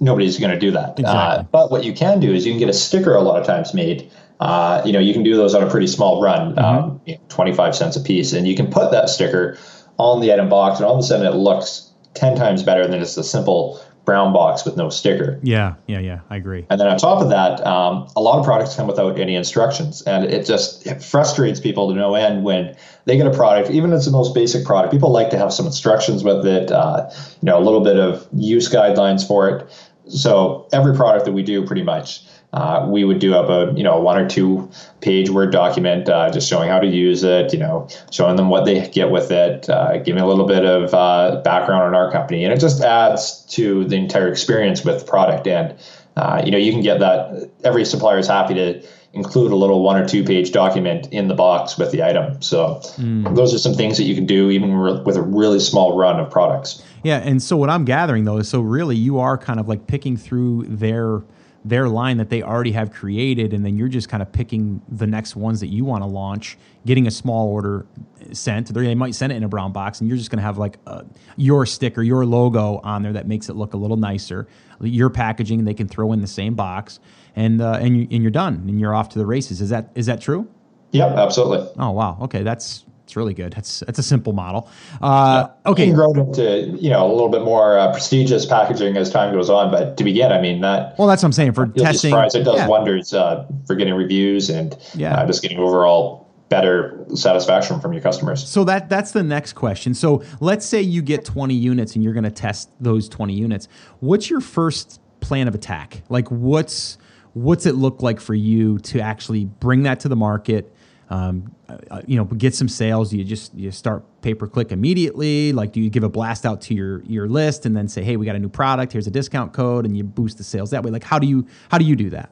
nobody's 0.00 0.38
going 0.38 0.52
to 0.52 0.58
do 0.58 0.70
that. 0.72 0.98
Exactly. 0.98 1.10
Uh, 1.10 1.42
but 1.44 1.70
what 1.70 1.84
you 1.84 1.92
can 1.92 2.20
do 2.20 2.32
is 2.32 2.46
you 2.46 2.52
can 2.52 2.58
get 2.58 2.68
a 2.68 2.74
sticker 2.74 3.14
a 3.14 3.20
lot 3.20 3.40
of 3.40 3.46
times 3.46 3.74
made. 3.74 4.10
Uh, 4.40 4.82
you 4.84 4.92
know, 4.92 4.98
you 4.98 5.12
can 5.12 5.22
do 5.22 5.36
those 5.36 5.54
on 5.54 5.62
a 5.62 5.70
pretty 5.70 5.86
small 5.86 6.20
run, 6.20 6.54
mm-hmm. 6.54 6.58
um, 6.58 7.00
you 7.06 7.14
know, 7.14 7.20
25 7.28 7.74
cents 7.74 7.96
a 7.96 8.00
piece, 8.00 8.32
and 8.32 8.46
you 8.46 8.54
can 8.54 8.70
put 8.70 8.90
that 8.90 9.08
sticker 9.08 9.58
on 9.98 10.20
the 10.20 10.32
item 10.32 10.48
box, 10.48 10.78
and 10.78 10.86
all 10.86 10.94
of 10.94 11.00
a 11.00 11.02
sudden 11.02 11.26
it 11.26 11.34
looks 11.34 11.90
10 12.14 12.36
times 12.36 12.62
better 12.62 12.86
than 12.86 13.00
just 13.00 13.16
a 13.16 13.24
simple 13.24 13.80
brown 14.06 14.32
box 14.32 14.64
with 14.64 14.76
no 14.76 14.88
sticker. 14.88 15.38
Yeah, 15.42 15.74
yeah, 15.86 15.98
yeah. 15.98 16.20
I 16.30 16.36
agree. 16.36 16.64
And 16.70 16.80
then 16.80 16.86
on 16.86 16.96
top 16.96 17.20
of 17.20 17.28
that, 17.28 17.64
um, 17.66 18.08
a 18.16 18.22
lot 18.22 18.38
of 18.38 18.44
products 18.44 18.74
come 18.76 18.86
without 18.86 19.18
any 19.18 19.34
instructions, 19.34 20.00
and 20.02 20.24
it 20.24 20.46
just 20.46 20.86
it 20.86 21.02
frustrates 21.02 21.60
people 21.60 21.88
to 21.90 21.94
no 21.94 22.14
end 22.14 22.44
when 22.44 22.74
they 23.04 23.18
get 23.18 23.26
a 23.26 23.30
product, 23.30 23.68
even 23.70 23.92
if 23.92 23.96
it's 23.96 24.06
the 24.06 24.12
most 24.12 24.34
basic 24.34 24.64
product. 24.64 24.92
People 24.92 25.10
like 25.10 25.28
to 25.30 25.36
have 25.36 25.52
some 25.52 25.66
instructions 25.66 26.24
with 26.24 26.46
it, 26.46 26.72
uh, 26.72 27.10
you 27.42 27.46
know, 27.46 27.58
a 27.58 27.64
little 27.64 27.82
bit 27.82 27.98
of 27.98 28.26
use 28.32 28.70
guidelines 28.70 29.26
for 29.26 29.50
it. 29.50 29.90
So 30.08 30.68
every 30.72 30.94
product 30.94 31.24
that 31.26 31.32
we 31.32 31.42
do, 31.42 31.66
pretty 31.66 31.82
much, 31.82 32.22
uh, 32.56 32.86
we 32.88 33.04
would 33.04 33.18
do 33.18 33.34
up 33.34 33.50
a 33.50 33.76
you 33.76 33.84
know 33.84 34.00
one 34.00 34.16
or 34.16 34.26
two 34.26 34.68
page 35.02 35.28
word 35.28 35.52
document 35.52 36.08
uh, 36.08 36.30
just 36.30 36.48
showing 36.48 36.70
how 36.70 36.78
to 36.78 36.86
use 36.86 37.22
it 37.22 37.52
you 37.52 37.58
know 37.58 37.86
showing 38.10 38.36
them 38.36 38.48
what 38.48 38.64
they 38.64 38.88
get 38.88 39.10
with 39.10 39.30
it 39.30 39.68
uh, 39.68 39.98
giving 39.98 40.22
a 40.22 40.26
little 40.26 40.46
bit 40.46 40.64
of 40.64 40.94
uh, 40.94 41.42
background 41.44 41.82
on 41.82 41.94
our 41.94 42.10
company. 42.10 42.44
And 42.44 42.52
it 42.54 42.58
just 42.58 42.80
adds 42.80 43.44
to 43.50 43.84
the 43.84 43.96
entire 43.96 44.28
experience 44.28 44.84
with 44.84 45.00
the 45.00 45.04
product. 45.04 45.46
And 45.46 45.78
uh, 46.16 46.42
you 46.44 46.50
know 46.50 46.56
you 46.56 46.72
can 46.72 46.80
get 46.80 46.98
that 47.00 47.50
every 47.62 47.84
supplier 47.84 48.18
is 48.18 48.26
happy 48.26 48.54
to 48.54 48.82
include 49.12 49.52
a 49.52 49.56
little 49.56 49.82
one 49.82 50.00
or 50.00 50.08
two 50.08 50.24
page 50.24 50.52
document 50.52 51.08
in 51.12 51.28
the 51.28 51.34
box 51.34 51.76
with 51.76 51.90
the 51.90 52.02
item. 52.02 52.40
So 52.40 52.80
mm. 52.96 53.34
those 53.36 53.52
are 53.54 53.58
some 53.58 53.74
things 53.74 53.98
that 53.98 54.04
you 54.04 54.14
can 54.14 54.24
do 54.24 54.48
even 54.48 54.78
with 55.04 55.16
a 55.16 55.22
really 55.22 55.60
small 55.60 55.96
run 55.96 56.18
of 56.18 56.30
products. 56.30 56.82
Yeah 57.04 57.18
and 57.18 57.40
so 57.40 57.56
what 57.56 57.70
i'm 57.70 57.84
gathering 57.84 58.24
though 58.24 58.38
is 58.38 58.48
so 58.48 58.60
really 58.60 58.96
you 58.96 59.20
are 59.20 59.38
kind 59.38 59.60
of 59.60 59.68
like 59.68 59.86
picking 59.86 60.16
through 60.16 60.64
their 60.64 61.22
their 61.66 61.88
line 61.88 62.16
that 62.18 62.30
they 62.30 62.42
already 62.42 62.70
have 62.70 62.92
created, 62.92 63.52
and 63.52 63.66
then 63.66 63.76
you're 63.76 63.88
just 63.88 64.08
kind 64.08 64.22
of 64.22 64.30
picking 64.30 64.80
the 64.88 65.06
next 65.06 65.34
ones 65.34 65.58
that 65.58 65.66
you 65.66 65.84
want 65.84 66.02
to 66.02 66.06
launch, 66.06 66.56
getting 66.86 67.08
a 67.08 67.10
small 67.10 67.48
order 67.48 67.86
sent. 68.32 68.72
They 68.72 68.94
might 68.94 69.16
send 69.16 69.32
it 69.32 69.36
in 69.36 69.42
a 69.42 69.48
brown 69.48 69.72
box, 69.72 70.00
and 70.00 70.08
you're 70.08 70.16
just 70.16 70.30
going 70.30 70.38
to 70.38 70.44
have 70.44 70.58
like 70.58 70.78
a, 70.86 71.04
your 71.36 71.66
sticker, 71.66 72.04
your 72.04 72.24
logo 72.24 72.80
on 72.84 73.02
there 73.02 73.12
that 73.12 73.26
makes 73.26 73.48
it 73.48 73.56
look 73.56 73.74
a 73.74 73.76
little 73.76 73.96
nicer. 73.96 74.46
Your 74.80 75.10
packaging, 75.10 75.64
they 75.64 75.74
can 75.74 75.88
throw 75.88 76.12
in 76.12 76.20
the 76.20 76.28
same 76.28 76.54
box, 76.54 77.00
and 77.34 77.60
uh, 77.60 77.78
and 77.80 77.96
you, 77.96 78.08
and 78.12 78.22
you're 78.22 78.30
done, 78.30 78.64
and 78.68 78.80
you're 78.80 78.94
off 78.94 79.08
to 79.10 79.18
the 79.18 79.26
races. 79.26 79.60
Is 79.60 79.70
that 79.70 79.90
is 79.96 80.06
that 80.06 80.20
true? 80.20 80.48
Yep, 80.92 81.16
absolutely. 81.16 81.68
Oh 81.78 81.90
wow, 81.90 82.16
okay, 82.22 82.44
that's 82.44 82.85
it's 83.06 83.14
really 83.14 83.34
good. 83.34 83.54
It's 83.56 83.82
it's 83.82 84.00
a 84.00 84.02
simple 84.02 84.32
model. 84.32 84.68
Uh, 85.00 85.46
okay, 85.64 85.84
you 85.84 85.92
can 85.92 85.94
grow 85.94 86.12
it 86.12 86.18
into 86.18 86.76
you 86.82 86.90
know 86.90 87.06
a 87.06 87.12
little 87.12 87.28
bit 87.28 87.42
more 87.42 87.78
uh, 87.78 87.92
prestigious 87.92 88.44
packaging 88.44 88.96
as 88.96 89.10
time 89.10 89.32
goes 89.32 89.48
on. 89.48 89.70
But 89.70 89.96
to 89.98 90.02
begin, 90.02 90.32
I 90.32 90.40
mean 90.40 90.60
that. 90.62 90.98
Well, 90.98 91.06
that's 91.06 91.22
what 91.22 91.28
I'm 91.28 91.32
saying 91.32 91.52
for 91.52 91.68
testing. 91.68 92.12
It 92.12 92.42
does 92.42 92.56
yeah. 92.56 92.66
wonders 92.66 93.14
uh, 93.14 93.46
for 93.64 93.76
getting 93.76 93.94
reviews 93.94 94.50
and 94.50 94.76
yeah. 94.96 95.14
Uh, 95.14 95.26
just 95.26 95.40
getting 95.40 95.58
overall 95.58 96.28
better 96.48 97.06
satisfaction 97.14 97.80
from 97.80 97.92
your 97.92 98.02
customers. 98.02 98.44
So 98.48 98.64
that 98.64 98.88
that's 98.88 99.12
the 99.12 99.22
next 99.22 99.52
question. 99.52 99.94
So 99.94 100.24
let's 100.40 100.66
say 100.66 100.82
you 100.82 101.00
get 101.00 101.24
20 101.24 101.54
units 101.54 101.94
and 101.94 102.02
you're 102.02 102.12
going 102.12 102.24
to 102.24 102.30
test 102.30 102.70
those 102.80 103.08
20 103.08 103.34
units. 103.34 103.68
What's 104.00 104.28
your 104.28 104.40
first 104.40 105.00
plan 105.20 105.46
of 105.46 105.54
attack? 105.54 106.02
Like 106.08 106.28
what's 106.28 106.98
what's 107.34 107.66
it 107.66 107.76
look 107.76 108.02
like 108.02 108.18
for 108.18 108.34
you 108.34 108.78
to 108.78 109.00
actually 109.00 109.44
bring 109.44 109.84
that 109.84 110.00
to 110.00 110.08
the 110.08 110.16
market? 110.16 110.74
Um, 111.10 111.54
uh, 111.68 112.02
you 112.06 112.16
know, 112.16 112.24
get 112.24 112.54
some 112.54 112.68
sales? 112.68 113.12
You 113.12 113.24
just 113.24 113.54
you 113.54 113.70
start 113.70 114.04
pay 114.22 114.34
per 114.34 114.46
click 114.46 114.72
immediately? 114.72 115.52
Like, 115.52 115.72
do 115.72 115.80
you 115.80 115.90
give 115.90 116.02
a 116.02 116.08
blast 116.08 116.44
out 116.46 116.60
to 116.62 116.74
your 116.74 117.02
your 117.04 117.28
list 117.28 117.66
and 117.66 117.76
then 117.76 117.88
say, 117.88 118.02
hey, 118.02 118.16
we 118.16 118.26
got 118.26 118.36
a 118.36 118.40
new 118.40 118.48
product. 118.48 118.92
Here's 118.92 119.06
a 119.06 119.10
discount 119.10 119.52
code, 119.52 119.84
and 119.84 119.96
you 119.96 120.04
boost 120.04 120.38
the 120.38 120.44
sales 120.44 120.70
that 120.70 120.82
way? 120.82 120.90
Like, 120.90 121.04
how 121.04 121.18
do 121.18 121.26
you 121.26 121.46
how 121.70 121.78
do 121.78 121.84
you 121.84 121.96
do 121.96 122.10
that? 122.10 122.30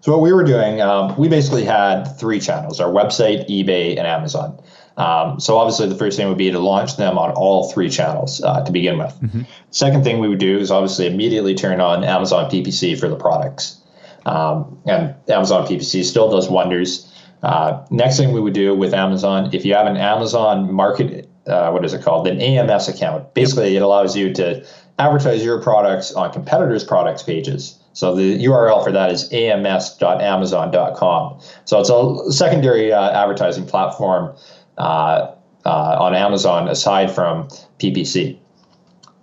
So 0.00 0.12
what 0.12 0.20
we 0.20 0.32
were 0.32 0.44
doing, 0.44 0.80
um, 0.80 1.16
we 1.18 1.28
basically 1.28 1.64
had 1.64 2.04
three 2.18 2.40
channels: 2.40 2.80
our 2.80 2.90
website, 2.90 3.48
eBay, 3.48 3.98
and 3.98 4.06
Amazon. 4.06 4.58
Um, 4.96 5.38
so 5.38 5.56
obviously, 5.58 5.88
the 5.88 5.94
first 5.94 6.16
thing 6.16 6.28
would 6.28 6.38
be 6.38 6.50
to 6.50 6.58
launch 6.58 6.96
them 6.96 7.18
on 7.18 7.30
all 7.32 7.70
three 7.70 7.88
channels 7.88 8.42
uh, 8.42 8.64
to 8.64 8.72
begin 8.72 8.98
with. 8.98 9.14
Mm-hmm. 9.20 9.42
Second 9.70 10.02
thing 10.02 10.18
we 10.18 10.28
would 10.28 10.40
do 10.40 10.58
is 10.58 10.70
obviously 10.70 11.06
immediately 11.06 11.54
turn 11.54 11.80
on 11.80 12.02
Amazon 12.04 12.50
PPC 12.50 12.98
for 12.98 13.08
the 13.08 13.16
products, 13.16 13.80
um, 14.26 14.80
and 14.86 15.14
Amazon 15.28 15.66
PPC 15.66 16.04
still 16.04 16.30
does 16.30 16.48
wonders. 16.50 17.07
Uh, 17.42 17.84
next 17.90 18.16
thing 18.16 18.32
we 18.32 18.40
would 18.40 18.54
do 18.54 18.74
with 18.74 18.94
Amazon, 18.94 19.50
if 19.52 19.64
you 19.64 19.74
have 19.74 19.86
an 19.86 19.96
Amazon 19.96 20.72
market, 20.72 21.28
uh, 21.46 21.70
what 21.70 21.84
is 21.84 21.94
it 21.94 22.02
called? 22.02 22.26
An 22.26 22.40
AMS 22.40 22.88
account. 22.88 23.32
Basically, 23.34 23.76
it 23.76 23.82
allows 23.82 24.16
you 24.16 24.32
to 24.34 24.66
advertise 24.98 25.44
your 25.44 25.62
products 25.62 26.12
on 26.12 26.32
competitors' 26.32 26.82
products 26.84 27.22
pages. 27.22 27.78
So 27.92 28.14
the 28.14 28.44
URL 28.44 28.82
for 28.84 28.92
that 28.92 29.10
is 29.10 29.32
ams.amazon.com. 29.32 31.40
So 31.64 31.80
it's 31.80 31.90
a 31.90 32.32
secondary 32.32 32.92
uh, 32.92 33.10
advertising 33.10 33.66
platform 33.66 34.36
uh, 34.76 35.32
uh, 35.64 35.96
on 35.98 36.14
Amazon 36.14 36.68
aside 36.68 37.10
from 37.10 37.48
PPC. 37.78 38.38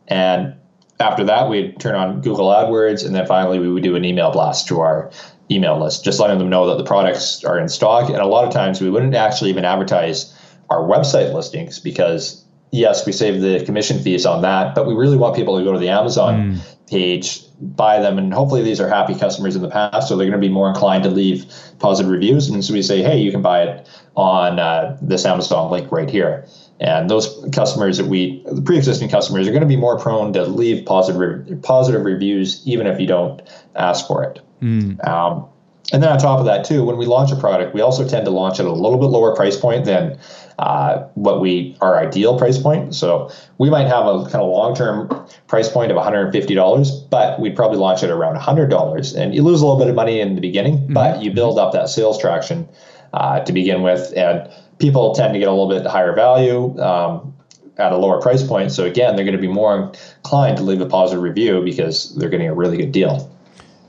And 0.07 0.55
after 0.99 1.23
that, 1.25 1.49
we'd 1.49 1.79
turn 1.79 1.95
on 1.95 2.21
Google 2.21 2.47
AdWords, 2.47 3.05
and 3.05 3.15
then 3.15 3.25
finally 3.25 3.59
we 3.59 3.69
would 3.69 3.83
do 3.83 3.95
an 3.95 4.05
email 4.05 4.31
blast 4.31 4.67
to 4.67 4.79
our 4.79 5.11
email 5.51 5.79
list, 5.79 6.03
just 6.03 6.19
letting 6.19 6.39
them 6.39 6.49
know 6.49 6.67
that 6.67 6.77
the 6.77 6.83
products 6.83 7.43
are 7.43 7.59
in 7.59 7.69
stock. 7.69 8.09
And 8.09 8.17
a 8.17 8.25
lot 8.25 8.45
of 8.45 8.53
times 8.53 8.81
we 8.81 8.89
wouldn't 8.89 9.15
actually 9.15 9.49
even 9.49 9.65
advertise 9.65 10.33
our 10.69 10.79
website 10.79 11.33
listings 11.33 11.79
because 11.79 12.43
yes, 12.71 13.05
we 13.05 13.11
save 13.11 13.41
the 13.41 13.63
commission 13.65 14.01
fees 14.01 14.25
on 14.25 14.41
that, 14.41 14.75
but 14.75 14.85
we 14.85 14.93
really 14.93 15.17
want 15.17 15.35
people 15.35 15.57
to 15.57 15.63
go 15.63 15.71
to 15.71 15.79
the 15.79 15.89
Amazon 15.89 16.53
mm. 16.53 16.75
page, 16.87 17.41
buy 17.59 17.99
them, 17.99 18.17
and 18.17 18.33
hopefully 18.33 18.61
these 18.61 18.81
are 18.81 18.89
happy 18.89 19.15
customers 19.15 19.55
in 19.55 19.61
the 19.61 19.69
past, 19.69 20.07
so 20.07 20.17
they're 20.17 20.27
going 20.27 20.39
to 20.39 20.45
be 20.45 20.51
more 20.51 20.67
inclined 20.67 21.03
to 21.03 21.09
leave 21.09 21.45
positive 21.79 22.11
reviews. 22.11 22.49
And 22.49 22.63
so 22.63 22.73
we 22.73 22.81
say, 22.81 23.01
hey, 23.01 23.17
you 23.17 23.31
can 23.31 23.41
buy 23.41 23.63
it 23.63 23.87
on 24.15 24.59
uh, 24.59 24.97
this 25.01 25.25
Amazon 25.25 25.71
link 25.71 25.91
right 25.91 26.09
here. 26.09 26.45
And 26.79 27.09
those 27.09 27.47
customers 27.53 27.97
that 27.97 28.07
we, 28.07 28.43
the 28.51 28.61
pre-existing 28.61 29.09
customers, 29.09 29.47
are 29.47 29.51
going 29.51 29.61
to 29.61 29.67
be 29.67 29.77
more 29.77 29.97
prone 29.97 30.33
to 30.33 30.43
leave 30.43 30.85
positive 30.85 31.61
positive 31.61 32.03
reviews, 32.03 32.61
even 32.65 32.85
if 32.85 32.99
you 32.99 33.07
don't 33.07 33.41
ask 33.75 34.05
for 34.07 34.23
it. 34.23 34.41
Mm. 34.61 35.05
Um, 35.07 35.47
and 35.93 36.01
then 36.01 36.11
on 36.11 36.17
top 36.17 36.39
of 36.39 36.45
that, 36.45 36.65
too, 36.65 36.83
when 36.83 36.97
we 36.97 37.05
launch 37.05 37.31
a 37.31 37.35
product, 37.35 37.73
we 37.73 37.81
also 37.81 38.07
tend 38.07 38.25
to 38.25 38.31
launch 38.31 38.59
at 38.59 38.65
a 38.65 38.71
little 38.71 38.97
bit 38.97 39.05
lower 39.05 39.35
price 39.35 39.55
point 39.55 39.85
than 39.85 40.17
uh, 40.57 41.03
what 41.13 41.39
we 41.39 41.77
our 41.81 41.97
ideal 41.97 42.37
price 42.37 42.57
point. 42.57 42.95
So 42.95 43.29
we 43.57 43.69
might 43.69 43.87
have 43.87 44.07
a 44.07 44.23
kind 44.23 44.43
of 44.43 44.49
long 44.49 44.75
term 44.75 45.09
price 45.47 45.69
point 45.69 45.91
of 45.91 45.97
$150, 45.97 47.09
but 47.09 47.39
we'd 47.39 47.55
probably 47.55 47.77
launch 47.77 48.03
it 48.03 48.09
around 48.09 48.37
$100. 48.37 49.15
And 49.15 49.35
you 49.35 49.43
lose 49.43 49.61
a 49.61 49.65
little 49.65 49.79
bit 49.79 49.87
of 49.87 49.95
money 49.95 50.19
in 50.19 50.35
the 50.35 50.41
beginning, 50.41 50.79
mm-hmm. 50.79 50.93
but 50.93 51.21
you 51.21 51.31
build 51.31 51.59
up 51.59 51.71
that 51.73 51.87
sales 51.89 52.19
traction 52.19 52.67
uh, 53.13 53.41
to 53.41 53.53
begin 53.53 53.81
with, 53.81 54.11
and 54.17 54.49
people 54.79 55.13
tend 55.13 55.33
to 55.33 55.39
get 55.39 55.47
a 55.47 55.51
little 55.51 55.69
bit 55.69 55.85
higher 55.85 56.13
value. 56.13 56.79
Um, 56.79 57.33
at 57.77 57.91
a 57.91 57.97
lower 57.97 58.21
price 58.21 58.41
point. 58.41 58.71
So 58.71 58.85
again, 58.85 59.15
they're 59.15 59.25
going 59.25 59.35
to 59.35 59.41
be 59.41 59.49
more 59.49 59.77
inclined 59.77 60.57
to 60.57 60.63
leave 60.63 60.81
a 60.81 60.85
positive 60.85 61.21
review 61.21 61.61
because 61.61 62.15
they're 62.15 62.29
getting 62.29 62.47
a 62.47 62.53
really 62.53 62.77
good 62.77 62.91
deal. 62.91 63.29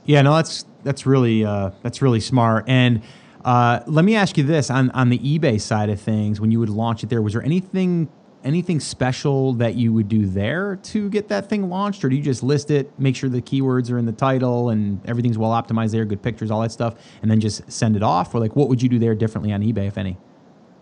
Yeah, 0.05 0.21
no, 0.21 0.35
that's 0.35 0.65
that's 0.83 1.05
really 1.05 1.45
uh, 1.45 1.71
that's 1.83 2.01
really 2.01 2.19
smart. 2.19 2.65
And 2.67 3.01
uh, 3.45 3.81
let 3.87 4.05
me 4.05 4.15
ask 4.15 4.37
you 4.37 4.43
this: 4.43 4.69
on 4.69 4.89
on 4.91 5.09
the 5.09 5.19
eBay 5.19 5.59
side 5.59 5.89
of 5.89 5.99
things, 5.99 6.41
when 6.41 6.51
you 6.51 6.59
would 6.59 6.69
launch 6.69 7.03
it 7.03 7.09
there, 7.09 7.21
was 7.21 7.33
there 7.33 7.43
anything 7.43 8.09
anything 8.43 8.79
special 8.79 9.51
that 9.53 9.75
you 9.75 9.91
would 9.91 10.07
do 10.07 10.25
there 10.25 10.77
to 10.77 11.09
get 11.09 11.27
that 11.27 11.49
thing 11.49 11.69
launched, 11.69 12.05
or 12.05 12.09
do 12.09 12.15
you 12.15 12.21
just 12.21 12.43
list 12.43 12.71
it, 12.71 12.97
make 12.97 13.15
sure 13.15 13.29
the 13.29 13.41
keywords 13.41 13.91
are 13.91 13.97
in 13.97 14.05
the 14.05 14.11
title 14.11 14.69
and 14.69 15.05
everything's 15.05 15.37
well 15.37 15.51
optimized 15.51 15.91
there, 15.91 16.05
good 16.05 16.21
pictures, 16.21 16.49
all 16.49 16.61
that 16.61 16.71
stuff, 16.71 16.95
and 17.21 17.29
then 17.29 17.41
just 17.41 17.69
send 17.69 17.97
it 17.97 18.03
off? 18.03 18.33
Or 18.33 18.39
like, 18.39 18.55
what 18.55 18.69
would 18.69 18.81
you 18.81 18.87
do 18.87 18.99
there 18.99 19.15
differently 19.15 19.51
on 19.51 19.61
eBay, 19.61 19.87
if 19.87 19.97
any? 19.97 20.17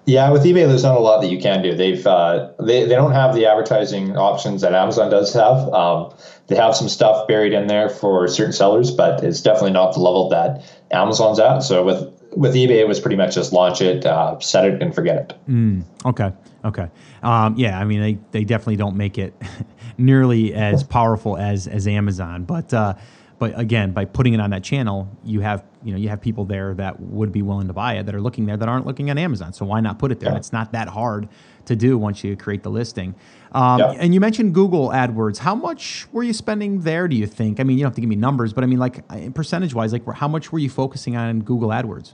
Yeah, 0.05 0.29
with 0.29 0.43
eBay, 0.43 0.67
there's 0.67 0.83
not 0.83 0.95
a 0.95 0.99
lot 0.99 1.21
that 1.21 1.29
you 1.29 1.39
can 1.39 1.63
do. 1.63 1.75
They've 1.75 2.05
uh, 2.05 2.51
they 2.59 2.83
they 2.83 2.93
don't 2.95 3.13
have 3.13 3.33
the 3.33 3.47
advertising 3.47 4.15
options 4.17 4.61
that 4.61 4.73
Amazon 4.73 5.09
does 5.09 5.33
have. 5.33 5.67
Um, 5.73 6.13
they 6.47 6.55
have 6.55 6.75
some 6.75 6.89
stuff 6.89 7.27
buried 7.27 7.53
in 7.53 7.67
there 7.67 7.89
for 7.89 8.27
certain 8.27 8.53
sellers, 8.53 8.91
but 8.91 9.23
it's 9.23 9.41
definitely 9.41 9.71
not 9.71 9.93
the 9.93 9.99
level 9.99 10.29
that 10.29 10.63
Amazon's 10.91 11.39
at. 11.39 11.59
So 11.59 11.83
with 11.83 12.13
with 12.35 12.53
eBay, 12.53 12.81
it 12.81 12.87
was 12.87 12.99
pretty 12.99 13.15
much 13.15 13.33
just 13.33 13.51
launch 13.51 13.81
it, 13.81 14.05
uh, 14.05 14.39
set 14.39 14.65
it, 14.65 14.81
and 14.81 14.93
forget 14.93 15.17
it. 15.17 15.33
Mm, 15.49 15.83
okay, 16.05 16.31
okay, 16.63 16.87
um, 17.23 17.55
yeah. 17.57 17.79
I 17.79 17.83
mean, 17.83 18.01
they, 18.01 18.19
they 18.31 18.43
definitely 18.43 18.75
don't 18.75 18.95
make 18.95 19.17
it 19.17 19.33
nearly 19.97 20.53
as 20.53 20.83
powerful 20.83 21.35
as 21.35 21.67
as 21.67 21.87
Amazon, 21.87 22.43
but 22.43 22.71
uh, 22.75 22.93
but 23.37 23.57
again, 23.59 23.91
by 23.91 24.05
putting 24.05 24.33
it 24.33 24.39
on 24.39 24.51
that 24.51 24.63
channel, 24.63 25.09
you 25.23 25.41
have 25.41 25.63
you 25.83 25.91
know 25.91 25.97
you 25.97 26.09
have 26.09 26.21
people 26.21 26.45
there 26.45 26.73
that 26.75 26.99
would 26.99 27.31
be 27.31 27.41
willing 27.41 27.67
to 27.67 27.73
buy 27.73 27.95
it 27.95 28.05
that 28.05 28.15
are 28.15 28.21
looking 28.21 28.45
there 28.45 28.55
that 28.55 28.69
aren't 28.69 28.85
looking 28.85 29.09
on 29.09 29.17
Amazon. 29.17 29.51
So 29.51 29.65
why 29.65 29.81
not 29.81 29.99
put 29.99 30.11
it 30.11 30.19
there? 30.19 30.31
Yeah. 30.31 30.37
It's 30.37 30.53
not 30.53 30.71
that 30.71 30.87
hard 30.87 31.27
to 31.65 31.75
do 31.75 31.97
once 31.97 32.23
you 32.23 32.35
create 32.37 32.63
the 32.63 32.69
listing. 32.69 33.15
Um, 33.51 33.79
yeah. 33.79 33.91
And 33.91 34.13
you 34.13 34.19
mentioned 34.19 34.53
Google 34.53 34.89
AdWords. 34.89 35.39
How 35.39 35.55
much 35.55 36.07
were 36.11 36.23
you 36.23 36.33
spending 36.33 36.81
there? 36.81 37.07
Do 37.07 37.15
you 37.15 37.27
think? 37.27 37.59
I 37.59 37.63
mean, 37.63 37.77
you 37.77 37.83
don't 37.83 37.91
have 37.91 37.95
to 37.95 38.01
give 38.01 38.09
me 38.09 38.15
numbers, 38.15 38.53
but 38.53 38.63
I 38.63 38.67
mean, 38.67 38.79
like 38.79 39.05
percentage 39.33 39.73
wise, 39.73 39.91
like 39.91 40.05
how 40.13 40.27
much 40.27 40.51
were 40.51 40.59
you 40.59 40.69
focusing 40.69 41.17
on 41.17 41.41
Google 41.41 41.69
AdWords? 41.69 42.13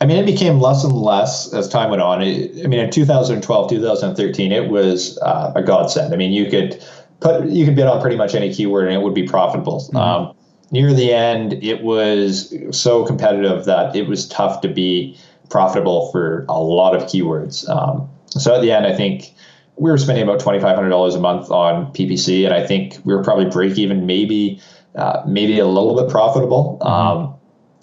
I 0.00 0.06
mean, 0.06 0.16
it 0.16 0.26
became 0.26 0.60
less 0.60 0.82
and 0.82 0.94
less 0.94 1.52
as 1.52 1.68
time 1.68 1.90
went 1.90 2.00
on. 2.00 2.22
It, 2.22 2.64
I 2.64 2.68
mean, 2.68 2.80
in 2.80 2.90
2012, 2.90 3.70
2013, 3.70 4.50
it 4.50 4.70
was 4.70 5.18
uh, 5.18 5.52
a 5.54 5.62
godsend. 5.62 6.14
I 6.14 6.16
mean, 6.16 6.32
you 6.32 6.50
could 6.50 6.82
put 7.20 7.46
you 7.46 7.66
could 7.66 7.76
bid 7.76 7.86
on 7.86 8.00
pretty 8.00 8.16
much 8.16 8.34
any 8.34 8.52
keyword 8.52 8.86
and 8.88 8.96
it 8.96 9.02
would 9.02 9.14
be 9.14 9.26
profitable. 9.26 9.80
Mm-hmm. 9.80 9.96
Um, 9.96 10.34
near 10.70 10.92
the 10.92 11.12
end, 11.12 11.54
it 11.62 11.82
was 11.82 12.54
so 12.70 13.04
competitive 13.04 13.64
that 13.64 13.94
it 13.94 14.08
was 14.08 14.28
tough 14.28 14.60
to 14.62 14.68
be 14.68 15.16
profitable 15.48 16.10
for 16.12 16.44
a 16.48 16.60
lot 16.60 16.94
of 16.94 17.02
keywords. 17.04 17.68
Um, 17.68 18.08
so 18.30 18.54
at 18.54 18.62
the 18.62 18.70
end, 18.70 18.86
I 18.86 18.94
think 18.94 19.34
we 19.76 19.90
were 19.90 19.98
spending 19.98 20.22
about 20.22 20.40
twenty 20.40 20.60
five 20.60 20.76
hundred 20.76 20.90
dollars 20.90 21.14
a 21.14 21.20
month 21.20 21.50
on 21.50 21.92
PPC, 21.92 22.44
and 22.44 22.54
I 22.54 22.66
think 22.66 22.98
we 23.04 23.14
were 23.14 23.22
probably 23.24 23.46
break 23.46 23.78
even, 23.78 24.06
maybe 24.06 24.60
uh, 24.94 25.22
maybe 25.26 25.58
a 25.58 25.66
little 25.66 25.96
bit 25.96 26.10
profitable. 26.10 26.78
Mm-hmm. 26.82 26.92
Um, 26.92 27.34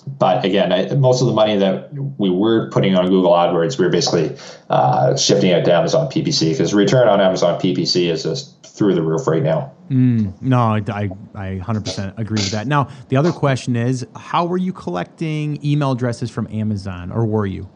but 0.08 0.45
again, 0.45 0.72
I, 0.72 0.95
most 0.95 1.22
of 1.22 1.28
the 1.28 1.34
money 1.34 1.58
that 1.58 1.93
we 2.18 2.30
were 2.30 2.70
putting 2.70 2.95
on 2.95 3.08
Google 3.08 3.32
AdWords, 3.32 3.78
we 3.78 3.86
were 3.86 3.91
basically 3.91 4.38
uh, 4.70 5.18
shifting 5.18 5.51
it 5.51 5.66
to 5.66 5.74
Amazon 5.74 6.08
PPC 6.08 6.51
because 6.51 6.74
return 6.74 7.08
on 7.08 7.20
Amazon 7.20 7.60
PPC 7.60 8.10
is 8.10 8.24
just 8.24 8.66
through 8.66 8.95
the 8.95 9.01
roof 9.01 9.28
right 9.28 9.43
now. 9.43 9.74
Mm, 9.89 10.41
no, 10.41 10.60
I, 10.60 10.84
I, 10.89 11.10
I 11.36 11.60
100% 11.60 12.18
agree 12.18 12.36
with 12.36 12.51
that. 12.51 12.68
Now, 12.68 12.89
the 13.10 13.18
other 13.18 13.32
question 13.32 13.76
is 13.76 14.05
how 14.16 14.45
were 14.45 14.58
you 14.58 14.72
collecting 14.72 15.64
email 15.66 15.91
addresses 15.91 16.30
from 16.30 16.47
Amazon, 16.51 17.12
or 17.12 17.26
were 17.26 17.45
you? 17.45 17.70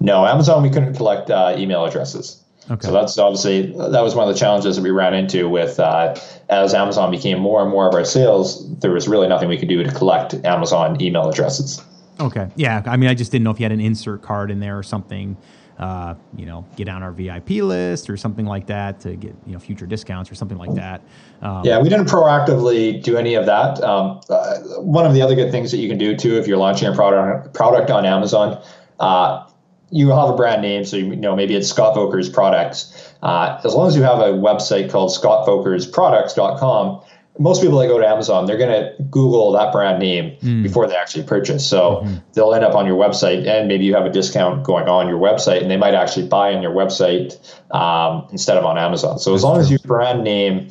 No, 0.00 0.26
Amazon, 0.26 0.62
we 0.62 0.70
couldn't 0.70 0.94
collect 0.94 1.30
uh, 1.30 1.54
email 1.56 1.84
addresses. 1.84 2.42
Okay. 2.70 2.86
So 2.86 2.92
that's 2.92 3.18
obviously 3.18 3.72
that 3.72 4.00
was 4.00 4.14
one 4.14 4.28
of 4.28 4.32
the 4.32 4.38
challenges 4.38 4.76
that 4.76 4.82
we 4.82 4.90
ran 4.90 5.12
into 5.12 5.48
with 5.48 5.80
uh, 5.80 6.16
as 6.48 6.72
Amazon 6.72 7.10
became 7.10 7.40
more 7.40 7.62
and 7.62 7.70
more 7.70 7.88
of 7.88 7.94
our 7.94 8.04
sales. 8.04 8.78
There 8.78 8.92
was 8.92 9.08
really 9.08 9.26
nothing 9.26 9.48
we 9.48 9.58
could 9.58 9.68
do 9.68 9.82
to 9.82 9.90
collect 9.90 10.34
Amazon 10.44 11.00
email 11.02 11.28
addresses. 11.28 11.82
Okay, 12.20 12.48
yeah. 12.54 12.82
I 12.86 12.96
mean, 12.96 13.10
I 13.10 13.14
just 13.14 13.32
didn't 13.32 13.44
know 13.44 13.50
if 13.50 13.58
you 13.58 13.64
had 13.64 13.72
an 13.72 13.80
insert 13.80 14.22
card 14.22 14.50
in 14.50 14.60
there 14.60 14.78
or 14.78 14.82
something. 14.82 15.36
Uh, 15.78 16.14
you 16.36 16.44
know, 16.44 16.62
get 16.76 16.90
on 16.90 17.02
our 17.02 17.10
VIP 17.10 17.48
list 17.62 18.10
or 18.10 18.16
something 18.18 18.44
like 18.44 18.66
that 18.66 19.00
to 19.00 19.16
get 19.16 19.34
you 19.46 19.54
know 19.54 19.58
future 19.58 19.86
discounts 19.86 20.30
or 20.30 20.34
something 20.34 20.58
like 20.58 20.74
that. 20.74 21.00
Um, 21.40 21.64
yeah, 21.64 21.80
we 21.80 21.88
didn't 21.88 22.04
proactively 22.04 23.02
do 23.02 23.16
any 23.16 23.34
of 23.34 23.46
that. 23.46 23.82
Um, 23.82 24.20
uh, 24.28 24.58
one 24.80 25.06
of 25.06 25.14
the 25.14 25.22
other 25.22 25.34
good 25.34 25.50
things 25.50 25.70
that 25.70 25.78
you 25.78 25.88
can 25.88 25.96
do 25.96 26.14
too, 26.14 26.36
if 26.36 26.46
you're 26.46 26.58
launching 26.58 26.86
a 26.86 26.94
product 26.94 27.54
product 27.54 27.90
on 27.90 28.04
Amazon, 28.04 28.62
uh, 29.00 29.46
you 29.90 30.10
have 30.10 30.30
a 30.30 30.36
brand 30.36 30.62
name, 30.62 30.84
so 30.84 30.96
you 30.96 31.16
know 31.16 31.34
maybe 31.34 31.54
it's 31.54 31.68
Scott 31.68 31.96
Voelker's 31.96 32.28
Products. 32.28 33.12
Uh, 33.22 33.60
as 33.64 33.74
long 33.74 33.88
as 33.88 33.96
you 33.96 34.02
have 34.02 34.18
a 34.18 34.32
website 34.32 34.90
called 34.90 35.10
scottvoelkersproducts.com, 35.10 37.02
most 37.38 37.62
people 37.62 37.78
that 37.78 37.88
go 37.88 37.98
to 37.98 38.06
Amazon, 38.06 38.46
they're 38.46 38.58
going 38.58 38.70
to 38.70 39.02
Google 39.04 39.52
that 39.52 39.72
brand 39.72 39.98
name 39.98 40.36
mm. 40.42 40.62
before 40.62 40.86
they 40.86 40.94
actually 40.94 41.22
purchase. 41.24 41.66
So 41.66 42.02
mm-hmm. 42.02 42.16
they'll 42.34 42.52
end 42.52 42.64
up 42.64 42.74
on 42.74 42.86
your 42.86 42.96
website, 42.96 43.46
and 43.46 43.68
maybe 43.68 43.84
you 43.84 43.94
have 43.94 44.04
a 44.04 44.10
discount 44.10 44.62
going 44.64 44.88
on 44.88 45.08
your 45.08 45.18
website, 45.18 45.62
and 45.62 45.70
they 45.70 45.76
might 45.76 45.94
actually 45.94 46.28
buy 46.28 46.54
on 46.54 46.62
your 46.62 46.72
website 46.72 47.38
um, 47.74 48.26
instead 48.30 48.56
of 48.56 48.64
on 48.64 48.76
Amazon. 48.78 49.18
So 49.18 49.34
as 49.34 49.42
long 49.42 49.58
as 49.58 49.70
your 49.70 49.80
brand 49.84 50.22
name 50.22 50.70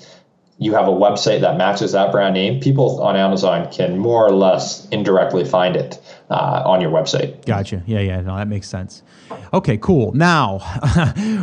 you 0.61 0.73
have 0.73 0.87
a 0.89 0.91
website 0.91 1.39
that 1.39 1.57
matches 1.57 1.93
that 1.93 2.11
brand 2.11 2.33
name, 2.33 2.59
people 2.59 3.01
on 3.01 3.15
Amazon 3.15 3.71
can 3.71 3.97
more 3.97 4.25
or 4.25 4.31
less 4.31 4.87
indirectly 4.89 5.45
find 5.45 5.77
it 5.77 6.01
uh, 6.29 6.63
on 6.65 6.81
your 6.81 6.91
website. 6.91 7.45
Gotcha. 7.45 7.81
Yeah, 7.87 8.01
yeah. 8.01 8.19
No, 8.19 8.35
that 8.35 8.49
makes 8.49 8.67
sense. 8.67 9.01
Okay, 9.53 9.77
cool. 9.77 10.11
Now, 10.11 10.59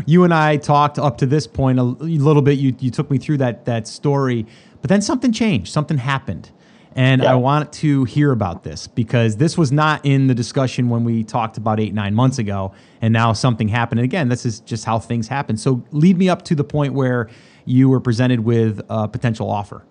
you 0.07 0.25
and 0.25 0.35
I 0.35 0.59
talked 0.59 0.99
up 0.99 1.17
to 1.19 1.27
this 1.27 1.47
point 1.47 1.79
a 1.79 1.83
little 1.83 2.43
bit. 2.43 2.59
You, 2.59 2.77
you 2.79 2.91
took 2.91 3.11
me 3.11 3.17
through 3.17 3.39
that 3.39 3.64
that 3.64 3.89
story, 3.89 4.47
but 4.83 4.91
then 4.91 5.01
something 5.01 5.33
changed. 5.33 5.73
Something 5.73 5.97
happened. 5.97 6.51
And 6.95 7.23
yeah. 7.23 7.33
I 7.33 7.35
want 7.35 7.73
to 7.75 8.05
hear 8.05 8.33
about 8.33 8.64
this 8.64 8.87
because 8.87 9.37
this 9.37 9.59
was 9.59 9.71
not 9.71 10.05
in 10.05 10.29
the 10.29 10.35
discussion 10.35 10.89
when 10.89 11.05
we 11.05 11.25
talked 11.25 11.59
about 11.59 11.79
eight, 11.79 11.93
nine 11.93 12.14
months 12.14 12.39
ago. 12.39 12.73
And 13.03 13.12
now 13.12 13.35
something 13.35 13.69
happened. 13.69 14.01
And 14.01 14.05
again, 14.05 14.31
this 14.31 14.47
is 14.47 14.61
just 14.61 14.87
how 14.87 14.99
things 14.99 15.29
happen. 15.29 15.59
So 15.59 15.85
lead 15.91 16.17
me 16.17 16.31
up 16.31 16.43
to 16.47 16.55
the 16.55 16.64
point 16.64 16.95
where 16.95 17.29
you 17.67 17.89
were 17.89 18.01
presented 18.01 18.41
with 18.41 18.81
a 18.89 19.09
potential 19.09 19.51
offer. 19.51 19.85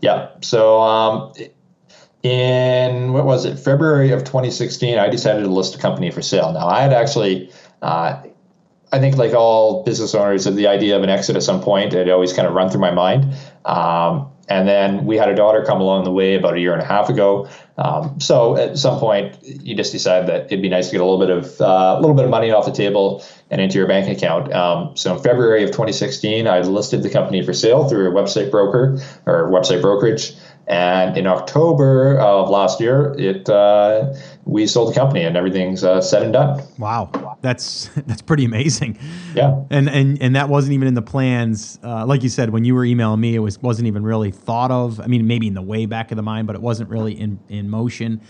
Yeah. 0.00 0.30
So 0.40 0.80
um, 0.80 1.32
in 2.22 3.12
what 3.12 3.24
was 3.24 3.44
it, 3.44 3.58
February 3.58 4.10
of 4.10 4.20
2016, 4.24 4.98
I 4.98 5.08
decided 5.08 5.42
to 5.42 5.48
list 5.48 5.76
a 5.76 5.78
company 5.78 6.10
for 6.10 6.22
sale. 6.22 6.52
Now, 6.52 6.66
I 6.66 6.80
had 6.80 6.92
actually, 6.92 7.52
uh, 7.82 8.22
I 8.92 8.98
think, 8.98 9.16
like 9.16 9.34
all 9.34 9.84
business 9.84 10.14
owners, 10.14 10.44
the 10.44 10.66
idea 10.66 10.96
of 10.96 11.02
an 11.02 11.10
exit 11.10 11.36
at 11.36 11.42
some 11.42 11.60
point 11.60 11.92
had 11.92 12.08
always 12.08 12.32
kind 12.32 12.48
of 12.48 12.54
run 12.54 12.70
through 12.70 12.80
my 12.80 12.90
mind. 12.90 13.34
Um, 13.64 14.31
and 14.52 14.68
then 14.68 15.06
we 15.06 15.16
had 15.16 15.30
a 15.30 15.34
daughter 15.34 15.64
come 15.64 15.80
along 15.80 16.04
the 16.04 16.12
way 16.12 16.34
about 16.34 16.54
a 16.54 16.60
year 16.60 16.74
and 16.74 16.82
a 16.82 16.84
half 16.84 17.08
ago. 17.08 17.48
Um, 17.78 18.20
so 18.20 18.56
at 18.56 18.76
some 18.76 18.98
point, 18.98 19.42
you 19.42 19.74
just 19.74 19.92
decide 19.92 20.26
that 20.26 20.46
it'd 20.46 20.60
be 20.60 20.68
nice 20.68 20.88
to 20.88 20.92
get 20.92 21.00
a 21.00 21.04
little 21.04 21.18
bit 21.18 21.30
of 21.30 21.60
uh, 21.60 21.96
a 21.96 22.00
little 22.00 22.14
bit 22.14 22.26
of 22.26 22.30
money 22.30 22.50
off 22.50 22.66
the 22.66 22.72
table 22.72 23.24
and 23.50 23.60
into 23.60 23.78
your 23.78 23.88
bank 23.88 24.14
account. 24.14 24.52
Um, 24.52 24.94
so 24.94 25.16
in 25.16 25.22
February 25.22 25.62
of 25.62 25.70
2016, 25.70 26.46
I 26.46 26.60
listed 26.60 27.02
the 27.02 27.10
company 27.10 27.44
for 27.44 27.54
sale 27.54 27.88
through 27.88 28.10
a 28.10 28.12
website 28.12 28.50
broker 28.50 28.98
or 29.24 29.50
website 29.50 29.80
brokerage. 29.80 30.34
And 30.68 31.16
in 31.16 31.26
October 31.26 32.18
of 32.18 32.48
last 32.48 32.80
year, 32.80 33.14
it 33.18 33.48
uh, 33.48 34.14
we 34.44 34.66
sold 34.66 34.90
the 34.90 34.94
company 34.94 35.22
and 35.22 35.36
everything's 35.36 35.82
uh, 35.82 36.00
said 36.00 36.22
and 36.22 36.32
done. 36.32 36.62
Wow, 36.78 37.36
that's 37.40 37.90
that's 38.06 38.22
pretty 38.22 38.44
amazing. 38.44 38.98
Yeah, 39.34 39.62
and 39.70 39.88
and 39.88 40.22
and 40.22 40.36
that 40.36 40.48
wasn't 40.48 40.74
even 40.74 40.88
in 40.88 40.94
the 40.94 41.02
plans. 41.02 41.78
Uh, 41.82 42.06
like 42.06 42.22
you 42.22 42.28
said, 42.28 42.50
when 42.50 42.64
you 42.64 42.74
were 42.74 42.84
emailing 42.84 43.20
me, 43.20 43.34
it 43.34 43.40
was 43.40 43.60
wasn't 43.60 43.88
even 43.88 44.04
really 44.04 44.30
thought 44.30 44.70
of. 44.70 45.00
I 45.00 45.08
mean, 45.08 45.26
maybe 45.26 45.48
in 45.48 45.54
the 45.54 45.62
way 45.62 45.86
back 45.86 46.12
of 46.12 46.16
the 46.16 46.22
mind, 46.22 46.46
but 46.46 46.54
it 46.54 46.62
wasn't 46.62 46.90
really 46.90 47.18
in 47.18 47.40
in 47.48 47.68
motion 47.68 48.20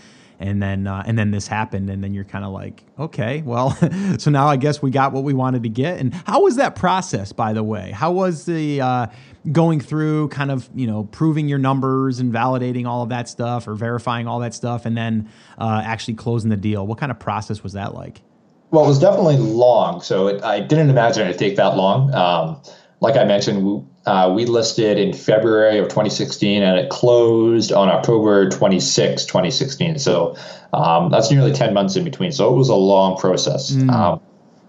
and 0.43 0.61
then 0.61 0.85
uh, 0.85 1.03
and 1.05 1.17
then 1.17 1.31
this 1.31 1.47
happened 1.47 1.89
and 1.89 2.03
then 2.03 2.13
you're 2.13 2.23
kind 2.23 2.45
of 2.45 2.51
like 2.51 2.83
okay 2.99 3.41
well 3.45 3.77
so 4.19 4.29
now 4.29 4.47
i 4.47 4.55
guess 4.55 4.81
we 4.81 4.91
got 4.91 5.13
what 5.13 5.23
we 5.23 5.33
wanted 5.33 5.63
to 5.63 5.69
get. 5.69 5.99
And 5.99 6.13
how 6.25 6.43
was 6.43 6.57
that 6.57 6.75
process 6.75 7.31
by 7.31 7.53
the 7.53 7.63
way? 7.63 7.91
How 7.91 8.11
was 8.11 8.45
the 8.45 8.81
uh, 8.81 9.07
going 9.51 9.79
through 9.79 10.29
kind 10.29 10.51
of 10.51 10.69
you 10.75 10.85
know 10.85 11.05
proving 11.05 11.47
your 11.47 11.59
numbers 11.59 12.19
and 12.19 12.31
validating 12.31 12.85
all 12.85 13.01
of 13.01 13.09
that 13.09 13.27
stuff 13.27 13.67
or 13.67 13.75
verifying 13.75 14.27
all 14.27 14.39
that 14.39 14.53
stuff 14.53 14.85
and 14.85 14.95
then 14.95 15.29
uh, 15.57 15.81
actually 15.83 16.15
closing 16.15 16.49
the 16.49 16.57
deal? 16.57 16.85
What 16.85 16.97
kind 16.97 17.11
of 17.11 17.19
process 17.19 17.63
was 17.63 17.73
that 17.73 17.93
like? 17.93 18.21
Well 18.71 18.85
it 18.85 18.87
was 18.87 18.99
definitely 18.99 19.37
long 19.37 20.01
so 20.01 20.27
it, 20.27 20.43
i 20.43 20.59
didn't 20.59 20.89
imagine 20.89 21.27
it'd 21.27 21.39
take 21.39 21.55
that 21.55 21.75
long. 21.77 22.13
Um, 22.13 22.61
like 22.99 23.17
i 23.17 23.23
mentioned 23.23 23.87
uh, 24.05 24.31
we 24.35 24.45
listed 24.45 24.97
in 24.97 25.13
February 25.13 25.79
of 25.79 25.85
2016 25.85 26.61
and 26.61 26.77
it 26.77 26.89
closed 26.89 27.71
on 27.71 27.89
October 27.89 28.49
26, 28.49 29.25
2016. 29.25 29.99
So 29.99 30.35
um, 30.73 31.09
that's 31.09 31.31
nearly 31.31 31.53
10 31.53 31.73
months 31.73 31.95
in 31.95 32.03
between. 32.03 32.31
So 32.31 32.53
it 32.53 32.57
was 32.57 32.69
a 32.69 32.75
long 32.75 33.17
process. 33.17 33.71
Mm. 33.71 33.91
Um, 33.91 34.21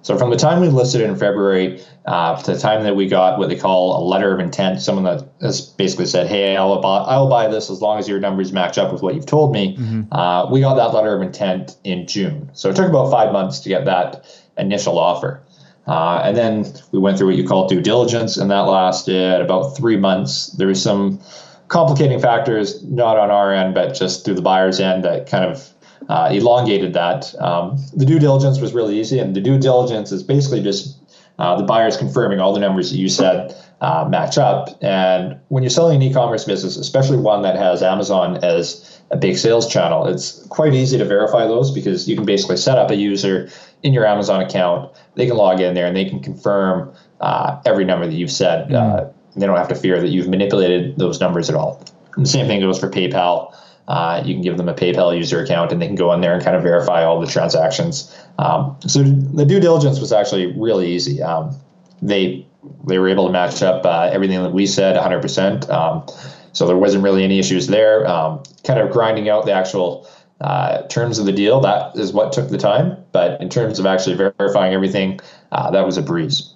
So 0.05 0.19
from 0.19 0.29
the 0.29 0.37
time 0.37 0.61
we 0.61 0.69
listed 0.69 1.01
it 1.01 1.09
in 1.09 1.17
February 1.17 1.81
uh, 2.05 2.37
to 2.43 2.53
the 2.53 2.59
time 2.59 2.85
that 2.85 2.95
we 2.95 3.09
got 3.09 3.39
what 3.39 3.49
they 3.49 3.57
call 3.57 3.99
a 3.99 4.03
letter 4.05 4.35
of 4.35 4.39
intent, 4.39 4.83
someone 4.83 5.05
that 5.05 5.27
has 5.41 5.63
basically 5.63 6.05
said, 6.05 6.27
"Hey, 6.27 6.59
I'll 6.59 6.79
buy, 6.83 6.99
I'll 6.99 7.31
buy 7.31 7.49
this 7.49 7.71
as 7.71 7.81
long 7.81 7.99
as 7.99 8.07
your 8.07 8.21
numbers 8.21 8.53
match 8.53 8.77
up 8.77 8.93
with 8.93 9.01
what 9.01 9.15
you've 9.15 9.25
told 9.25 9.53
me." 9.53 9.75
Mm-hmm. 9.79 10.13
Uh, 10.13 10.51
we 10.51 10.61
got 10.61 10.75
that 10.75 10.93
letter 10.93 11.17
of 11.17 11.23
intent 11.23 11.79
in 11.85 12.07
June, 12.07 12.51
so 12.53 12.69
it 12.69 12.77
took 12.77 12.91
about 12.91 13.11
five 13.11 13.33
months 13.33 13.61
to 13.61 13.71
get 13.71 13.87
that 13.87 14.27
initial 14.59 14.99
offer. 14.99 15.41
Uh, 15.87 16.23
and 16.25 16.37
then 16.37 16.65
we 16.93 16.99
went 16.99 17.19
through 17.19 17.27
what 17.29 17.37
you 17.37 17.47
call 17.47 17.69
due 17.69 17.81
diligence, 17.81 18.37
and 18.37 18.51
that 18.51 18.61
lasted 18.61 19.41
about 19.41 19.77
three 19.77 19.97
months. 19.97 20.49
There 20.49 20.69
was 20.69 20.83
some 20.83 21.21
complicating 21.69 22.21
factors, 22.21 22.83
not 22.85 23.19
on 23.19 23.31
our 23.31 23.53
end, 23.53 23.75
but 23.75 23.95
just 23.95 24.25
through 24.25 24.35
the 24.35 24.43
buyer's 24.43 24.81
end, 24.81 25.05
that 25.05 25.29
kind 25.29 25.45
of 25.45 25.71
uh, 26.09 26.31
elongated 26.33 26.93
that. 26.95 27.35
Um, 27.41 27.79
the 27.95 28.05
due 28.05 28.19
diligence 28.19 28.61
was 28.61 28.73
really 28.73 28.99
easy, 28.99 29.19
and 29.19 29.35
the 29.35 29.41
due 29.41 29.59
diligence 29.59 30.13
is 30.13 30.23
basically 30.23 30.63
just 30.63 30.94
uh, 31.39 31.57
the 31.57 31.65
buyer 31.65 31.87
is 31.87 31.97
confirming 31.97 32.41
all 32.41 32.53
the 32.53 32.61
numbers 32.61 32.91
that 32.91 32.97
you 32.97 33.09
said 33.09 33.55
uh, 33.81 34.07
match 34.09 34.39
up. 34.39 34.69
And 34.81 35.39
when 35.49 35.63
you're 35.63 35.71
selling 35.71 35.97
an 35.97 36.03
e-commerce 36.03 36.45
business, 36.45 36.77
especially 36.77 37.17
one 37.17 37.43
that 37.43 37.57
has 37.57 37.83
Amazon 37.83 38.39
as 38.43 39.03
a 39.11 39.17
big 39.17 39.37
sales 39.37 39.71
channel, 39.71 40.07
it's 40.07 40.47
quite 40.49 40.75
easy 40.75 40.97
to 40.97 41.05
verify 41.05 41.47
those 41.47 41.71
because 41.71 42.09
you 42.09 42.17
can 42.17 42.25
basically 42.25 42.57
set 42.57 42.79
up 42.79 42.91
a 42.91 42.97
user 42.97 43.51
in 43.83 43.93
your 43.93 44.07
Amazon 44.07 44.41
account. 44.41 44.93
They 45.17 45.27
can 45.27 45.37
log 45.37 45.61
in 45.61 45.75
there 45.75 45.87
and 45.87 45.97
they 45.97 46.05
can 46.05 46.21
confirm 46.21 46.93
uh, 47.21 47.61
every 47.67 47.85
number 47.85 48.07
that 48.07 48.15
you've 48.15 48.33
said. 48.33 48.69
Mm. 48.69 49.13
they 49.37 49.47
don't 49.47 49.57
have 49.57 49.69
to 49.69 49.75
fear 49.75 50.01
that 50.01 50.09
you've 50.09 50.29
manipulated 50.29 50.97
those 50.99 51.21
numbers 51.21 51.51
at 51.51 51.57
all. 51.57 51.83
And 52.17 52.25
the 52.25 52.31
same 52.31 52.47
thing 52.47 52.61
goes 52.61 52.79
for 52.79 52.89
PayPal. 52.89 53.55
Uh, 53.87 54.23
you 54.25 54.35
can 54.35 54.43
give 54.43 54.57
them 54.57 54.69
a 54.69 54.75
PayPal 54.75 55.17
user 55.17 55.43
account 55.43 55.71
and 55.71 55.81
they 55.81 55.87
can 55.87 55.97
go 55.97 56.13
in 56.13 56.21
there 56.21 56.33
and 56.33 56.43
kind 56.43 56.57
of 56.57 56.63
verify 56.63 57.05
all 57.05 57.21
the 57.21 57.27
transactions. 57.27 58.17
Um, 58.39 58.77
so 58.87 59.03
the 59.03 59.45
due 59.45 59.61
diligence 59.61 60.01
was 60.01 60.13
actually 60.13 60.47
really 60.59 60.93
easy. 60.93 61.23
Um, 61.23 61.55
they 62.01 62.47
they 62.87 62.99
were 62.99 63.09
able 63.09 63.27
to 63.27 63.33
match 63.33 63.63
up 63.63 63.85
uh, 63.85 64.09
everything 64.11 64.43
that 64.43 64.53
we 64.53 64.67
said 64.67 64.97
100%. 64.97 65.69
Um, 65.69 66.07
so 66.53 66.67
there 66.67 66.77
wasn't 66.77 67.05
really 67.05 67.25
any 67.25 67.39
issues 67.39 67.67
there. 67.67 68.07
Um, 68.07 68.43
kind 68.65 68.81
of 68.81 68.91
grinding 68.91 69.29
out 69.29 69.45
the 69.45 69.53
actual 69.53 70.09
uh, 70.41 70.83
terms 70.89 71.19
of 71.19 71.27
the 71.27 71.33
deal, 71.33 71.61
that 71.61 71.97
is 71.97 72.13
what 72.13 72.33
took 72.33 72.49
the 72.49 72.59
time. 72.59 72.97
But 73.13 73.41
in 73.41 73.49
terms 73.49 73.79
of 73.79 73.87
actually 73.87 74.17
verifying 74.17 74.73
everything, 74.73 75.21
uh, 75.53 75.71
that 75.73 75.85
was 75.85 75.97
a 75.97 76.03
breeze. 76.03 76.55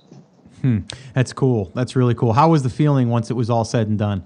Hmm. 0.63 0.81
That's 1.15 1.33
cool. 1.33 1.71
That's 1.75 1.95
really 1.95 2.15
cool. 2.15 2.33
How 2.33 2.51
was 2.51 2.63
the 2.63 2.71
feeling 2.71 3.11
once 3.11 3.31
it 3.31 3.35
was 3.35 3.51
all 3.51 3.65
said 3.65 3.89
and 3.89 3.99
done? 3.99 4.25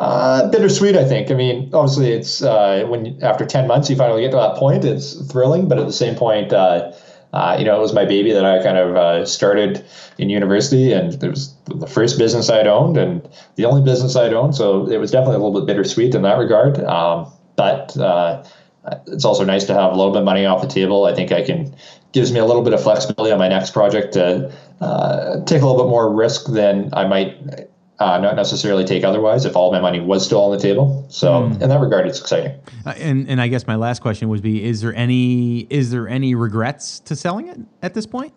Uh, 0.00 0.48
bittersweet, 0.48 0.96
I 0.96 1.04
think. 1.04 1.30
I 1.30 1.34
mean, 1.34 1.68
obviously, 1.74 2.10
it's 2.10 2.42
uh, 2.42 2.86
when 2.88 3.22
after 3.22 3.44
ten 3.44 3.68
months 3.68 3.90
you 3.90 3.96
finally 3.96 4.22
get 4.22 4.30
to 4.30 4.38
that 4.38 4.56
point, 4.56 4.82
it's 4.82 5.14
thrilling. 5.30 5.68
But 5.68 5.78
at 5.78 5.86
the 5.86 5.92
same 5.92 6.14
point, 6.14 6.54
uh, 6.54 6.92
uh 7.34 7.56
you 7.58 7.66
know, 7.66 7.76
it 7.76 7.80
was 7.80 7.92
my 7.92 8.06
baby 8.06 8.32
that 8.32 8.46
I 8.46 8.62
kind 8.62 8.78
of 8.78 8.96
uh, 8.96 9.26
started 9.26 9.84
in 10.16 10.30
university, 10.30 10.94
and 10.94 11.22
it 11.22 11.28
was 11.28 11.54
the 11.66 11.86
first 11.86 12.18
business 12.18 12.48
I'd 12.48 12.66
owned 12.66 12.96
and 12.96 13.28
the 13.56 13.66
only 13.66 13.82
business 13.82 14.16
I'd 14.16 14.32
owned. 14.32 14.54
So 14.54 14.90
it 14.90 14.96
was 14.96 15.10
definitely 15.10 15.36
a 15.36 15.38
little 15.40 15.60
bit 15.60 15.66
bittersweet 15.66 16.14
in 16.14 16.22
that 16.22 16.38
regard. 16.38 16.82
Um, 16.84 17.30
but 17.56 17.94
uh, 17.98 18.42
it's 19.06 19.26
also 19.26 19.44
nice 19.44 19.64
to 19.64 19.74
have 19.74 19.92
a 19.92 19.96
little 19.96 20.14
bit 20.14 20.20
of 20.20 20.24
money 20.24 20.46
off 20.46 20.62
the 20.62 20.68
table. 20.68 21.04
I 21.04 21.14
think 21.14 21.30
I 21.30 21.42
can 21.42 21.76
gives 22.12 22.32
me 22.32 22.40
a 22.40 22.46
little 22.46 22.62
bit 22.62 22.72
of 22.72 22.82
flexibility 22.82 23.32
on 23.32 23.38
my 23.38 23.48
next 23.48 23.72
project 23.72 24.14
to 24.14 24.50
take 25.46 25.60
a 25.60 25.66
little 25.66 25.76
bit 25.76 25.90
more 25.90 26.10
risk 26.12 26.46
than 26.46 26.88
I 26.94 27.06
might 27.06 27.68
uh, 28.00 28.18
not 28.18 28.34
necessarily 28.34 28.84
take 28.84 29.04
otherwise 29.04 29.44
if 29.44 29.54
all 29.54 29.70
my 29.70 29.80
money 29.80 30.00
was 30.00 30.24
still 30.24 30.42
on 30.42 30.50
the 30.50 30.58
table. 30.58 31.06
So 31.10 31.42
mm. 31.42 31.60
in 31.60 31.68
that 31.68 31.80
regard, 31.80 32.06
it's 32.06 32.18
exciting. 32.18 32.58
Uh, 32.86 32.94
and 32.96 33.28
and 33.28 33.40
I 33.40 33.48
guess 33.48 33.66
my 33.66 33.76
last 33.76 34.00
question 34.00 34.28
would 34.30 34.42
be: 34.42 34.64
Is 34.64 34.80
there 34.80 34.94
any 34.94 35.60
is 35.70 35.90
there 35.90 36.08
any 36.08 36.34
regrets 36.34 36.98
to 37.00 37.14
selling 37.14 37.48
it 37.48 37.60
at 37.82 37.94
this 37.94 38.06
point? 38.06 38.32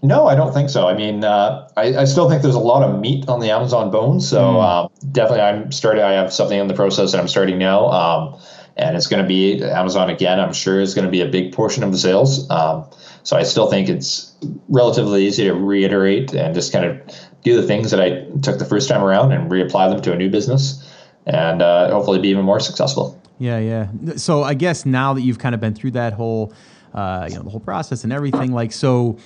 No, 0.00 0.26
I 0.26 0.36
don't 0.36 0.54
think 0.54 0.70
so. 0.70 0.88
I 0.88 0.94
mean, 0.94 1.24
uh, 1.24 1.68
I, 1.76 1.98
I, 1.98 2.04
still 2.04 2.30
think 2.30 2.42
there's 2.42 2.54
a 2.54 2.60
lot 2.60 2.88
of 2.88 3.00
meat 3.00 3.28
on 3.28 3.40
the 3.40 3.50
Amazon 3.50 3.90
bone. 3.90 4.20
So 4.20 4.40
mm. 4.40 5.12
definitely, 5.12 5.42
I'm 5.42 5.72
starting. 5.72 6.02
I 6.02 6.12
have 6.12 6.32
something 6.32 6.58
in 6.58 6.68
the 6.68 6.74
process 6.74 7.12
that 7.12 7.20
I'm 7.20 7.28
starting 7.28 7.58
now, 7.58 7.88
um, 7.88 8.40
and 8.76 8.96
it's 8.96 9.08
going 9.08 9.22
to 9.22 9.28
be 9.28 9.62
Amazon 9.62 10.08
again. 10.08 10.40
I'm 10.40 10.52
sure 10.52 10.80
is 10.80 10.94
going 10.94 11.04
to 11.04 11.10
be 11.10 11.20
a 11.20 11.26
big 11.26 11.52
portion 11.52 11.82
of 11.82 11.92
the 11.92 11.98
sales. 11.98 12.48
Um, 12.48 12.86
so 13.24 13.36
I 13.36 13.42
still 13.42 13.68
think 13.68 13.90
it's 13.90 14.32
relatively 14.68 15.26
easy 15.26 15.44
to 15.44 15.52
reiterate 15.52 16.32
and 16.32 16.54
just 16.54 16.72
kind 16.72 16.86
of 16.86 16.98
do 17.44 17.60
the 17.60 17.66
things 17.66 17.90
that 17.90 18.00
I 18.00 18.24
took 18.42 18.58
the 18.58 18.64
first 18.64 18.88
time 18.88 19.02
around 19.02 19.32
and 19.32 19.50
reapply 19.50 19.90
them 19.90 20.02
to 20.02 20.12
a 20.12 20.16
new 20.16 20.30
business 20.30 20.84
and 21.26 21.62
uh, 21.62 21.90
hopefully 21.90 22.18
be 22.18 22.28
even 22.28 22.44
more 22.44 22.60
successful. 22.60 23.20
Yeah, 23.38 23.58
yeah. 23.58 23.88
So 24.16 24.42
I 24.42 24.54
guess 24.54 24.84
now 24.84 25.14
that 25.14 25.20
you've 25.20 25.38
kind 25.38 25.54
of 25.54 25.60
been 25.60 25.74
through 25.74 25.92
that 25.92 26.12
whole, 26.12 26.52
uh, 26.94 27.28
you 27.30 27.36
know, 27.36 27.42
the 27.42 27.50
whole 27.50 27.60
process 27.60 28.04
and 28.04 28.12
everything, 28.12 28.52
like 28.52 28.72
so. 28.72 29.18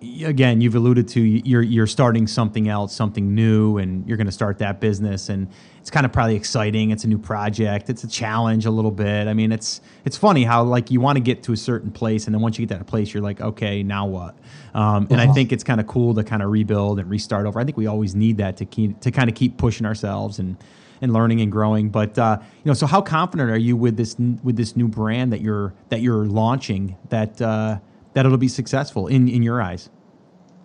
Again, 0.00 0.60
you've 0.60 0.76
alluded 0.76 1.08
to 1.08 1.20
you're 1.20 1.62
you're 1.62 1.86
starting 1.86 2.28
something 2.28 2.68
else, 2.68 2.94
something 2.94 3.34
new, 3.34 3.78
and 3.78 4.06
you're 4.06 4.16
going 4.16 4.28
to 4.28 4.32
start 4.32 4.58
that 4.58 4.80
business, 4.80 5.28
and 5.28 5.48
it's 5.80 5.90
kind 5.90 6.06
of 6.06 6.12
probably 6.12 6.36
exciting. 6.36 6.92
It's 6.92 7.02
a 7.02 7.08
new 7.08 7.18
project. 7.18 7.90
It's 7.90 8.04
a 8.04 8.08
challenge 8.08 8.64
a 8.64 8.70
little 8.70 8.92
bit. 8.92 9.26
I 9.26 9.34
mean, 9.34 9.50
it's 9.50 9.80
it's 10.04 10.16
funny 10.16 10.44
how 10.44 10.62
like 10.62 10.92
you 10.92 11.00
want 11.00 11.16
to 11.16 11.20
get 11.20 11.42
to 11.44 11.52
a 11.52 11.56
certain 11.56 11.90
place, 11.90 12.26
and 12.26 12.34
then 12.34 12.40
once 12.42 12.58
you 12.58 12.66
get 12.66 12.74
to 12.74 12.78
that 12.78 12.86
place, 12.86 13.12
you're 13.12 13.22
like, 13.22 13.40
okay, 13.40 13.82
now 13.82 14.06
what? 14.06 14.36
Um, 14.72 15.08
and 15.10 15.14
uh-huh. 15.14 15.30
I 15.30 15.34
think 15.34 15.52
it's 15.52 15.64
kind 15.64 15.80
of 15.80 15.88
cool 15.88 16.14
to 16.14 16.22
kind 16.22 16.42
of 16.42 16.50
rebuild 16.50 17.00
and 17.00 17.10
restart 17.10 17.46
over. 17.46 17.58
I 17.58 17.64
think 17.64 17.76
we 17.76 17.86
always 17.86 18.14
need 18.14 18.36
that 18.36 18.56
to 18.58 18.64
keep 18.64 19.00
to 19.00 19.10
kind 19.10 19.28
of 19.28 19.34
keep 19.34 19.56
pushing 19.56 19.84
ourselves 19.84 20.38
and 20.38 20.56
and 21.00 21.12
learning 21.12 21.40
and 21.40 21.50
growing. 21.50 21.88
But 21.88 22.18
uh, 22.18 22.38
you 22.40 22.68
know, 22.68 22.74
so 22.74 22.86
how 22.86 23.00
confident 23.00 23.50
are 23.50 23.58
you 23.58 23.76
with 23.76 23.96
this 23.96 24.16
with 24.18 24.56
this 24.56 24.76
new 24.76 24.88
brand 24.88 25.32
that 25.32 25.40
you're 25.40 25.74
that 25.88 26.02
you're 26.02 26.26
launching 26.26 26.96
that 27.08 27.40
uh, 27.40 27.78
that 28.18 28.26
it'll 28.26 28.36
be 28.36 28.48
successful 28.48 29.06
in 29.06 29.28
in 29.28 29.44
your 29.44 29.62
eyes? 29.62 29.90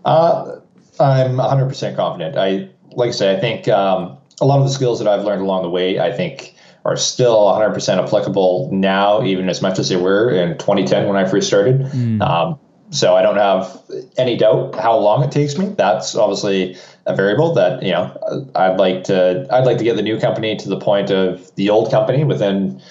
Uh, 0.06 0.56
I'm 1.00 1.36
100% 1.36 1.96
confident. 1.96 2.36
I 2.36 2.68
like 2.94 3.10
I 3.10 3.12
say, 3.12 3.38
I 3.38 3.40
think 3.40 3.68
um, 3.68 4.18
a 4.42 4.46
lot 4.46 4.58
of 4.58 4.66
the 4.66 4.72
skills 4.72 4.98
that 4.98 5.08
I've 5.08 5.24
learned 5.24 5.44
along 5.44 5.62
the 5.62 5.70
way, 5.70 6.00
I 6.00 6.12
think, 6.12 6.56
are 6.84 6.98
still 6.98 7.46
100% 7.46 8.04
applicable 8.04 8.72
now, 8.74 9.24
even 9.24 9.50
as 9.50 9.62
much 9.62 9.78
as 9.78 9.90
they 9.90 9.98
were 9.98 10.32
in 10.32 10.58
2010 10.58 11.08
when 11.08 11.16
I 11.16 11.30
first 11.30 11.46
started. 11.46 11.82
Mm. 11.82 12.22
Um, 12.28 12.60
so 12.90 13.16
I 13.16 13.22
don't 13.22 13.38
have 13.38 13.80
any 14.18 14.36
doubt 14.36 14.74
how 14.76 14.98
long 14.98 15.24
it 15.24 15.32
takes 15.32 15.56
me. 15.56 15.68
That's 15.78 16.16
obviously 16.16 16.76
a 17.06 17.16
variable 17.16 17.54
that 17.54 17.84
you 17.84 17.92
know 17.92 18.50
I'd 18.56 18.78
like 18.78 19.04
to 19.06 19.46
I'd 19.52 19.66
like 19.66 19.78
to 19.78 19.84
get 19.84 19.96
the 19.96 20.02
new 20.02 20.20
company 20.20 20.56
to 20.56 20.70
the 20.70 20.80
point 20.80 21.12
of 21.12 21.54
the 21.56 21.70
old 21.70 21.92
company 21.92 22.24
within 22.24 22.82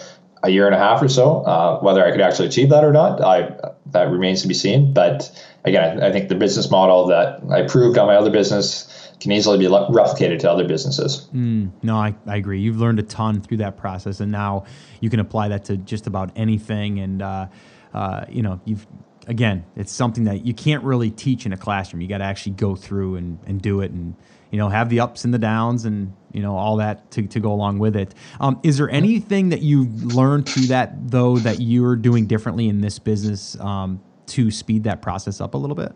a 0.43 0.51
year 0.51 0.67
and 0.67 0.75
a 0.75 0.79
half 0.79 1.03
or 1.03 1.09
so. 1.09 1.43
Uh, 1.43 1.81
whether 1.81 2.05
I 2.05 2.11
could 2.11 2.21
actually 2.21 2.49
achieve 2.49 2.71
that 2.71 2.85
or 2.85 2.93
not, 2.93 3.21
I 3.21 3.57
that 3.87 4.11
remains 4.11 4.43
to 4.43 4.49
be 4.49 4.55
seen. 4.55 4.93
But 4.93 5.31
again, 5.65 6.03
I 6.03 6.11
think 6.11 6.29
the 6.29 6.35
business 6.35 6.71
model 6.71 7.07
that 7.07 7.41
I 7.51 7.63
proved 7.63 7.99
on 7.99 8.07
my 8.07 8.17
other 8.17 8.31
business 8.31 8.89
can 9.21 9.31
easily 9.31 9.57
be 9.57 9.67
replicated 9.67 10.41
to 10.41 10.51
other 10.51 10.67
businesses. 10.67 11.29
Mm, 11.33 11.71
no, 11.83 11.97
I, 11.97 12.15
I 12.27 12.37
agree. 12.37 12.61
You've 12.61 12.81
learned 12.81 12.99
a 12.99 13.05
ton 13.05 13.41
through 13.41 13.59
that 13.59 13.77
process, 13.77 14.19
and 14.19 14.33
now 14.33 14.65
you 15.01 15.11
can 15.11 15.21
apply 15.21 15.49
that 15.49 15.65
to 15.67 15.77
just 15.77 16.07
about 16.07 16.33
anything. 16.35 16.99
And 16.99 17.23
uh, 17.23 17.47
uh, 17.95 18.25
you 18.29 18.43
know, 18.43 18.61
you've 18.65 18.87
again, 19.29 19.65
it's 19.77 19.93
something 19.93 20.25
that 20.25 20.45
you 20.45 20.55
can't 20.55 20.83
really 20.83 21.11
teach 21.11 21.47
in 21.47 21.53
a 21.53 21.57
classroom. 21.57 22.03
You 22.03 22.09
got 22.09 22.19
to 22.19 22.25
actually 22.25 22.53
go 22.53 22.75
through 22.75 23.17
and, 23.17 23.39
and 23.47 23.63
do 23.63 23.81
it, 23.81 23.93
and 23.93 24.17
you 24.51 24.59
know, 24.59 24.69
have 24.69 24.89
the 24.89 25.01
ups 25.01 25.25
and 25.25 25.33
the 25.33 25.39
downs, 25.39 25.85
and 25.85 26.15
you 26.33 26.43
know, 26.43 26.57
all 26.57 26.77
that 26.77 27.11
to, 27.13 27.27
to 27.27 27.41
go 27.41 27.53
along 27.53 27.79
with 27.79 27.97
it. 27.97 28.15
Um, 28.41 28.61
is 28.63 28.79
there 28.79 28.91
anything 28.91 29.51
that 29.51 29.63
you 29.63 29.85
learned 29.85 30.49
through 30.49 30.67
that 30.67 31.11
though 31.11 31.37
that 31.39 31.61
you're 31.61 31.97
doing 31.97 32.27
differently 32.27 32.69
in 32.69 32.81
this 32.81 32.99
business 32.99 33.59
um, 33.61 34.01
to 34.27 34.51
speed 34.51 34.85
that 34.85 35.03
process 35.03 35.41
up 35.41 35.55
a 35.55 35.59
little 35.59 35.77
bit? 35.77 35.93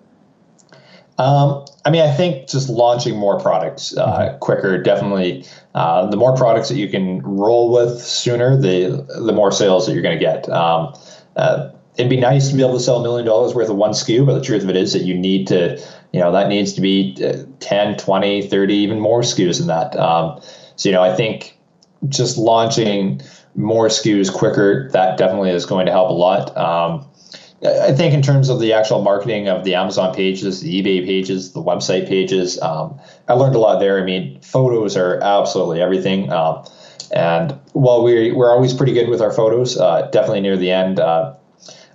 Um, 1.18 1.64
I 1.84 1.90
mean, 1.90 2.02
I 2.02 2.12
think 2.12 2.48
just 2.48 2.68
launching 2.68 3.16
more 3.16 3.40
products 3.40 3.96
uh, 3.96 4.06
mm-hmm. 4.06 4.38
quicker 4.38 4.82
definitely. 4.82 5.46
Uh, 5.74 6.06
the 6.06 6.16
more 6.16 6.36
products 6.36 6.68
that 6.68 6.76
you 6.76 6.88
can 6.88 7.20
roll 7.22 7.72
with 7.72 8.00
sooner, 8.02 8.56
the 8.56 9.06
the 9.20 9.32
more 9.32 9.50
sales 9.50 9.86
that 9.86 9.92
you're 9.92 10.02
going 10.02 10.18
to 10.18 10.24
get. 10.24 10.48
Um, 10.50 10.94
uh, 11.36 11.70
it'd 11.96 12.10
be 12.10 12.20
nice 12.20 12.48
to 12.50 12.54
be 12.54 12.62
able 12.62 12.74
to 12.74 12.80
sell 12.80 12.98
a 12.98 13.02
million 13.02 13.26
dollars 13.26 13.54
worth 13.54 13.68
of 13.68 13.76
one 13.76 13.92
SKU, 13.92 14.26
but 14.26 14.34
the 14.34 14.42
truth 14.42 14.62
of 14.62 14.70
it 14.70 14.76
is 14.76 14.92
that 14.92 15.02
you 15.02 15.16
need 15.16 15.46
to, 15.48 15.80
you 16.12 16.20
know, 16.20 16.32
that 16.32 16.48
needs 16.48 16.72
to 16.74 16.80
be 16.80 17.16
uh, 17.24 17.44
10, 17.60 17.96
20, 17.96 18.48
30, 18.48 18.74
even 18.74 19.00
more 19.00 19.22
SKUs 19.22 19.58
than 19.58 19.68
that. 19.68 19.96
Um, 19.96 20.40
so, 20.76 20.88
you 20.88 20.94
know, 20.94 21.02
I 21.02 21.14
think 21.14 21.58
just 22.08 22.36
launching 22.36 23.22
more 23.54 23.88
SKUs 23.88 24.32
quicker, 24.32 24.90
that 24.90 25.16
definitely 25.16 25.50
is 25.50 25.64
going 25.64 25.86
to 25.86 25.92
help 25.92 26.10
a 26.10 26.12
lot. 26.12 26.56
Um, 26.56 27.06
I 27.64 27.92
think 27.92 28.12
in 28.12 28.20
terms 28.20 28.50
of 28.50 28.60
the 28.60 28.74
actual 28.74 29.00
marketing 29.00 29.48
of 29.48 29.64
the 29.64 29.74
Amazon 29.74 30.14
pages, 30.14 30.60
the 30.60 30.82
eBay 30.82 31.04
pages, 31.06 31.52
the 31.52 31.62
website 31.62 32.06
pages, 32.06 32.60
um, 32.60 33.00
I 33.28 33.32
learned 33.32 33.56
a 33.56 33.58
lot 33.58 33.80
there. 33.80 33.98
I 33.98 34.04
mean, 34.04 34.38
photos 34.42 34.94
are 34.96 35.18
absolutely 35.22 35.80
everything. 35.80 36.30
Um, 36.30 36.64
and 37.10 37.58
while 37.72 38.02
we, 38.02 38.30
we're 38.32 38.52
always 38.52 38.74
pretty 38.74 38.92
good 38.92 39.08
with 39.08 39.22
our 39.22 39.32
photos, 39.32 39.78
uh, 39.78 40.02
definitely 40.12 40.42
near 40.42 40.58
the 40.58 40.70
end, 40.70 41.00
uh, 41.00 41.34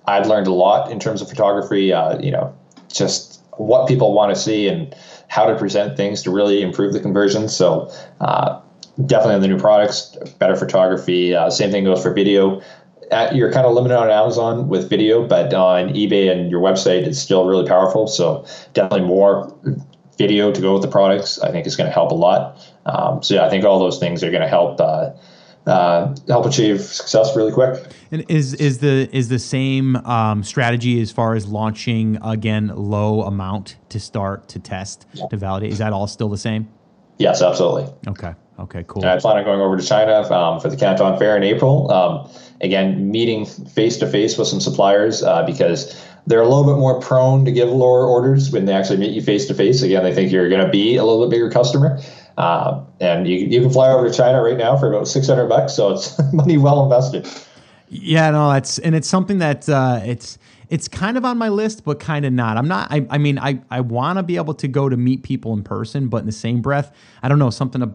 I've 0.05 0.27
learned 0.27 0.47
a 0.47 0.53
lot 0.53 0.91
in 0.91 0.99
terms 0.99 1.21
of 1.21 1.29
photography. 1.29 1.93
Uh, 1.93 2.19
you 2.19 2.31
know, 2.31 2.55
just 2.91 3.41
what 3.57 3.87
people 3.87 4.13
want 4.13 4.33
to 4.33 4.39
see 4.39 4.67
and 4.67 4.95
how 5.27 5.45
to 5.45 5.57
present 5.57 5.95
things 5.95 6.23
to 6.23 6.31
really 6.31 6.61
improve 6.61 6.93
the 6.93 6.99
conversion. 6.99 7.47
So 7.47 7.91
uh, 8.19 8.59
definitely 9.05 9.35
on 9.35 9.41
the 9.41 9.47
new 9.47 9.59
products, 9.59 10.17
better 10.39 10.55
photography. 10.55 11.35
Uh, 11.35 11.49
same 11.49 11.71
thing 11.71 11.83
goes 11.83 12.01
for 12.01 12.13
video. 12.13 12.61
at, 13.11 13.35
you're 13.35 13.51
kind 13.51 13.65
of 13.65 13.73
limited 13.73 13.97
on 13.97 14.09
Amazon 14.09 14.67
with 14.69 14.89
video, 14.89 15.27
but 15.27 15.53
on 15.53 15.89
eBay 15.89 16.31
and 16.31 16.49
your 16.49 16.61
website, 16.61 17.05
it's 17.05 17.19
still 17.19 17.45
really 17.45 17.67
powerful. 17.67 18.07
So 18.07 18.45
definitely 18.73 19.07
more 19.07 19.53
video 20.17 20.51
to 20.51 20.61
go 20.61 20.73
with 20.73 20.81
the 20.81 20.87
products. 20.87 21.39
I 21.39 21.51
think 21.51 21.67
is 21.67 21.75
going 21.75 21.87
to 21.87 21.93
help 21.93 22.11
a 22.11 22.15
lot. 22.15 22.57
Um, 22.85 23.21
so 23.21 23.35
yeah, 23.35 23.45
I 23.45 23.49
think 23.49 23.65
all 23.65 23.79
those 23.79 23.99
things 23.99 24.23
are 24.23 24.31
going 24.31 24.41
to 24.41 24.47
help. 24.47 24.79
Uh, 25.67 26.15
help 26.27 26.47
achieve 26.47 26.81
success 26.81 27.35
really 27.35 27.51
quick. 27.51 27.85
And 28.11 28.25
is 28.29 28.55
is 28.55 28.79
the 28.79 29.07
is 29.15 29.29
the 29.29 29.37
same 29.37 29.95
um, 29.97 30.43
strategy 30.43 30.99
as 31.01 31.11
far 31.11 31.35
as 31.35 31.45
launching 31.45 32.17
again 32.23 32.71
low 32.75 33.21
amount 33.21 33.77
to 33.89 33.99
start 33.99 34.47
to 34.49 34.59
test 34.59 35.05
yeah. 35.13 35.27
to 35.27 35.37
validate? 35.37 35.71
Is 35.71 35.77
that 35.77 35.93
all 35.93 36.07
still 36.07 36.29
the 36.29 36.37
same? 36.37 36.67
Yes, 37.19 37.43
absolutely. 37.43 37.93
Okay. 38.07 38.33
Okay. 38.57 38.83
Cool. 38.87 39.03
And 39.03 39.11
I 39.11 39.19
plan 39.19 39.37
on 39.37 39.43
going 39.43 39.61
over 39.61 39.77
to 39.77 39.83
China 39.83 40.21
um, 40.33 40.59
for 40.59 40.69
the 40.69 40.77
Canton 40.77 41.17
Fair 41.19 41.37
in 41.37 41.43
April. 41.43 41.91
Um, 41.91 42.29
again, 42.61 43.11
meeting 43.11 43.45
face 43.45 43.97
to 43.97 44.07
face 44.07 44.37
with 44.39 44.47
some 44.47 44.59
suppliers 44.59 45.21
uh, 45.21 45.43
because 45.45 46.03
they're 46.27 46.41
a 46.41 46.47
little 46.47 46.63
bit 46.63 46.79
more 46.79 46.99
prone 46.99 47.45
to 47.45 47.51
give 47.51 47.69
lower 47.69 48.05
orders 48.05 48.51
when 48.51 48.65
they 48.65 48.73
actually 48.73 48.97
meet 48.97 49.11
you 49.11 49.21
face 49.21 49.45
to 49.47 49.53
face. 49.53 49.81
Again, 49.81 50.03
they 50.03 50.13
think 50.13 50.31
you're 50.31 50.49
going 50.49 50.65
to 50.65 50.71
be 50.71 50.95
a 50.95 51.03
little 51.03 51.25
bit 51.25 51.31
bigger 51.31 51.49
customer. 51.49 51.99
Uh, 52.37 52.83
and 52.99 53.27
you, 53.27 53.37
you 53.37 53.61
can 53.61 53.69
fly 53.69 53.89
over 53.89 54.07
to 54.07 54.13
China 54.13 54.41
right 54.41 54.57
now 54.57 54.77
for 54.77 54.91
about 54.91 55.07
600 55.07 55.47
bucks. 55.47 55.73
So 55.73 55.91
it's 55.93 56.19
money 56.33 56.57
well 56.57 56.83
invested. 56.83 57.27
Yeah, 57.89 58.31
no, 58.31 58.51
it's, 58.51 58.79
and 58.79 58.95
it's 58.95 59.07
something 59.07 59.39
that 59.39 59.67
uh, 59.67 60.01
it's, 60.03 60.37
it's 60.69 60.87
kind 60.87 61.17
of 61.17 61.25
on 61.25 61.37
my 61.37 61.49
list, 61.49 61.83
but 61.83 61.99
kind 61.99 62.25
of 62.25 62.31
not. 62.31 62.55
I'm 62.55 62.67
not, 62.67 62.91
I, 62.91 63.05
I 63.09 63.17
mean, 63.17 63.37
I, 63.37 63.61
I 63.69 63.81
want 63.81 64.17
to 64.17 64.23
be 64.23 64.37
able 64.37 64.53
to 64.55 64.67
go 64.67 64.87
to 64.87 64.95
meet 64.95 65.23
people 65.23 65.53
in 65.53 65.63
person, 65.63 66.07
but 66.07 66.17
in 66.17 66.25
the 66.25 66.31
same 66.31 66.61
breath, 66.61 66.95
I 67.21 67.27
don't 67.27 67.39
know, 67.39 67.49
something 67.49 67.81
to, 67.81 67.91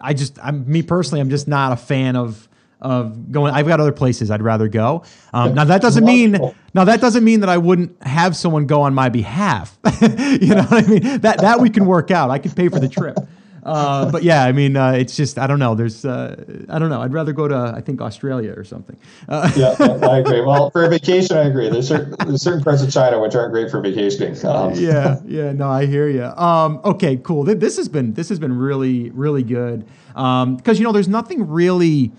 I 0.00 0.14
just, 0.14 0.38
I'm 0.42 0.70
me 0.70 0.82
personally, 0.82 1.20
I'm 1.20 1.30
just 1.30 1.48
not 1.48 1.72
a 1.72 1.76
fan 1.76 2.14
of, 2.14 2.48
of 2.82 3.30
going. 3.30 3.54
I've 3.54 3.66
got 3.66 3.80
other 3.80 3.92
places 3.92 4.30
I'd 4.30 4.42
rather 4.42 4.68
go. 4.68 5.04
Um, 5.32 5.54
now 5.54 5.64
that 5.64 5.80
doesn't 5.80 6.04
mean 6.04 6.32
now 6.74 6.84
that 6.84 7.00
doesn't 7.00 7.22
mean 7.22 7.40
that 7.40 7.48
I 7.48 7.56
wouldn't 7.56 8.02
have 8.02 8.36
someone 8.36 8.66
go 8.66 8.82
on 8.82 8.92
my 8.92 9.08
behalf. 9.08 9.78
you 10.02 10.48
know 10.48 10.64
what 10.64 10.84
I 10.84 10.86
mean? 10.88 11.20
That 11.20 11.38
that 11.38 11.60
we 11.60 11.70
can 11.70 11.86
work 11.86 12.10
out. 12.10 12.30
I 12.30 12.38
can 12.38 12.50
pay 12.50 12.68
for 12.68 12.80
the 12.80 12.88
trip. 12.88 13.16
Uh, 13.62 14.10
but 14.10 14.22
yeah, 14.22 14.44
I 14.44 14.52
mean, 14.52 14.76
uh, 14.76 14.92
it's 14.92 15.16
just 15.16 15.38
I 15.38 15.46
don't 15.46 15.58
know. 15.58 15.74
There's 15.74 16.04
uh, 16.04 16.44
I 16.68 16.78
don't 16.78 16.90
know. 16.90 17.00
I'd 17.00 17.12
rather 17.12 17.32
go 17.32 17.46
to 17.46 17.72
I 17.76 17.80
think 17.80 18.00
Australia 18.00 18.52
or 18.56 18.64
something. 18.64 18.96
Uh, 19.28 19.50
yeah, 19.56 19.76
I 19.78 20.18
agree. 20.18 20.40
Well, 20.40 20.70
for 20.70 20.84
a 20.84 20.88
vacation, 20.88 21.36
I 21.36 21.44
agree. 21.44 21.68
There's 21.68 21.88
certain 21.88 22.14
there's 22.26 22.42
certain 22.42 22.62
parts 22.62 22.82
of 22.82 22.90
China 22.90 23.20
which 23.20 23.34
aren't 23.34 23.52
great 23.52 23.70
for 23.70 23.80
vacationing. 23.80 24.34
Um. 24.46 24.72
Yeah, 24.82 25.20
yeah. 25.26 25.52
No, 25.52 25.68
I 25.70 25.86
hear 25.86 26.08
you. 26.08 26.24
Um, 26.24 26.80
okay, 26.84 27.16
cool. 27.16 27.44
This 27.44 27.76
has 27.76 27.88
been 27.88 28.14
this 28.14 28.28
has 28.30 28.38
been 28.38 28.56
really 28.56 29.10
really 29.10 29.42
good 29.42 29.86
because 30.08 30.44
um, 30.44 30.74
you 30.74 30.82
know 30.82 30.92
there's 30.92 31.08
nothing 31.08 31.48
really 31.48 32.10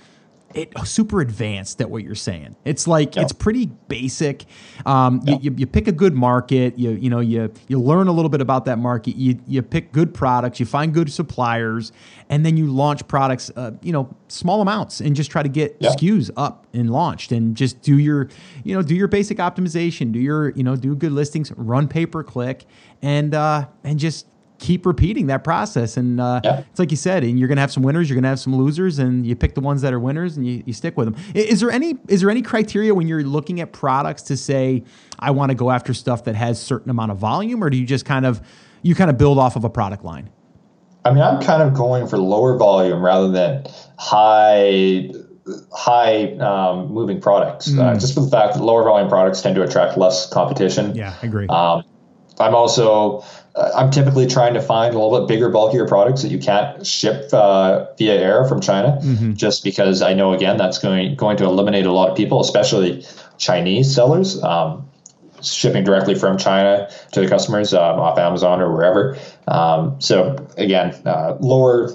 it 0.53 0.71
super 0.85 1.21
advanced 1.21 1.81
at 1.81 1.89
what 1.89 2.03
you're 2.03 2.15
saying. 2.15 2.55
It's 2.65 2.87
like 2.87 3.17
it's 3.17 3.31
pretty 3.31 3.67
basic. 3.87 4.45
Um, 4.85 5.21
you, 5.25 5.37
you, 5.41 5.55
you, 5.57 5.67
pick 5.67 5.87
a 5.87 5.91
good 5.91 6.13
market. 6.13 6.77
You 6.77 6.91
you 6.91 7.09
know 7.09 7.19
you 7.19 7.51
you 7.67 7.79
learn 7.79 8.07
a 8.07 8.11
little 8.11 8.29
bit 8.29 8.41
about 8.41 8.65
that 8.65 8.77
market. 8.77 9.15
You 9.15 9.39
you 9.47 9.61
pick 9.61 9.91
good 9.91 10.13
products. 10.13 10.59
You 10.59 10.65
find 10.65 10.93
good 10.93 11.11
suppliers, 11.11 11.91
and 12.29 12.45
then 12.45 12.57
you 12.57 12.67
launch 12.67 13.07
products. 13.07 13.51
Uh, 13.55 13.71
you 13.81 13.91
know 13.91 14.15
small 14.27 14.61
amounts 14.61 14.99
and 14.99 15.15
just 15.15 15.29
try 15.29 15.43
to 15.43 15.49
get 15.49 15.79
SKUs 15.79 16.31
up 16.35 16.65
and 16.73 16.89
launched 16.89 17.31
and 17.31 17.55
just 17.55 17.81
do 17.83 17.99
your 17.99 18.29
you 18.63 18.73
know 18.75 18.81
do 18.81 18.95
your 18.95 19.07
basic 19.07 19.37
optimization. 19.37 20.11
Do 20.11 20.19
your 20.19 20.49
you 20.51 20.63
know 20.63 20.75
do 20.75 20.95
good 20.95 21.11
listings. 21.11 21.51
Run 21.53 21.87
pay 21.87 22.05
per 22.05 22.23
click 22.23 22.65
and 23.01 23.33
uh, 23.33 23.67
and 23.83 23.99
just 23.99 24.27
keep 24.63 24.85
repeating 24.85 25.27
that 25.27 25.43
process. 25.43 25.97
And 25.97 26.21
uh, 26.21 26.39
yeah. 26.43 26.59
it's 26.69 26.79
like 26.79 26.89
you 26.89 26.97
said, 26.97 27.23
and 27.23 27.37
you're 27.37 27.49
going 27.49 27.57
to 27.57 27.61
have 27.61 27.71
some 27.71 27.83
winners, 27.83 28.09
you're 28.09 28.15
going 28.15 28.23
to 28.23 28.29
have 28.29 28.39
some 28.39 28.55
losers, 28.55 28.97
and 28.97 29.27
you 29.27 29.35
pick 29.35 29.55
the 29.55 29.61
ones 29.61 29.81
that 29.81 29.93
are 29.93 29.99
winners 29.99 30.37
and 30.37 30.47
you, 30.47 30.63
you 30.65 30.71
stick 30.71 30.95
with 30.95 31.13
them. 31.13 31.21
Is 31.35 31.59
there 31.59 31.69
any 31.69 31.97
is 32.07 32.21
there 32.21 32.29
any 32.29 32.41
criteria 32.41 32.95
when 32.95 33.07
you're 33.07 33.23
looking 33.23 33.59
at 33.59 33.73
products 33.73 34.21
to 34.23 34.37
say 34.37 34.83
I 35.19 35.31
want 35.31 35.49
to 35.49 35.55
go 35.55 35.69
after 35.69 35.93
stuff 35.93 36.23
that 36.23 36.35
has 36.35 36.61
certain 36.61 36.89
amount 36.89 37.11
of 37.11 37.17
volume, 37.17 37.61
or 37.61 37.69
do 37.69 37.77
you 37.77 37.85
just 37.85 38.05
kind 38.05 38.25
of 38.25 38.41
you 38.81 38.95
kind 38.95 39.09
of 39.09 39.17
build 39.17 39.37
off 39.37 39.57
of 39.57 39.65
a 39.65 39.69
product 39.69 40.05
line? 40.05 40.29
I 41.05 41.11
mean, 41.11 41.21
I'm 41.21 41.41
kind 41.41 41.61
of 41.61 41.73
going 41.73 42.07
for 42.07 42.17
lower 42.17 42.57
volume 42.57 43.03
rather 43.03 43.29
than 43.29 43.65
high 43.99 45.11
high 45.73 46.37
um, 46.37 46.87
moving 46.87 47.19
products, 47.19 47.69
mm. 47.69 47.79
uh, 47.79 47.99
just 47.99 48.13
for 48.13 48.21
the 48.21 48.29
fact 48.29 48.53
that 48.53 48.63
lower 48.63 48.83
volume 48.85 49.09
products 49.09 49.41
tend 49.41 49.55
to 49.55 49.63
attract 49.63 49.97
less 49.97 50.29
competition. 50.29 50.95
Yeah, 50.95 51.13
I 51.21 51.25
agree. 51.25 51.47
Um, 51.47 51.83
I'm 52.39 52.55
also 52.55 53.25
uh, 53.55 53.71
I'm 53.75 53.91
typically 53.91 54.25
trying 54.25 54.53
to 54.55 54.61
find 54.61 54.95
a 54.95 54.99
little 54.99 55.19
bit 55.19 55.27
bigger, 55.27 55.49
bulkier 55.49 55.87
products 55.87 56.23
that 56.23 56.29
you 56.29 56.39
can't 56.39 56.85
ship 56.85 57.31
uh, 57.33 57.85
via 57.97 58.15
air 58.15 58.45
from 58.45 58.61
China, 58.61 58.99
mm-hmm. 59.01 59.33
just 59.33 59.63
because 59.63 60.01
I 60.01 60.13
know 60.13 60.33
again 60.33 60.57
that's 60.57 60.79
going 60.79 61.15
going 61.15 61.37
to 61.37 61.45
eliminate 61.45 61.85
a 61.85 61.91
lot 61.91 62.09
of 62.09 62.17
people, 62.17 62.41
especially 62.41 63.05
Chinese 63.37 63.93
sellers. 63.93 64.41
Um, 64.41 64.89
shipping 65.41 65.83
directly 65.83 66.15
from 66.15 66.37
China 66.37 66.89
to 67.11 67.19
the 67.19 67.27
customers 67.27 67.73
um, 67.73 67.99
off 67.99 68.17
Amazon 68.17 68.61
or 68.61 68.71
wherever. 68.73 69.17
Um, 69.47 69.99
so 69.99 70.47
again, 70.57 70.95
uh, 71.05 71.35
lower 71.41 71.89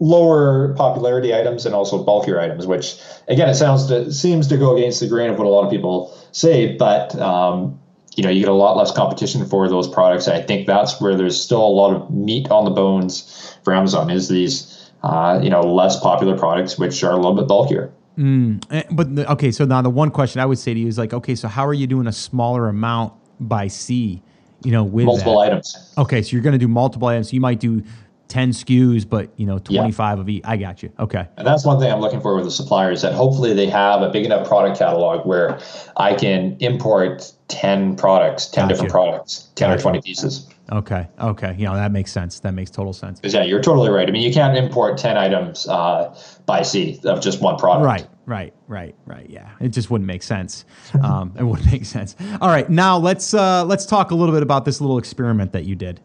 lower 0.00 0.74
popularity 0.74 1.34
items 1.34 1.66
and 1.66 1.74
also 1.74 2.02
bulkier 2.02 2.40
items, 2.40 2.66
which 2.66 2.96
again 3.28 3.48
it 3.48 3.54
sounds 3.54 3.86
to, 3.86 4.12
seems 4.12 4.48
to 4.48 4.56
go 4.56 4.76
against 4.76 5.00
the 5.00 5.06
grain 5.06 5.30
of 5.30 5.38
what 5.38 5.46
a 5.46 5.50
lot 5.50 5.64
of 5.64 5.70
people 5.70 6.16
say, 6.32 6.76
but 6.76 7.14
um, 7.20 7.79
you 8.20 8.24
know 8.24 8.28
you 8.28 8.40
get 8.40 8.50
a 8.50 8.52
lot 8.52 8.76
less 8.76 8.92
competition 8.92 9.46
for 9.46 9.66
those 9.66 9.88
products. 9.88 10.28
I 10.28 10.42
think 10.42 10.66
that's 10.66 11.00
where 11.00 11.16
there's 11.16 11.42
still 11.42 11.64
a 11.64 11.74
lot 11.80 11.94
of 11.94 12.10
meat 12.10 12.50
on 12.50 12.66
the 12.66 12.70
bones 12.70 13.56
for 13.64 13.72
Amazon 13.72 14.10
is 14.10 14.28
these 14.28 14.90
uh, 15.02 15.40
you 15.42 15.48
know 15.48 15.62
less 15.62 15.98
popular 15.98 16.36
products 16.36 16.78
which 16.78 17.02
are 17.02 17.12
a 17.12 17.16
little 17.16 17.32
bit 17.32 17.48
bulkier. 17.48 17.90
Mm, 18.18 18.62
eh, 18.70 18.82
but 18.90 19.16
the, 19.16 19.32
okay, 19.32 19.50
so 19.50 19.64
now 19.64 19.80
the 19.80 19.88
one 19.88 20.10
question 20.10 20.38
I 20.38 20.44
would 20.44 20.58
say 20.58 20.74
to 20.74 20.78
you 20.78 20.86
is 20.86 20.98
like, 20.98 21.14
okay, 21.14 21.34
so 21.34 21.48
how 21.48 21.66
are 21.66 21.72
you 21.72 21.86
doing 21.86 22.06
a 22.06 22.12
smaller 22.12 22.68
amount 22.68 23.14
by 23.40 23.68
sea? 23.68 24.22
You 24.64 24.72
know, 24.72 24.84
with 24.84 25.06
multiple 25.06 25.40
that? 25.40 25.52
items. 25.52 25.94
Okay, 25.96 26.20
so 26.20 26.32
you're 26.32 26.42
going 26.42 26.52
to 26.52 26.58
do 26.58 26.68
multiple 26.68 27.08
items. 27.08 27.32
You 27.32 27.40
might 27.40 27.58
do 27.58 27.82
10 28.30 28.52
SKUs, 28.52 29.06
but 29.06 29.30
you 29.36 29.44
know, 29.44 29.58
25 29.58 30.16
yeah. 30.16 30.22
of 30.22 30.28
each. 30.28 30.42
I 30.46 30.56
got 30.56 30.82
you. 30.82 30.90
Okay. 30.98 31.26
And 31.36 31.46
that's 31.46 31.64
one 31.64 31.78
thing 31.78 31.92
I'm 31.92 32.00
looking 32.00 32.20
for 32.20 32.36
with 32.36 32.44
the 32.44 32.50
suppliers 32.50 33.02
that 33.02 33.12
hopefully 33.12 33.52
they 33.52 33.66
have 33.66 34.02
a 34.02 34.08
big 34.08 34.24
enough 34.24 34.48
product 34.48 34.78
catalog 34.78 35.26
where 35.26 35.60
I 35.96 36.14
can 36.14 36.56
import 36.60 37.32
10 37.48 37.96
products, 37.96 38.46
10 38.46 38.62
gotcha. 38.62 38.72
different 38.72 38.92
products, 38.92 39.50
10 39.56 39.68
gotcha. 39.68 39.80
or 39.80 39.82
20 39.82 40.02
pieces. 40.02 40.48
Okay. 40.70 41.08
Okay. 41.20 41.56
You 41.58 41.64
know, 41.64 41.74
that 41.74 41.90
makes 41.90 42.12
sense. 42.12 42.38
That 42.40 42.54
makes 42.54 42.70
total 42.70 42.92
sense. 42.92 43.20
Yeah, 43.24 43.42
you're 43.42 43.60
totally 43.60 43.90
right. 43.90 44.08
I 44.08 44.12
mean, 44.12 44.22
you 44.22 44.32
can't 44.32 44.56
import 44.56 44.96
10 44.96 45.18
items 45.18 45.66
uh, 45.66 46.16
by 46.46 46.62
sea 46.62 47.00
of 47.04 47.20
just 47.20 47.42
one 47.42 47.58
product. 47.58 47.84
Right. 47.84 48.08
Right, 48.26 48.54
right, 48.68 48.94
right. 49.06 49.28
Yeah, 49.28 49.48
it 49.58 49.70
just 49.70 49.90
wouldn't 49.90 50.06
make 50.06 50.22
sense. 50.22 50.64
Um, 51.02 51.34
it 51.36 51.42
wouldn't 51.42 51.68
make 51.72 51.84
sense. 51.84 52.14
All 52.40 52.48
right, 52.48 52.70
now 52.70 52.96
let's 52.96 53.34
uh, 53.34 53.64
let's 53.64 53.86
talk 53.86 54.12
a 54.12 54.14
little 54.14 54.32
bit 54.32 54.44
about 54.44 54.64
this 54.64 54.80
little 54.80 54.98
experiment 54.98 55.50
that 55.52 55.64
you 55.64 55.74
did. 55.74 56.00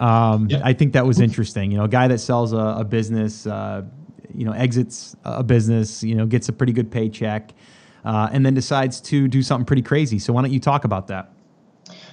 Um, 0.00 0.48
yeah. 0.48 0.60
I 0.64 0.72
think 0.72 0.92
that 0.92 1.06
was 1.06 1.20
interesting. 1.20 1.70
You 1.70 1.78
know, 1.78 1.84
a 1.84 1.88
guy 1.88 2.08
that 2.08 2.18
sells 2.18 2.52
a, 2.52 2.76
a 2.78 2.84
business, 2.84 3.46
uh, 3.46 3.82
you 4.34 4.44
know, 4.44 4.52
exits 4.52 5.16
a 5.24 5.42
business, 5.42 6.02
you 6.02 6.14
know, 6.14 6.26
gets 6.26 6.48
a 6.48 6.52
pretty 6.52 6.72
good 6.72 6.90
paycheck, 6.90 7.52
uh, 8.04 8.28
and 8.32 8.44
then 8.46 8.54
decides 8.54 9.00
to 9.02 9.28
do 9.28 9.42
something 9.42 9.66
pretty 9.66 9.82
crazy. 9.82 10.18
So 10.18 10.32
why 10.32 10.42
don't 10.42 10.52
you 10.52 10.60
talk 10.60 10.84
about 10.84 11.08
that? 11.08 11.31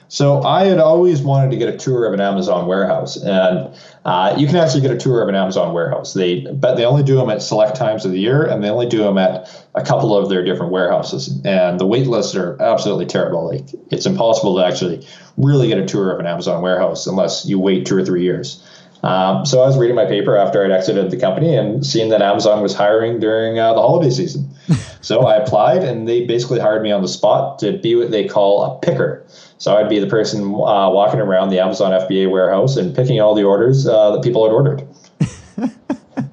So 0.10 0.42
I 0.42 0.66
had 0.66 0.80
always 0.80 1.22
wanted 1.22 1.52
to 1.52 1.58
get 1.58 1.70
a 1.72 1.78
tour 1.78 2.08
of 2.08 2.14
an 2.14 2.20
Amazon 2.20 2.66
warehouse, 2.66 3.16
and 3.16 3.70
uh, 4.06 4.36
you 4.40 4.48
can 4.48 4.56
actually 4.56 4.82
get 4.82 4.90
a 4.90 4.98
tour 4.98 5.22
of 5.22 5.30
an 5.30 5.36
Amazon 5.36 5.72
warehouse. 5.72 6.16
They 6.16 6.42
but 6.52 6.76
they 6.76 6.84
only 6.84 7.04
do 7.04 7.16
them 7.16 7.30
at 7.30 7.44
select 7.44 7.76
times 7.76 8.06
of 8.06 8.12
the 8.12 8.20
year, 8.20 8.44
and 8.44 8.64
they 8.64 8.70
only 8.70 8.88
do 8.88 8.98
them 8.98 9.20
at 9.20 9.48
a 9.76 9.84
couple 9.84 10.18
of 10.18 10.28
their 10.28 10.44
different 10.44 10.72
warehouses. 10.72 11.40
And 11.46 11.80
the 11.80 11.86
wait 11.86 12.08
lists 12.08 12.36
are 12.36 12.60
absolutely 12.60 13.06
terrible. 13.06 13.48
Like 13.48 13.66
it's 13.92 14.08
impossible 14.08 14.56
to 14.58 14.66
actually 14.66 15.06
really 15.38 15.68
get 15.68 15.78
a 15.78 15.86
tour 15.86 16.12
of 16.12 16.20
an 16.20 16.26
Amazon 16.26 16.64
warehouse 16.64 17.06
unless 17.06 17.46
you 17.46 17.60
wait 17.60 17.86
two 17.86 17.96
or 17.96 18.04
three 18.04 18.24
years. 18.24 18.64
Um, 19.04 19.46
so 19.46 19.62
I 19.62 19.68
was 19.68 19.78
reading 19.78 19.96
my 19.96 20.06
paper 20.06 20.36
after 20.36 20.64
I'd 20.64 20.72
exited 20.72 21.10
the 21.10 21.18
company 21.18 21.56
and 21.56 21.86
seeing 21.86 22.10
that 22.10 22.22
Amazon 22.22 22.62
was 22.62 22.74
hiring 22.74 23.20
during 23.20 23.58
uh, 23.58 23.74
the 23.74 23.82
holiday 23.82 24.10
season. 24.10 24.50
so 25.02 25.22
I 25.22 25.38
applied, 25.38 25.84
and 25.84 26.08
they 26.08 26.26
basically 26.26 26.60
hired 26.60 26.84
me 26.84 26.92
on 26.92 27.02
the 27.02 27.08
spot 27.08 27.60
to 27.60 27.78
be 27.78 27.96
what 27.96 28.12
they 28.12 28.28
call 28.28 28.64
a 28.64 28.80
picker. 28.80 29.26
So 29.58 29.78
I'd 29.78 29.90
be 29.90 30.00
the 30.00 30.08
person 30.08 30.44
uh, 30.44 30.90
walking 30.90 31.20
around 31.20 31.50
the 31.50 31.60
Amazon 31.60 31.92
FBA 31.92 32.30
warehouse 32.30 32.78
and 32.78 32.96
picking 32.96 33.20
all 33.20 33.36
the 33.36 33.44
orders 33.44 33.88
uh, 33.88 34.12
that 34.12 34.24
people 34.24 34.46
had 34.46 34.54
ordered. 34.54 34.88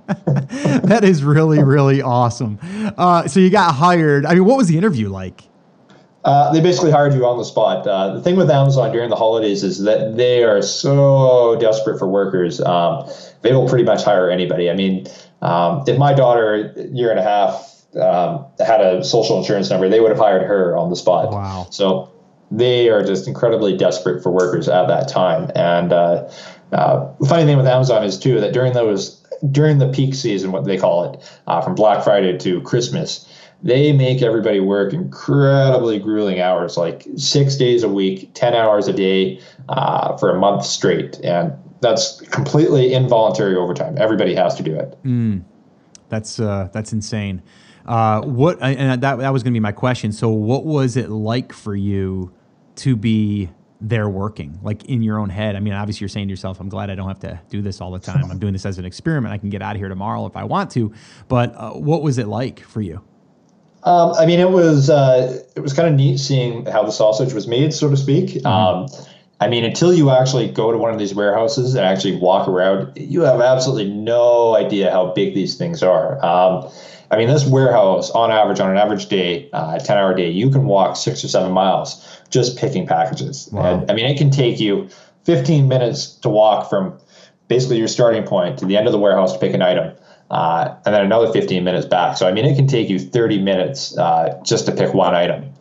that 0.86 1.04
is 1.04 1.24
really, 1.24 1.62
really 1.62 2.02
awesome. 2.02 2.58
Uh, 2.96 3.26
so 3.26 3.40
you 3.40 3.50
got 3.50 3.74
hired. 3.74 4.26
I 4.26 4.34
mean, 4.34 4.44
what 4.44 4.56
was 4.56 4.68
the 4.68 4.78
interview 4.78 5.08
like? 5.08 5.44
Uh, 6.26 6.52
they 6.52 6.60
basically 6.60 6.90
hired 6.90 7.14
you 7.14 7.24
on 7.24 7.38
the 7.38 7.44
spot. 7.44 7.86
Uh, 7.86 8.12
the 8.12 8.20
thing 8.20 8.34
with 8.34 8.50
Amazon 8.50 8.90
during 8.90 9.10
the 9.10 9.16
holidays 9.16 9.62
is 9.62 9.84
that 9.84 10.16
they 10.16 10.42
are 10.42 10.60
so 10.60 11.56
desperate 11.60 12.00
for 12.00 12.08
workers. 12.08 12.60
Um, 12.60 13.08
they 13.42 13.52
will 13.52 13.68
pretty 13.68 13.84
much 13.84 14.02
hire 14.02 14.28
anybody. 14.28 14.68
I 14.68 14.74
mean, 14.74 15.06
um, 15.40 15.84
if 15.86 15.96
my 15.98 16.12
daughter, 16.12 16.74
year 16.92 17.10
and 17.10 17.20
a 17.20 17.22
half, 17.22 17.84
um, 17.94 18.44
had 18.58 18.80
a 18.80 19.04
social 19.04 19.38
insurance 19.38 19.70
number, 19.70 19.88
they 19.88 20.00
would 20.00 20.10
have 20.10 20.18
hired 20.18 20.42
her 20.42 20.76
on 20.76 20.90
the 20.90 20.96
spot. 20.96 21.30
Wow. 21.30 21.68
So 21.70 22.10
they 22.50 22.88
are 22.88 23.04
just 23.04 23.28
incredibly 23.28 23.76
desperate 23.76 24.20
for 24.20 24.32
workers 24.32 24.68
at 24.68 24.88
that 24.88 25.06
time. 25.08 25.52
And 25.54 25.92
uh, 25.92 26.28
uh, 26.72 27.12
the 27.20 27.28
funny 27.28 27.44
thing 27.44 27.56
with 27.56 27.68
Amazon 27.68 28.02
is 28.02 28.18
too 28.18 28.40
that 28.40 28.52
during 28.52 28.72
those 28.72 29.22
during 29.52 29.78
the 29.78 29.88
peak 29.88 30.14
season, 30.14 30.50
what 30.50 30.64
they 30.64 30.78
call 30.78 31.12
it, 31.12 31.38
uh, 31.46 31.60
from 31.60 31.74
Black 31.74 32.02
Friday 32.02 32.36
to 32.38 32.60
Christmas, 32.62 33.28
they 33.62 33.92
make 33.92 34.22
everybody 34.22 34.60
work 34.60 34.92
incredibly 34.92 35.98
grueling 35.98 36.40
hours, 36.40 36.76
like 36.76 37.06
six 37.16 37.56
days 37.56 37.82
a 37.82 37.88
week, 37.88 38.30
10 38.34 38.54
hours 38.54 38.88
a 38.88 38.92
day 38.92 39.40
uh, 39.68 40.16
for 40.16 40.30
a 40.30 40.38
month 40.38 40.64
straight. 40.64 41.18
And 41.24 41.52
that's 41.80 42.20
completely 42.20 42.92
involuntary 42.92 43.56
overtime. 43.56 43.96
Everybody 43.98 44.34
has 44.34 44.54
to 44.56 44.62
do 44.62 44.74
it. 44.74 44.96
Mm, 45.04 45.44
that's, 46.08 46.38
uh, 46.38 46.68
that's 46.72 46.92
insane. 46.92 47.42
Uh, 47.86 48.22
what, 48.22 48.60
and 48.60 49.02
that, 49.02 49.18
that 49.18 49.32
was 49.32 49.42
going 49.42 49.52
to 49.52 49.56
be 49.56 49.60
my 49.60 49.72
question. 49.72 50.12
So, 50.12 50.28
what 50.28 50.64
was 50.64 50.96
it 50.96 51.08
like 51.08 51.52
for 51.52 51.76
you 51.76 52.32
to 52.76 52.96
be 52.96 53.50
there 53.80 54.08
working 54.08 54.58
like 54.62 54.86
in 54.86 55.02
your 55.02 55.18
own 55.18 55.28
head 55.28 55.54
i 55.54 55.60
mean 55.60 55.74
obviously 55.74 56.02
you're 56.02 56.08
saying 56.08 56.26
to 56.26 56.32
yourself 56.32 56.60
i'm 56.60 56.68
glad 56.68 56.88
i 56.88 56.94
don't 56.94 57.08
have 57.08 57.20
to 57.20 57.38
do 57.50 57.60
this 57.60 57.80
all 57.82 57.90
the 57.90 57.98
time 57.98 58.30
i'm 58.30 58.38
doing 58.38 58.54
this 58.54 58.64
as 58.64 58.78
an 58.78 58.86
experiment 58.86 59.34
i 59.34 59.36
can 59.36 59.50
get 59.50 59.60
out 59.60 59.76
of 59.76 59.80
here 59.80 59.90
tomorrow 59.90 60.24
if 60.24 60.34
i 60.34 60.42
want 60.42 60.70
to 60.70 60.90
but 61.28 61.54
uh, 61.56 61.72
what 61.72 62.00
was 62.00 62.16
it 62.16 62.26
like 62.26 62.60
for 62.60 62.80
you 62.80 63.02
um, 63.86 64.14
I 64.18 64.26
mean, 64.26 64.40
it 64.40 64.50
was 64.50 64.90
uh, 64.90 65.40
it 65.54 65.60
was 65.60 65.72
kind 65.72 65.88
of 65.88 65.94
neat 65.94 66.18
seeing 66.18 66.66
how 66.66 66.82
the 66.82 66.90
sausage 66.90 67.32
was 67.32 67.46
made, 67.46 67.72
so 67.72 67.88
to 67.88 67.96
speak. 67.96 68.30
Mm-hmm. 68.30 68.46
Um, 68.46 68.88
I 69.40 69.48
mean, 69.48 69.64
until 69.64 69.92
you 69.92 70.10
actually 70.10 70.48
go 70.50 70.72
to 70.72 70.78
one 70.78 70.92
of 70.92 70.98
these 70.98 71.14
warehouses 71.14 71.74
and 71.74 71.84
actually 71.84 72.16
walk 72.16 72.48
around, 72.48 72.92
you 72.96 73.20
have 73.20 73.40
absolutely 73.40 73.90
no 73.92 74.56
idea 74.56 74.90
how 74.90 75.12
big 75.12 75.34
these 75.34 75.56
things 75.56 75.82
are. 75.82 76.24
Um, 76.24 76.68
I 77.10 77.16
mean, 77.16 77.28
this 77.28 77.46
warehouse, 77.46 78.10
on 78.10 78.32
average, 78.32 78.58
on 78.58 78.70
an 78.70 78.76
average 78.76 79.06
day, 79.06 79.48
uh, 79.52 79.78
10 79.78 79.96
hour 79.96 80.14
day, 80.14 80.30
you 80.30 80.50
can 80.50 80.64
walk 80.64 80.96
six 80.96 81.22
or 81.22 81.28
seven 81.28 81.52
miles 81.52 82.02
just 82.30 82.58
picking 82.58 82.86
packages. 82.86 83.48
Wow. 83.52 83.80
And 83.80 83.90
I 83.90 83.94
mean, 83.94 84.06
it 84.06 84.18
can 84.18 84.30
take 84.30 84.58
you 84.58 84.88
15 85.24 85.68
minutes 85.68 86.06
to 86.22 86.28
walk 86.28 86.68
from 86.68 86.98
basically 87.46 87.78
your 87.78 87.88
starting 87.88 88.24
point 88.24 88.58
to 88.58 88.64
the 88.64 88.76
end 88.76 88.86
of 88.88 88.92
the 88.92 88.98
warehouse 88.98 89.34
to 89.34 89.38
pick 89.38 89.54
an 89.54 89.62
item 89.62 89.94
uh, 90.30 90.74
and 90.84 90.94
then 90.94 91.04
another 91.04 91.32
15 91.32 91.62
minutes 91.62 91.86
back. 91.86 92.16
So, 92.16 92.26
I 92.26 92.32
mean, 92.32 92.44
it 92.44 92.56
can 92.56 92.66
take 92.66 92.88
you 92.88 92.98
30 92.98 93.40
minutes 93.42 93.96
uh, 93.96 94.40
just 94.44 94.66
to 94.66 94.72
pick 94.72 94.92
one 94.94 95.14
item. 95.14 95.52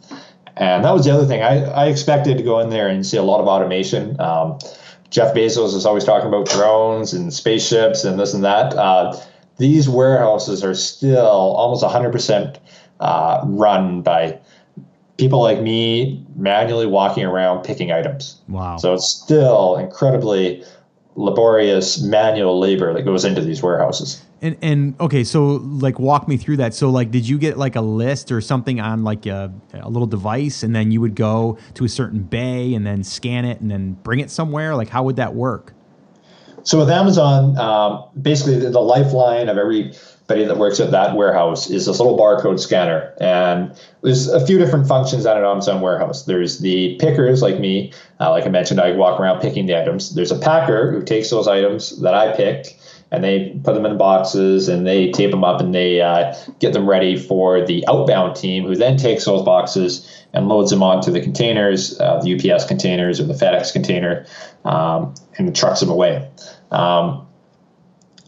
And 0.57 0.86
that 0.86 0.91
was 0.91 1.05
the 1.05 1.11
other 1.11 1.26
thing. 1.26 1.43
I, 1.43 1.66
I 1.66 1.88
expected 1.88 2.38
to 2.38 2.43
go 2.43 2.59
in 2.59 2.70
there 2.70 2.88
and 2.88 3.05
see 3.05 3.18
a 3.18 3.24
lot 3.24 3.41
of 3.41 3.47
automation. 3.47 4.20
Um, 4.20 4.57
Jeff 5.09 5.34
Bezos 5.36 5.76
is 5.76 5.86
always 5.86 6.03
talking 6.03 6.28
about 6.28 6.47
drones 6.47 7.13
and 7.13 7.34
spaceships 7.34 8.03
and 8.03 8.20
this 8.20 8.34
and 8.34 8.43
that. 8.43 8.74
Uh, 8.74 9.20
these 9.57 9.88
warehouses 9.88 10.63
are 10.63 10.74
still 10.74 11.26
almost 11.26 11.84
100% 11.84 12.57
uh, 12.99 13.41
run 13.45 14.01
by 14.01 14.39
people 15.18 15.41
like 15.41 15.61
me 15.61 16.26
manually 16.36 16.86
walking 16.86 17.24
around 17.24 17.63
picking 17.63 17.91
items. 17.91 18.41
Wow. 18.47 18.78
So 18.78 18.93
it's 18.93 19.07
still 19.07 19.78
incredibly 19.78 20.63
laborious 21.16 22.01
manual 22.01 22.59
labor 22.59 22.93
that 22.93 23.03
goes 23.03 23.24
into 23.24 23.41
these 23.41 23.63
warehouses. 23.63 24.22
And 24.45 24.57
and 24.61 25.01
okay, 25.01 25.23
so 25.23 25.55
like 25.63 25.97
walk 25.97 26.27
me 26.27 26.37
through 26.37 26.57
that. 26.57 26.75
So 26.75 26.91
like, 26.91 27.09
did 27.09 27.27
you 27.27 27.39
get 27.39 27.57
like 27.57 27.75
a 27.75 27.81
list 27.81 28.31
or 28.31 28.41
something 28.41 28.79
on 28.79 29.03
like 29.03 29.25
a, 29.25 29.51
a 29.73 29.89
little 29.89 30.05
device, 30.05 30.61
and 30.61 30.75
then 30.75 30.91
you 30.91 31.01
would 31.01 31.15
go 31.15 31.57
to 31.73 31.83
a 31.83 31.89
certain 31.89 32.21
bay 32.21 32.75
and 32.75 32.85
then 32.85 33.03
scan 33.03 33.43
it 33.43 33.59
and 33.59 33.71
then 33.71 33.93
bring 33.93 34.19
it 34.19 34.29
somewhere? 34.29 34.75
Like, 34.75 34.89
how 34.89 35.01
would 35.01 35.15
that 35.15 35.33
work? 35.33 35.73
So 36.61 36.77
with 36.77 36.91
Amazon, 36.91 37.57
um, 37.57 38.05
basically 38.21 38.59
the, 38.59 38.69
the 38.69 38.81
lifeline 38.81 39.49
of 39.49 39.57
every 39.57 39.93
that 40.27 40.57
works 40.57 40.79
at 40.79 40.91
that 40.91 41.15
warehouse 41.15 41.69
is 41.69 41.85
this 41.85 41.99
little 41.99 42.17
barcode 42.17 42.59
scanner. 42.59 43.13
And 43.19 43.75
there's 44.01 44.27
a 44.27 44.45
few 44.45 44.57
different 44.57 44.87
functions 44.87 45.25
at 45.25 45.37
an 45.37 45.43
Amazon 45.43 45.81
warehouse. 45.81 46.25
There's 46.25 46.59
the 46.59 46.97
pickers 46.97 47.41
like 47.41 47.59
me. 47.59 47.93
Uh, 48.19 48.31
like 48.31 48.45
I 48.45 48.49
mentioned, 48.49 48.79
I 48.79 48.91
walk 48.91 49.19
around 49.19 49.41
picking 49.41 49.65
the 49.67 49.79
items. 49.79 50.15
There's 50.15 50.31
a 50.31 50.39
packer 50.39 50.91
who 50.91 51.03
takes 51.03 51.29
those 51.29 51.47
items 51.47 52.01
that 52.01 52.13
I 52.13 52.35
pick 52.35 52.79
and 53.16 53.24
they 53.24 53.57
put 53.63 53.74
them 53.74 53.86
in 53.86 53.97
boxes 53.97 54.68
and 54.68 54.86
they 54.86 55.11
tape 55.11 55.32
them 55.32 55.43
up 55.43 55.61
and 55.61 55.74
they 55.74 56.01
uh, 56.01 56.36
get 56.59 56.74
them 56.74 56.88
ready 56.88 57.18
for 57.18 57.66
the 57.66 57.86
outbound 57.88 58.36
team 58.36 58.66
who 58.66 58.76
then 58.76 58.97
takes 58.97 59.26
those 59.26 59.43
boxes 59.43 60.26
and 60.34 60.47
loads 60.47 60.70
them 60.70 60.84
onto 60.84 61.11
the 61.11 61.22
containers, 61.22 61.99
uh, 61.99 62.20
the 62.22 62.36
UPS 62.36 62.66
containers 62.66 63.20
or 63.20 63.24
the 63.24 63.34
FedEx 63.34 63.72
container, 63.72 64.26
um, 64.66 65.13
and 65.38 65.55
trucks 65.55 65.80
them 65.80 65.89
away. 65.89 66.30
Um, 66.72 67.26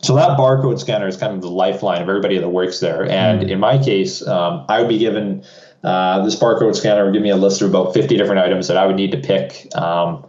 so 0.01 0.15
that 0.15 0.37
barcode 0.37 0.79
scanner 0.79 1.07
is 1.07 1.17
kind 1.17 1.33
of 1.33 1.41
the 1.41 1.49
lifeline 1.49 2.01
of 2.01 2.07
everybody 2.07 2.37
that 2.37 2.49
works 2.49 2.79
there. 2.79 3.03
And 3.03 3.41
mm 3.41 3.49
in 3.49 3.59
my 3.59 3.77
case, 3.77 4.25
um, 4.27 4.65
I 4.67 4.79
would 4.79 4.89
be 4.89 4.97
given 4.97 5.43
uh, 5.83 6.23
this 6.23 6.35
barcode 6.35 6.75
scanner 6.75 7.05
would 7.05 7.13
give 7.13 7.21
me 7.21 7.29
a 7.29 7.35
list 7.35 7.61
of 7.61 7.69
about 7.69 7.93
50 7.93 8.17
different 8.17 8.39
items 8.39 8.67
that 8.67 8.77
I 8.77 8.85
would 8.85 8.95
need 8.95 9.11
to 9.11 9.17
pick 9.17 9.67
um, 9.75 10.25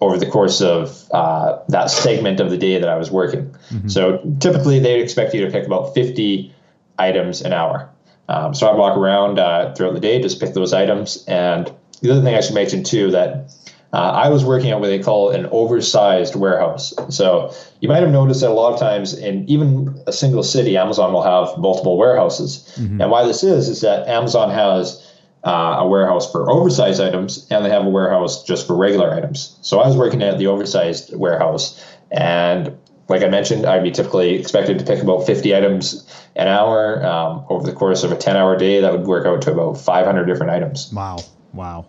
over 0.00 0.18
the 0.18 0.26
course 0.26 0.60
of 0.60 1.10
uh, 1.12 1.58
that 1.68 1.90
segment 1.90 2.40
of 2.40 2.50
the 2.50 2.58
day 2.58 2.78
that 2.78 2.88
I 2.88 2.96
was 2.96 3.10
working. 3.10 3.50
Mm-hmm. 3.70 3.88
So 3.88 4.18
typically, 4.40 4.78
they'd 4.78 5.00
expect 5.00 5.34
you 5.34 5.44
to 5.44 5.50
pick 5.50 5.66
about 5.66 5.94
50 5.94 6.54
items 6.98 7.42
an 7.42 7.52
hour. 7.52 7.90
Um, 8.28 8.54
so 8.54 8.68
I'd 8.68 8.76
walk 8.76 8.96
around 8.96 9.38
uh, 9.38 9.74
throughout 9.74 9.94
the 9.94 10.00
day, 10.00 10.20
just 10.20 10.40
pick 10.40 10.54
those 10.54 10.72
items. 10.72 11.24
And 11.26 11.72
the 12.02 12.10
other 12.10 12.22
thing 12.22 12.34
I 12.34 12.40
should 12.40 12.54
mention 12.54 12.82
too 12.82 13.10
that 13.12 13.54
uh, 13.92 14.10
I 14.10 14.28
was 14.28 14.44
working 14.44 14.70
at 14.70 14.80
what 14.80 14.88
they 14.88 14.98
call 14.98 15.30
an 15.30 15.46
oversized 15.46 16.34
warehouse. 16.34 16.92
So 17.08 17.54
you 17.80 17.88
might 17.88 18.02
have 18.02 18.10
noticed 18.10 18.40
that 18.40 18.50
a 18.50 18.52
lot 18.52 18.74
of 18.74 18.80
times 18.80 19.14
in 19.14 19.48
even 19.48 20.02
a 20.06 20.12
single 20.12 20.42
city, 20.42 20.76
Amazon 20.76 21.12
will 21.12 21.22
have 21.22 21.56
multiple 21.56 21.96
warehouses. 21.96 22.70
Mm-hmm. 22.76 23.00
And 23.00 23.10
why 23.10 23.24
this 23.24 23.42
is, 23.44 23.68
is 23.68 23.80
that 23.82 24.08
Amazon 24.08 24.50
has 24.50 25.05
uh, 25.44 25.76
a 25.78 25.86
warehouse 25.86 26.30
for 26.30 26.50
oversized 26.50 27.00
items 27.00 27.46
and 27.50 27.64
they 27.64 27.70
have 27.70 27.86
a 27.86 27.88
warehouse 27.88 28.44
just 28.44 28.66
for 28.66 28.76
regular 28.76 29.12
items. 29.12 29.58
So 29.62 29.80
I 29.80 29.86
was 29.86 29.96
working 29.96 30.22
at 30.22 30.38
the 30.38 30.46
oversized 30.46 31.16
warehouse 31.16 31.84
and 32.10 32.76
like 33.08 33.22
I 33.22 33.28
mentioned, 33.28 33.66
I'd 33.66 33.84
be 33.84 33.92
typically 33.92 34.34
expected 34.34 34.78
to 34.80 34.84
pick 34.84 35.00
about 35.00 35.26
50 35.26 35.54
items 35.54 36.12
an 36.34 36.48
hour. 36.48 37.04
Um, 37.06 37.44
over 37.48 37.64
the 37.64 37.72
course 37.72 38.02
of 38.02 38.10
a 38.10 38.16
10 38.16 38.36
hour 38.36 38.56
day, 38.56 38.80
that 38.80 38.92
would 38.92 39.06
work 39.06 39.26
out 39.26 39.42
to 39.42 39.52
about 39.52 39.74
500 39.74 40.24
different 40.24 40.50
items. 40.50 40.92
Wow. 40.92 41.18
Wow. 41.52 41.86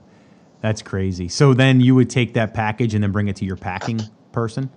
That's 0.62 0.82
crazy. 0.82 1.28
So 1.28 1.54
then 1.54 1.82
you 1.82 1.96
would 1.96 2.10
take 2.10 2.34
that 2.34 2.54
package 2.54 2.94
and 2.94 3.04
then 3.04 3.12
bring 3.12 3.28
it 3.28 3.36
to 3.38 3.46
your 3.46 3.56
packing 3.56 4.00
person? 4.32 4.70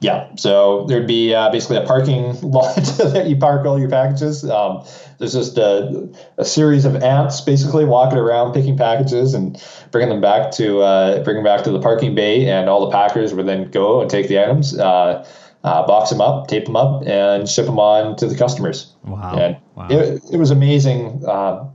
Yeah. 0.00 0.28
So 0.36 0.86
there'd 0.86 1.06
be 1.06 1.34
uh, 1.34 1.50
basically 1.50 1.76
a 1.76 1.84
parking 1.84 2.40
lot 2.42 2.74
that 2.98 3.26
you 3.28 3.36
park 3.36 3.66
all 3.66 3.78
your 3.78 3.90
packages. 3.90 4.48
Um, 4.48 4.84
there's 5.18 5.34
just 5.34 5.58
a, 5.58 6.08
a, 6.38 6.44
series 6.44 6.86
of 6.86 6.96
ants 7.02 7.42
basically 7.42 7.84
walking 7.84 8.18
around 8.18 8.54
picking 8.54 8.78
packages 8.78 9.34
and 9.34 9.62
bringing 9.90 10.08
them 10.08 10.22
back 10.22 10.50
to 10.52 10.80
uh, 10.80 11.22
bringing 11.22 11.44
back 11.44 11.64
to 11.64 11.70
the 11.70 11.80
parking 11.80 12.14
bay, 12.14 12.48
and 12.48 12.70
all 12.70 12.86
the 12.86 12.90
packers 12.90 13.34
would 13.34 13.46
then 13.46 13.70
go 13.70 14.00
and 14.00 14.10
take 14.10 14.28
the 14.28 14.42
items, 14.42 14.78
uh, 14.78 15.26
uh 15.62 15.86
box 15.86 16.08
them 16.08 16.22
up, 16.22 16.48
tape 16.48 16.64
them 16.64 16.76
up, 16.76 17.06
and 17.06 17.46
ship 17.46 17.66
them 17.66 17.78
on 17.78 18.16
to 18.16 18.26
the 18.26 18.36
customers. 18.36 18.94
Wow. 19.04 19.36
And 19.36 19.56
wow. 19.74 19.88
It, 19.90 20.22
it 20.32 20.36
was 20.38 20.50
amazing 20.50 21.22
uh, 21.28 21.66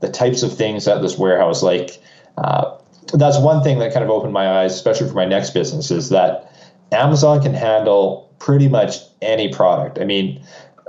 the 0.00 0.08
types 0.08 0.42
of 0.42 0.56
things 0.56 0.88
at 0.88 1.02
this 1.02 1.18
warehouse, 1.18 1.62
like 1.62 2.02
uh, 2.38 2.78
that's 3.12 3.38
one 3.38 3.62
thing 3.62 3.78
that 3.80 3.92
kind 3.92 4.04
of 4.04 4.10
opened 4.10 4.32
my 4.32 4.62
eyes, 4.62 4.74
especially 4.74 5.08
for 5.08 5.14
my 5.14 5.26
next 5.26 5.50
business, 5.50 5.90
is 5.90 6.08
that 6.08 6.50
Amazon 6.92 7.42
can 7.42 7.54
handle 7.54 8.34
pretty 8.38 8.68
much 8.68 8.96
any 9.22 9.52
product. 9.52 9.98
I 9.98 10.04
mean, 10.04 10.42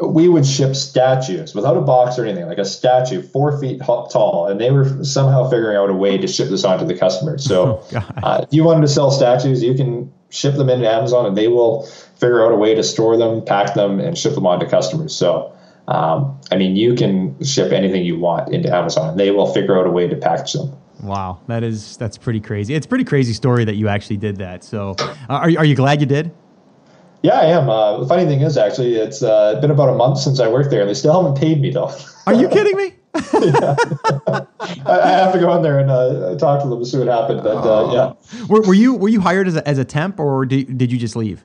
we 0.06 0.30
would 0.30 0.46
ship 0.46 0.76
statues 0.76 1.56
without 1.56 1.76
a 1.76 1.82
box 1.82 2.20
or 2.20 2.26
anything, 2.26 2.46
like 2.46 2.60
a 2.60 2.66
statue 2.66 3.22
four 3.22 3.60
feet 3.60 3.82
tall, 3.82 4.48
and 4.48 4.62
they 4.62 4.70
were 4.70 5.04
somehow 5.04 5.50
figuring 5.50 5.76
out 5.76 5.90
a 5.90 5.94
way 5.94 6.18
to 6.18 6.28
ship 6.28 6.50
this 6.50 6.64
onto 6.64 6.86
the 6.86 6.96
customer. 6.96 7.38
So, 7.40 7.84
oh, 7.94 8.08
uh, 8.22 8.42
if 8.44 8.50
you 8.54 8.64
wanted 8.64 8.82
to 8.82 8.88
sell 8.88 9.10
statues, 9.10 9.64
you 9.64 9.74
can 9.74 10.12
ship 10.30 10.56
them 10.56 10.70
into 10.70 10.88
Amazon, 10.88 11.26
and 11.26 11.36
they 11.36 11.48
will 11.48 11.84
figure 12.16 12.46
out 12.46 12.52
a 12.52 12.56
way 12.56 12.76
to 12.76 12.84
store 12.84 13.18
them, 13.18 13.44
pack 13.44 13.74
them, 13.74 14.00
and 14.00 14.18
ship 14.18 14.36
them 14.36 14.46
on 14.46 14.60
to 14.60 14.68
customers. 14.68 15.16
So, 15.16 15.52
um, 15.88 16.40
I 16.52 16.58
mean, 16.58 16.76
you 16.76 16.94
can 16.94 17.44
ship 17.44 17.72
anything 17.72 18.04
you 18.04 18.20
want 18.20 18.54
into 18.54 18.74
Amazon. 18.74 19.12
and 19.12 19.20
They 19.20 19.32
will 19.32 19.52
figure 19.52 19.80
out 19.80 19.88
a 19.88 19.92
way 19.92 20.08
to 20.08 20.16
package 20.16 20.54
them. 20.54 20.78
Wow, 21.02 21.40
that 21.48 21.64
is 21.64 21.98
that's 21.98 22.18
pretty 22.18 22.40
crazy. 22.40 22.74
It's 22.74 22.86
a 22.86 22.90
pretty 22.90 23.04
crazy 23.04 23.34
story 23.34 23.66
that 23.66 23.76
you 23.76 23.88
actually 23.88 24.18
did 24.18 24.38
that. 24.38 24.64
So, 24.64 24.96
uh, 25.00 25.16
are 25.30 25.52
are 25.58 25.66
you 25.66 25.76
glad 25.76 26.02
you 26.02 26.08
did? 26.08 26.32
Yeah, 27.24 27.40
I 27.40 27.46
am. 27.46 27.70
Uh, 27.70 28.00
the 28.00 28.08
funny 28.08 28.26
thing 28.26 28.42
is, 28.42 28.58
actually, 28.58 28.96
it's 28.96 29.22
uh, 29.24 29.60
been 29.60 29.72
about 29.72 29.90
a 29.90 29.96
month 29.96 30.20
since 30.20 30.40
I 30.40 30.48
worked 30.48 30.70
there, 30.70 30.82
and 30.82 30.90
they 30.90 30.94
still 30.94 31.22
haven't 31.22 31.40
paid 31.40 31.62
me 31.62 31.72
though. 31.72 31.92
Are 32.26 32.34
you 32.34 32.48
kidding 32.50 32.76
me? 32.76 32.94
I, 33.16 34.46
I, 34.86 35.10
have 35.10 35.34
to 35.34 35.40
go 35.40 35.56
in 35.56 35.64
there 35.64 35.80
and 35.80 35.90
uh, 35.90 36.36
talk 36.38 36.62
to 36.62 36.70
them 36.70 36.80
to 36.80 36.86
see 36.86 37.00
what 37.00 37.08
happened. 37.08 37.42
But 37.44 37.66
uh, 37.66 37.92
yeah, 37.94 38.46
were, 38.48 38.62
were, 38.62 38.74
you 38.74 38.94
were 38.94 39.10
you 39.10 39.22
hired 39.22 39.48
as 39.48 39.56
a, 39.56 39.68
as 39.68 39.80
a 39.80 39.86
temp, 39.86 40.20
or 40.20 40.46
did, 40.46 40.78
did 40.78 40.92
you 40.92 41.00
just 41.00 41.16
leave? 41.16 41.44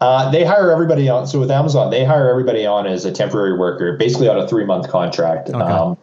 Uh, 0.00 0.30
they 0.30 0.44
hire 0.44 0.70
everybody 0.70 1.08
on. 1.08 1.26
So 1.26 1.40
with 1.40 1.50
Amazon, 1.50 1.90
they 1.90 2.04
hire 2.04 2.28
everybody 2.28 2.66
on 2.66 2.86
as 2.86 3.04
a 3.04 3.12
temporary 3.12 3.56
worker, 3.56 3.96
basically 3.96 4.28
on 4.28 4.38
a 4.38 4.48
three 4.48 4.64
month 4.64 4.88
contract. 4.88 5.50
Okay. 5.50 5.58
Um, 5.58 5.96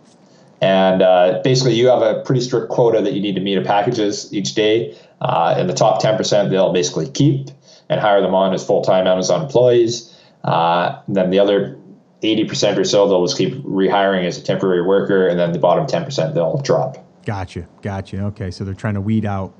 and 0.66 1.04
uh, 1.04 1.42
basically, 1.44 1.76
you 1.76 1.90
have 1.90 2.02
a 2.02 2.22
pretty 2.22 2.42
strict 2.42 2.70
quota 2.70 3.00
that 3.00 3.14
you 3.14 3.22
need 3.22 3.36
to 3.36 3.42
meet 3.42 3.56
of 3.56 3.66
packages 3.66 4.34
each 4.34 4.56
day. 4.56 4.98
Uh, 5.22 5.54
and 5.56 5.70
the 5.70 5.76
top 5.76 6.02
10%, 6.02 6.50
they'll 6.50 6.74
basically 6.74 7.08
keep 7.08 7.50
and 7.88 8.02
hire 8.02 8.20
them 8.20 8.34
on 8.34 8.52
as 8.52 8.66
full 8.66 8.82
time 8.82 9.06
Amazon 9.06 9.44
employees. 9.44 10.12
Uh, 10.44 11.00
then 11.08 11.30
the 11.30 11.38
other 11.38 11.78
80% 12.24 12.80
or 12.80 12.84
so, 12.84 13.08
they'll 13.08 13.24
just 13.24 13.38
keep 13.38 13.54
rehiring 13.64 14.26
as 14.26 14.40
a 14.40 14.44
temporary 14.44 14.82
worker. 14.82 15.28
And 15.28 15.40
then 15.40 15.52
the 15.52 15.60
bottom 15.60 15.86
10%, 15.86 16.34
they'll 16.34 16.58
drop. 16.58 16.98
Gotcha. 17.28 17.68
Gotcha. 17.84 18.24
Okay. 18.24 18.50
So 18.50 18.64
they're 18.64 18.74
trying 18.74 18.96
to 18.96 19.02
weed 19.02 19.26
out 19.26 19.54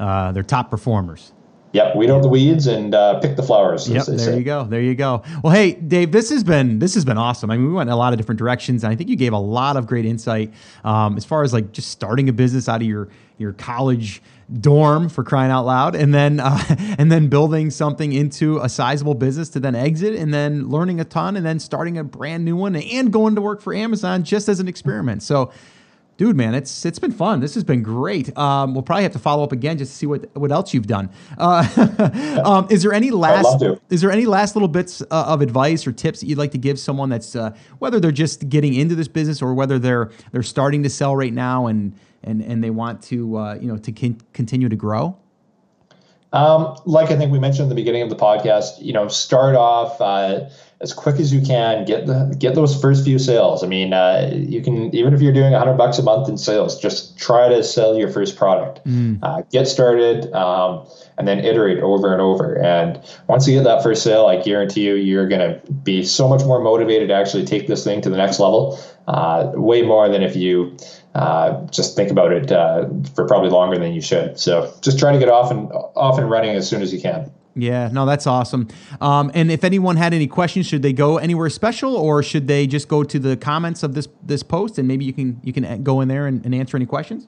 uh, 0.00 0.32
their 0.32 0.42
top 0.42 0.72
performers. 0.72 1.32
Yep, 1.72 1.96
weed 1.96 2.10
out 2.10 2.22
the 2.22 2.28
weeds 2.28 2.66
and 2.66 2.94
uh, 2.94 3.20
pick 3.20 3.36
the 3.36 3.42
flowers. 3.42 3.88
Yep, 3.88 4.06
there 4.06 4.18
say. 4.18 4.38
you 4.38 4.44
go. 4.44 4.64
There 4.64 4.80
you 4.80 4.94
go. 4.94 5.22
Well, 5.42 5.52
hey, 5.52 5.72
Dave, 5.72 6.12
this 6.12 6.30
has 6.30 6.42
been 6.42 6.78
this 6.78 6.94
has 6.94 7.04
been 7.04 7.18
awesome. 7.18 7.50
I 7.50 7.56
mean, 7.56 7.66
we 7.66 7.72
went 7.72 7.88
in 7.88 7.92
a 7.92 7.96
lot 7.96 8.14
of 8.14 8.18
different 8.18 8.38
directions, 8.38 8.84
and 8.84 8.92
I 8.92 8.96
think 8.96 9.10
you 9.10 9.16
gave 9.16 9.34
a 9.34 9.38
lot 9.38 9.76
of 9.76 9.86
great 9.86 10.06
insight 10.06 10.52
um, 10.84 11.16
as 11.16 11.24
far 11.26 11.42
as 11.42 11.52
like 11.52 11.72
just 11.72 11.90
starting 11.90 12.28
a 12.28 12.32
business 12.32 12.68
out 12.68 12.80
of 12.80 12.86
your 12.86 13.08
your 13.36 13.52
college 13.52 14.22
dorm 14.60 15.10
for 15.10 15.22
crying 15.22 15.50
out 15.50 15.66
loud, 15.66 15.94
and 15.94 16.14
then 16.14 16.40
uh, 16.40 16.58
and 16.98 17.12
then 17.12 17.28
building 17.28 17.70
something 17.70 18.12
into 18.12 18.58
a 18.60 18.68
sizable 18.68 19.14
business 19.14 19.50
to 19.50 19.60
then 19.60 19.74
exit, 19.74 20.14
and 20.14 20.32
then 20.32 20.68
learning 20.68 21.00
a 21.00 21.04
ton, 21.04 21.36
and 21.36 21.44
then 21.44 21.58
starting 21.58 21.98
a 21.98 22.04
brand 22.04 22.46
new 22.46 22.56
one, 22.56 22.76
and 22.76 23.12
going 23.12 23.34
to 23.34 23.42
work 23.42 23.60
for 23.60 23.74
Amazon 23.74 24.24
just 24.24 24.48
as 24.48 24.58
an 24.58 24.68
experiment. 24.68 25.22
So 25.22 25.52
dude, 26.18 26.36
man, 26.36 26.54
it's 26.54 26.84
it's 26.84 26.98
been 26.98 27.12
fun. 27.12 27.40
This 27.40 27.54
has 27.54 27.64
been 27.64 27.82
great. 27.82 28.36
Um, 28.36 28.74
we'll 28.74 28.82
probably 28.82 29.04
have 29.04 29.12
to 29.12 29.18
follow 29.18 29.42
up 29.42 29.52
again 29.52 29.78
just 29.78 29.92
to 29.92 29.96
see 29.96 30.06
what 30.06 30.36
what 30.36 30.52
else 30.52 30.74
you've 30.74 30.86
done. 30.86 31.08
Uh, 31.38 32.42
um, 32.44 32.66
is 32.68 32.82
there 32.82 32.92
any 32.92 33.10
last 33.10 33.64
is 33.88 34.02
there 34.02 34.10
any 34.10 34.26
last 34.26 34.54
little 34.54 34.68
bits 34.68 35.00
uh, 35.00 35.06
of 35.10 35.40
advice 35.40 35.86
or 35.86 35.92
tips 35.92 36.20
that 36.20 36.26
you'd 36.26 36.36
like 36.36 36.50
to 36.50 36.58
give 36.58 36.78
someone 36.78 37.08
that's 37.08 37.34
uh, 37.34 37.56
whether 37.78 37.98
they're 37.98 38.12
just 38.12 38.50
getting 38.50 38.74
into 38.74 38.94
this 38.94 39.08
business 39.08 39.40
or 39.40 39.54
whether 39.54 39.78
they're 39.78 40.10
they're 40.32 40.42
starting 40.42 40.82
to 40.82 40.90
sell 40.90 41.16
right 41.16 41.32
now 41.32 41.66
and 41.66 41.96
and 42.22 42.42
and 42.42 42.62
they 42.62 42.70
want 42.70 43.00
to 43.04 43.38
uh, 43.38 43.54
you 43.54 43.68
know 43.68 43.78
to 43.78 43.92
con- 43.92 44.20
continue 44.34 44.68
to 44.68 44.76
grow? 44.76 45.16
Um, 46.30 46.76
like 46.84 47.10
I 47.10 47.16
think 47.16 47.32
we 47.32 47.38
mentioned 47.38 47.64
in 47.64 47.68
the 47.70 47.74
beginning 47.74 48.02
of 48.02 48.10
the 48.10 48.16
podcast, 48.16 48.82
you 48.82 48.92
know, 48.92 49.08
start 49.08 49.54
off 49.54 49.98
uh, 49.98 50.50
as 50.80 50.92
quick 50.92 51.16
as 51.16 51.32
you 51.32 51.40
can. 51.40 51.84
Get 51.84 52.06
the 52.06 52.34
get 52.38 52.54
those 52.54 52.80
first 52.80 53.04
few 53.04 53.18
sales. 53.18 53.64
I 53.64 53.66
mean, 53.66 53.92
uh, 53.92 54.30
you 54.32 54.62
can 54.62 54.94
even 54.94 55.12
if 55.12 55.20
you're 55.20 55.32
doing 55.32 55.52
hundred 55.52 55.76
bucks 55.76 55.98
a 55.98 56.02
month 56.02 56.28
in 56.28 56.38
sales, 56.38 56.80
just 56.80 57.18
try 57.18 57.48
to 57.48 57.62
sell 57.64 57.96
your 57.96 58.08
first 58.08 58.36
product. 58.36 58.84
Mm. 58.86 59.18
Uh, 59.22 59.42
get 59.50 59.66
started, 59.66 60.32
um, 60.32 60.86
and 61.16 61.26
then 61.26 61.40
iterate 61.40 61.78
over 61.78 62.12
and 62.12 62.22
over. 62.22 62.56
And 62.58 63.00
once 63.26 63.48
you 63.48 63.54
get 63.54 63.64
that 63.64 63.82
first 63.82 64.02
sale, 64.02 64.26
I 64.26 64.40
guarantee 64.40 64.82
you, 64.86 64.94
you're 64.94 65.28
going 65.28 65.40
to 65.40 65.72
be 65.72 66.04
so 66.04 66.28
much 66.28 66.44
more 66.44 66.60
motivated 66.60 67.08
to 67.08 67.14
actually 67.14 67.44
take 67.44 67.66
this 67.66 67.82
thing 67.82 68.00
to 68.02 68.10
the 68.10 68.16
next 68.16 68.38
level. 68.38 68.78
Uh, 69.08 69.50
way 69.54 69.80
more 69.80 70.08
than 70.08 70.22
if 70.22 70.36
you 70.36 70.76
uh, 71.14 71.64
just 71.68 71.96
think 71.96 72.10
about 72.10 72.30
it 72.30 72.52
uh, 72.52 72.86
for 73.14 73.26
probably 73.26 73.48
longer 73.48 73.78
than 73.78 73.92
you 73.94 74.02
should. 74.02 74.38
So 74.38 74.72
just 74.82 74.98
try 74.98 75.12
to 75.12 75.18
get 75.18 75.30
off 75.30 75.50
and 75.50 75.72
off 75.72 76.18
and 76.18 76.30
running 76.30 76.54
as 76.54 76.68
soon 76.68 76.82
as 76.82 76.92
you 76.92 77.00
can. 77.00 77.30
Yeah, 77.58 77.88
no, 77.92 78.06
that's 78.06 78.26
awesome. 78.28 78.68
Um, 79.00 79.32
and 79.34 79.50
if 79.50 79.64
anyone 79.64 79.96
had 79.96 80.14
any 80.14 80.28
questions, 80.28 80.66
should 80.66 80.82
they 80.82 80.92
go 80.92 81.18
anywhere 81.18 81.50
special, 81.50 81.96
or 81.96 82.22
should 82.22 82.46
they 82.46 82.68
just 82.68 82.86
go 82.86 83.02
to 83.02 83.18
the 83.18 83.36
comments 83.36 83.82
of 83.82 83.94
this 83.94 84.06
this 84.22 84.44
post 84.44 84.78
and 84.78 84.86
maybe 84.86 85.04
you 85.04 85.12
can 85.12 85.40
you 85.42 85.52
can 85.52 85.82
go 85.82 86.00
in 86.00 86.06
there 86.06 86.28
and, 86.28 86.44
and 86.44 86.54
answer 86.54 86.76
any 86.76 86.86
questions? 86.86 87.26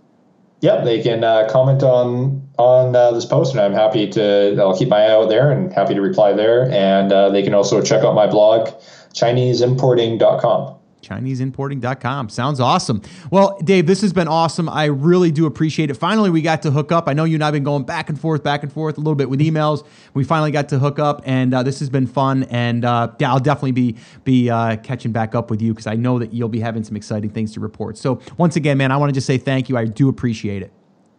Yeah, 0.60 0.84
they 0.84 1.02
can 1.02 1.24
uh, 1.24 1.48
comment 1.50 1.82
on 1.82 2.48
on 2.58 2.94
uh, 2.94 3.10
this 3.10 3.24
post, 3.24 3.52
and 3.52 3.60
I'm 3.60 3.72
happy 3.72 4.08
to. 4.10 4.56
I'll 4.60 4.78
keep 4.78 4.88
my 4.88 4.98
eye 4.98 5.10
out 5.10 5.28
there 5.28 5.50
and 5.50 5.72
happy 5.72 5.94
to 5.94 6.00
reply 6.00 6.32
there. 6.32 6.70
And 6.70 7.12
uh, 7.12 7.30
they 7.30 7.42
can 7.42 7.54
also 7.54 7.82
check 7.82 8.04
out 8.04 8.14
my 8.14 8.28
blog, 8.28 8.68
ChineseImporting.com. 9.14 10.76
ChineseImporting.com. 11.02 12.28
Sounds 12.28 12.60
awesome. 12.60 13.02
Well, 13.30 13.58
Dave, 13.62 13.86
this 13.86 14.00
has 14.02 14.12
been 14.12 14.28
awesome. 14.28 14.68
I 14.68 14.86
really 14.86 15.30
do 15.30 15.46
appreciate 15.46 15.90
it. 15.90 15.94
Finally, 15.94 16.30
we 16.30 16.42
got 16.42 16.62
to 16.62 16.70
hook 16.70 16.92
up. 16.92 17.08
I 17.08 17.12
know 17.12 17.24
you 17.24 17.34
and 17.34 17.42
I 17.42 17.46
have 17.46 17.54
been 17.54 17.64
going 17.64 17.84
back 17.84 18.08
and 18.08 18.20
forth, 18.20 18.42
back 18.42 18.62
and 18.62 18.72
forth 18.72 18.96
a 18.96 19.00
little 19.00 19.14
bit 19.14 19.30
with 19.30 19.40
emails. 19.40 19.86
We 20.14 20.24
finally 20.24 20.50
got 20.50 20.68
to 20.70 20.78
hook 20.78 20.98
up, 20.98 21.22
and 21.24 21.54
uh, 21.54 21.62
this 21.62 21.78
has 21.80 21.90
been 21.90 22.06
fun. 22.06 22.44
And 22.44 22.84
uh, 22.84 23.12
yeah, 23.18 23.30
I'll 23.30 23.40
definitely 23.40 23.72
be 23.72 23.96
be 24.24 24.50
uh, 24.50 24.76
catching 24.76 25.12
back 25.12 25.34
up 25.34 25.50
with 25.50 25.62
you 25.62 25.72
because 25.72 25.86
I 25.86 25.94
know 25.94 26.18
that 26.18 26.32
you'll 26.32 26.48
be 26.48 26.60
having 26.60 26.84
some 26.84 26.96
exciting 26.96 27.30
things 27.30 27.52
to 27.54 27.60
report. 27.60 27.96
So 27.98 28.20
once 28.36 28.56
again, 28.56 28.78
man, 28.78 28.92
I 28.92 28.96
want 28.96 29.10
to 29.10 29.14
just 29.14 29.26
say 29.26 29.38
thank 29.38 29.68
you. 29.68 29.76
I 29.76 29.84
do 29.84 30.08
appreciate 30.08 30.62
it. 30.62 30.72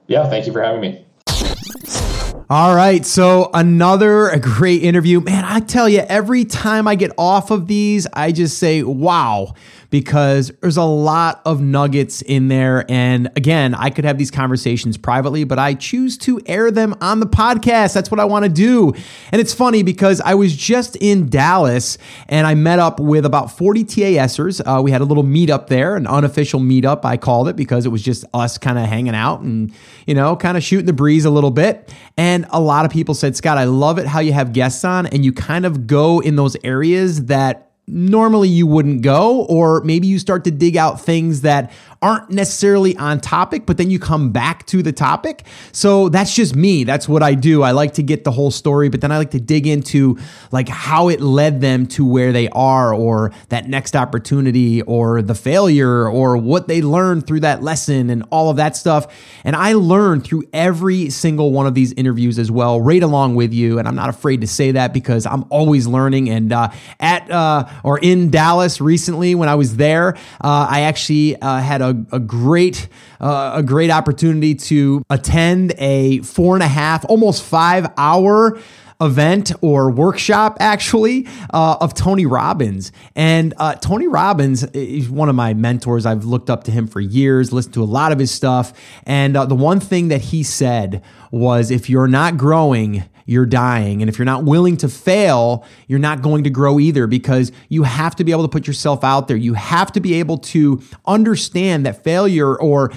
Yeah, 0.07 0.29
thank 0.29 0.45
you 0.45 0.53
for 0.53 0.61
having 0.61 0.81
me. 0.81 2.10
All 2.53 2.75
right, 2.75 3.05
so 3.05 3.49
another 3.53 4.37
great 4.41 4.83
interview. 4.83 5.21
Man, 5.21 5.45
I 5.45 5.61
tell 5.61 5.87
you, 5.87 5.99
every 5.99 6.43
time 6.43 6.85
I 6.85 6.95
get 6.95 7.13
off 7.17 7.49
of 7.49 7.65
these, 7.65 8.07
I 8.11 8.33
just 8.33 8.57
say, 8.57 8.83
wow 8.83 9.53
because 9.91 10.51
there's 10.61 10.77
a 10.77 10.83
lot 10.83 11.41
of 11.45 11.61
nuggets 11.61 12.21
in 12.23 12.47
there. 12.47 12.89
And 12.89 13.29
again, 13.35 13.75
I 13.75 13.89
could 13.89 14.05
have 14.05 14.17
these 14.17 14.31
conversations 14.31 14.97
privately, 14.97 15.43
but 15.43 15.59
I 15.59 15.73
choose 15.73 16.17
to 16.19 16.41
air 16.45 16.71
them 16.71 16.95
on 17.01 17.19
the 17.19 17.27
podcast. 17.27 17.93
That's 17.93 18.09
what 18.09 18.19
I 18.19 18.25
want 18.25 18.45
to 18.45 18.49
do. 18.49 18.93
And 19.31 19.41
it's 19.41 19.53
funny 19.53 19.83
because 19.83 20.21
I 20.21 20.33
was 20.33 20.55
just 20.55 20.95
in 20.95 21.29
Dallas 21.29 21.97
and 22.29 22.47
I 22.47 22.55
met 22.55 22.79
up 22.79 23.01
with 23.01 23.25
about 23.25 23.55
40 23.55 23.83
TASers. 23.83 24.61
Uh, 24.65 24.81
we 24.81 24.91
had 24.91 25.01
a 25.01 25.05
little 25.05 25.25
meetup 25.25 25.67
there, 25.67 25.97
an 25.97 26.07
unofficial 26.07 26.61
meetup, 26.61 27.03
I 27.03 27.17
called 27.17 27.49
it, 27.49 27.57
because 27.57 27.85
it 27.85 27.89
was 27.89 28.01
just 28.01 28.23
us 28.33 28.57
kind 28.57 28.79
of 28.79 28.85
hanging 28.85 29.13
out 29.13 29.41
and, 29.41 29.73
you 30.07 30.15
know, 30.15 30.37
kind 30.37 30.55
of 30.55 30.63
shooting 30.63 30.85
the 30.85 30.93
breeze 30.93 31.25
a 31.25 31.29
little 31.29 31.51
bit. 31.51 31.93
And 32.15 32.45
a 32.51 32.61
lot 32.61 32.85
of 32.85 32.91
people 32.91 33.13
said, 33.13 33.35
Scott, 33.35 33.57
I 33.57 33.65
love 33.65 33.99
it 33.99 34.07
how 34.07 34.21
you 34.21 34.31
have 34.31 34.53
guests 34.53 34.85
on 34.85 35.05
and 35.07 35.25
you 35.25 35.33
kind 35.33 35.65
of 35.65 35.85
go 35.85 36.21
in 36.21 36.37
those 36.37 36.55
areas 36.63 37.25
that 37.25 37.70
normally 37.91 38.49
you 38.49 38.65
wouldn't 38.65 39.01
go, 39.01 39.41
or 39.43 39.81
maybe 39.83 40.07
you 40.07 40.17
start 40.17 40.43
to 40.45 40.51
dig 40.51 40.77
out 40.77 41.01
things 41.01 41.41
that 41.41 41.71
aren't 42.01 42.31
necessarily 42.31 42.97
on 42.97 43.19
topic, 43.19 43.67
but 43.67 43.77
then 43.77 43.91
you 43.91 43.99
come 43.99 44.31
back 44.31 44.65
to 44.65 44.81
the 44.81 44.91
topic. 44.91 45.43
So 45.71 46.09
that's 46.09 46.33
just 46.35 46.55
me. 46.55 46.83
That's 46.83 47.07
what 47.07 47.21
I 47.21 47.35
do. 47.35 47.61
I 47.61 47.71
like 47.71 47.93
to 47.95 48.03
get 48.03 48.23
the 48.23 48.31
whole 48.31 48.49
story, 48.49 48.89
but 48.89 49.01
then 49.01 49.11
I 49.11 49.19
like 49.19 49.31
to 49.31 49.39
dig 49.39 49.67
into 49.67 50.17
like 50.51 50.67
how 50.67 51.09
it 51.09 51.21
led 51.21 51.61
them 51.61 51.85
to 51.87 52.05
where 52.05 52.31
they 52.31 52.49
are 52.49 52.91
or 52.91 53.31
that 53.49 53.67
next 53.67 53.95
opportunity 53.95 54.81
or 54.81 55.21
the 55.21 55.35
failure 55.35 56.07
or 56.07 56.37
what 56.37 56.67
they 56.67 56.81
learned 56.81 57.27
through 57.27 57.41
that 57.41 57.61
lesson 57.61 58.09
and 58.09 58.23
all 58.31 58.49
of 58.49 58.57
that 58.57 58.75
stuff. 58.75 59.13
And 59.43 59.55
I 59.55 59.73
learned 59.73 60.23
through 60.23 60.45
every 60.53 61.11
single 61.11 61.51
one 61.51 61.67
of 61.67 61.75
these 61.75 61.93
interviews 61.93 62.39
as 62.39 62.49
well, 62.49 62.81
right 62.81 63.03
along 63.03 63.35
with 63.35 63.53
you. 63.53 63.77
And 63.77 63.87
I'm 63.87 63.95
not 63.95 64.09
afraid 64.09 64.41
to 64.41 64.47
say 64.47 64.71
that 64.71 64.91
because 64.91 65.27
I'm 65.27 65.45
always 65.49 65.85
learning. 65.85 66.29
And 66.31 66.51
uh, 66.51 66.69
at 66.99 67.29
uh, 67.29 67.67
or 67.83 67.99
in 67.99 68.31
Dallas 68.31 68.81
recently 68.81 69.35
when 69.35 69.49
I 69.49 69.55
was 69.55 69.75
there, 69.75 70.15
uh, 70.43 70.67
I 70.67 70.81
actually 70.81 71.39
uh, 71.39 71.59
had 71.59 71.83
a 71.83 71.90
a, 72.11 72.19
great 72.19 72.87
uh, 73.19 73.53
a 73.55 73.63
great 73.63 73.91
opportunity 73.91 74.55
to 74.55 75.03
attend 75.09 75.73
a 75.77 76.19
four 76.19 76.55
and 76.55 76.63
a 76.63 76.67
half, 76.67 77.05
almost 77.05 77.43
five 77.43 77.91
hour 77.97 78.59
event 79.01 79.51
or 79.61 79.89
workshop 79.89 80.57
actually 80.59 81.27
uh, 81.53 81.77
of 81.81 81.93
Tony 81.93 82.25
Robbins. 82.25 82.91
And 83.15 83.53
uh, 83.57 83.75
Tony 83.75 84.07
Robbins 84.07 84.63
is 84.63 85.09
one 85.09 85.27
of 85.27 85.35
my 85.35 85.53
mentors. 85.53 86.05
I've 86.05 86.23
looked 86.23 86.49
up 86.49 86.65
to 86.65 86.71
him 86.71 86.87
for 86.87 86.99
years, 86.99 87.51
listened 87.51 87.73
to 87.73 87.83
a 87.83 87.85
lot 87.85 88.11
of 88.11 88.19
his 88.19 88.31
stuff. 88.31 88.73
And 89.05 89.35
uh, 89.35 89.45
the 89.45 89.55
one 89.55 89.79
thing 89.79 90.09
that 90.09 90.21
he 90.21 90.43
said 90.43 91.03
was 91.31 91.71
if 91.71 91.89
you're 91.89 92.07
not 92.07 92.37
growing, 92.37 93.03
you're 93.31 93.45
dying. 93.45 94.01
And 94.01 94.09
if 94.09 94.17
you're 94.17 94.25
not 94.25 94.43
willing 94.43 94.77
to 94.77 94.89
fail, 94.89 95.65
you're 95.87 95.99
not 95.99 96.21
going 96.21 96.43
to 96.43 96.49
grow 96.49 96.79
either 96.79 97.07
because 97.07 97.51
you 97.69 97.83
have 97.83 98.15
to 98.17 98.23
be 98.23 98.31
able 98.31 98.43
to 98.43 98.49
put 98.49 98.67
yourself 98.67 99.03
out 99.03 99.27
there. 99.27 99.37
You 99.37 99.53
have 99.53 99.91
to 99.93 100.01
be 100.01 100.15
able 100.15 100.37
to 100.39 100.81
understand 101.05 101.85
that 101.85 102.03
failure 102.03 102.59
or 102.59 102.91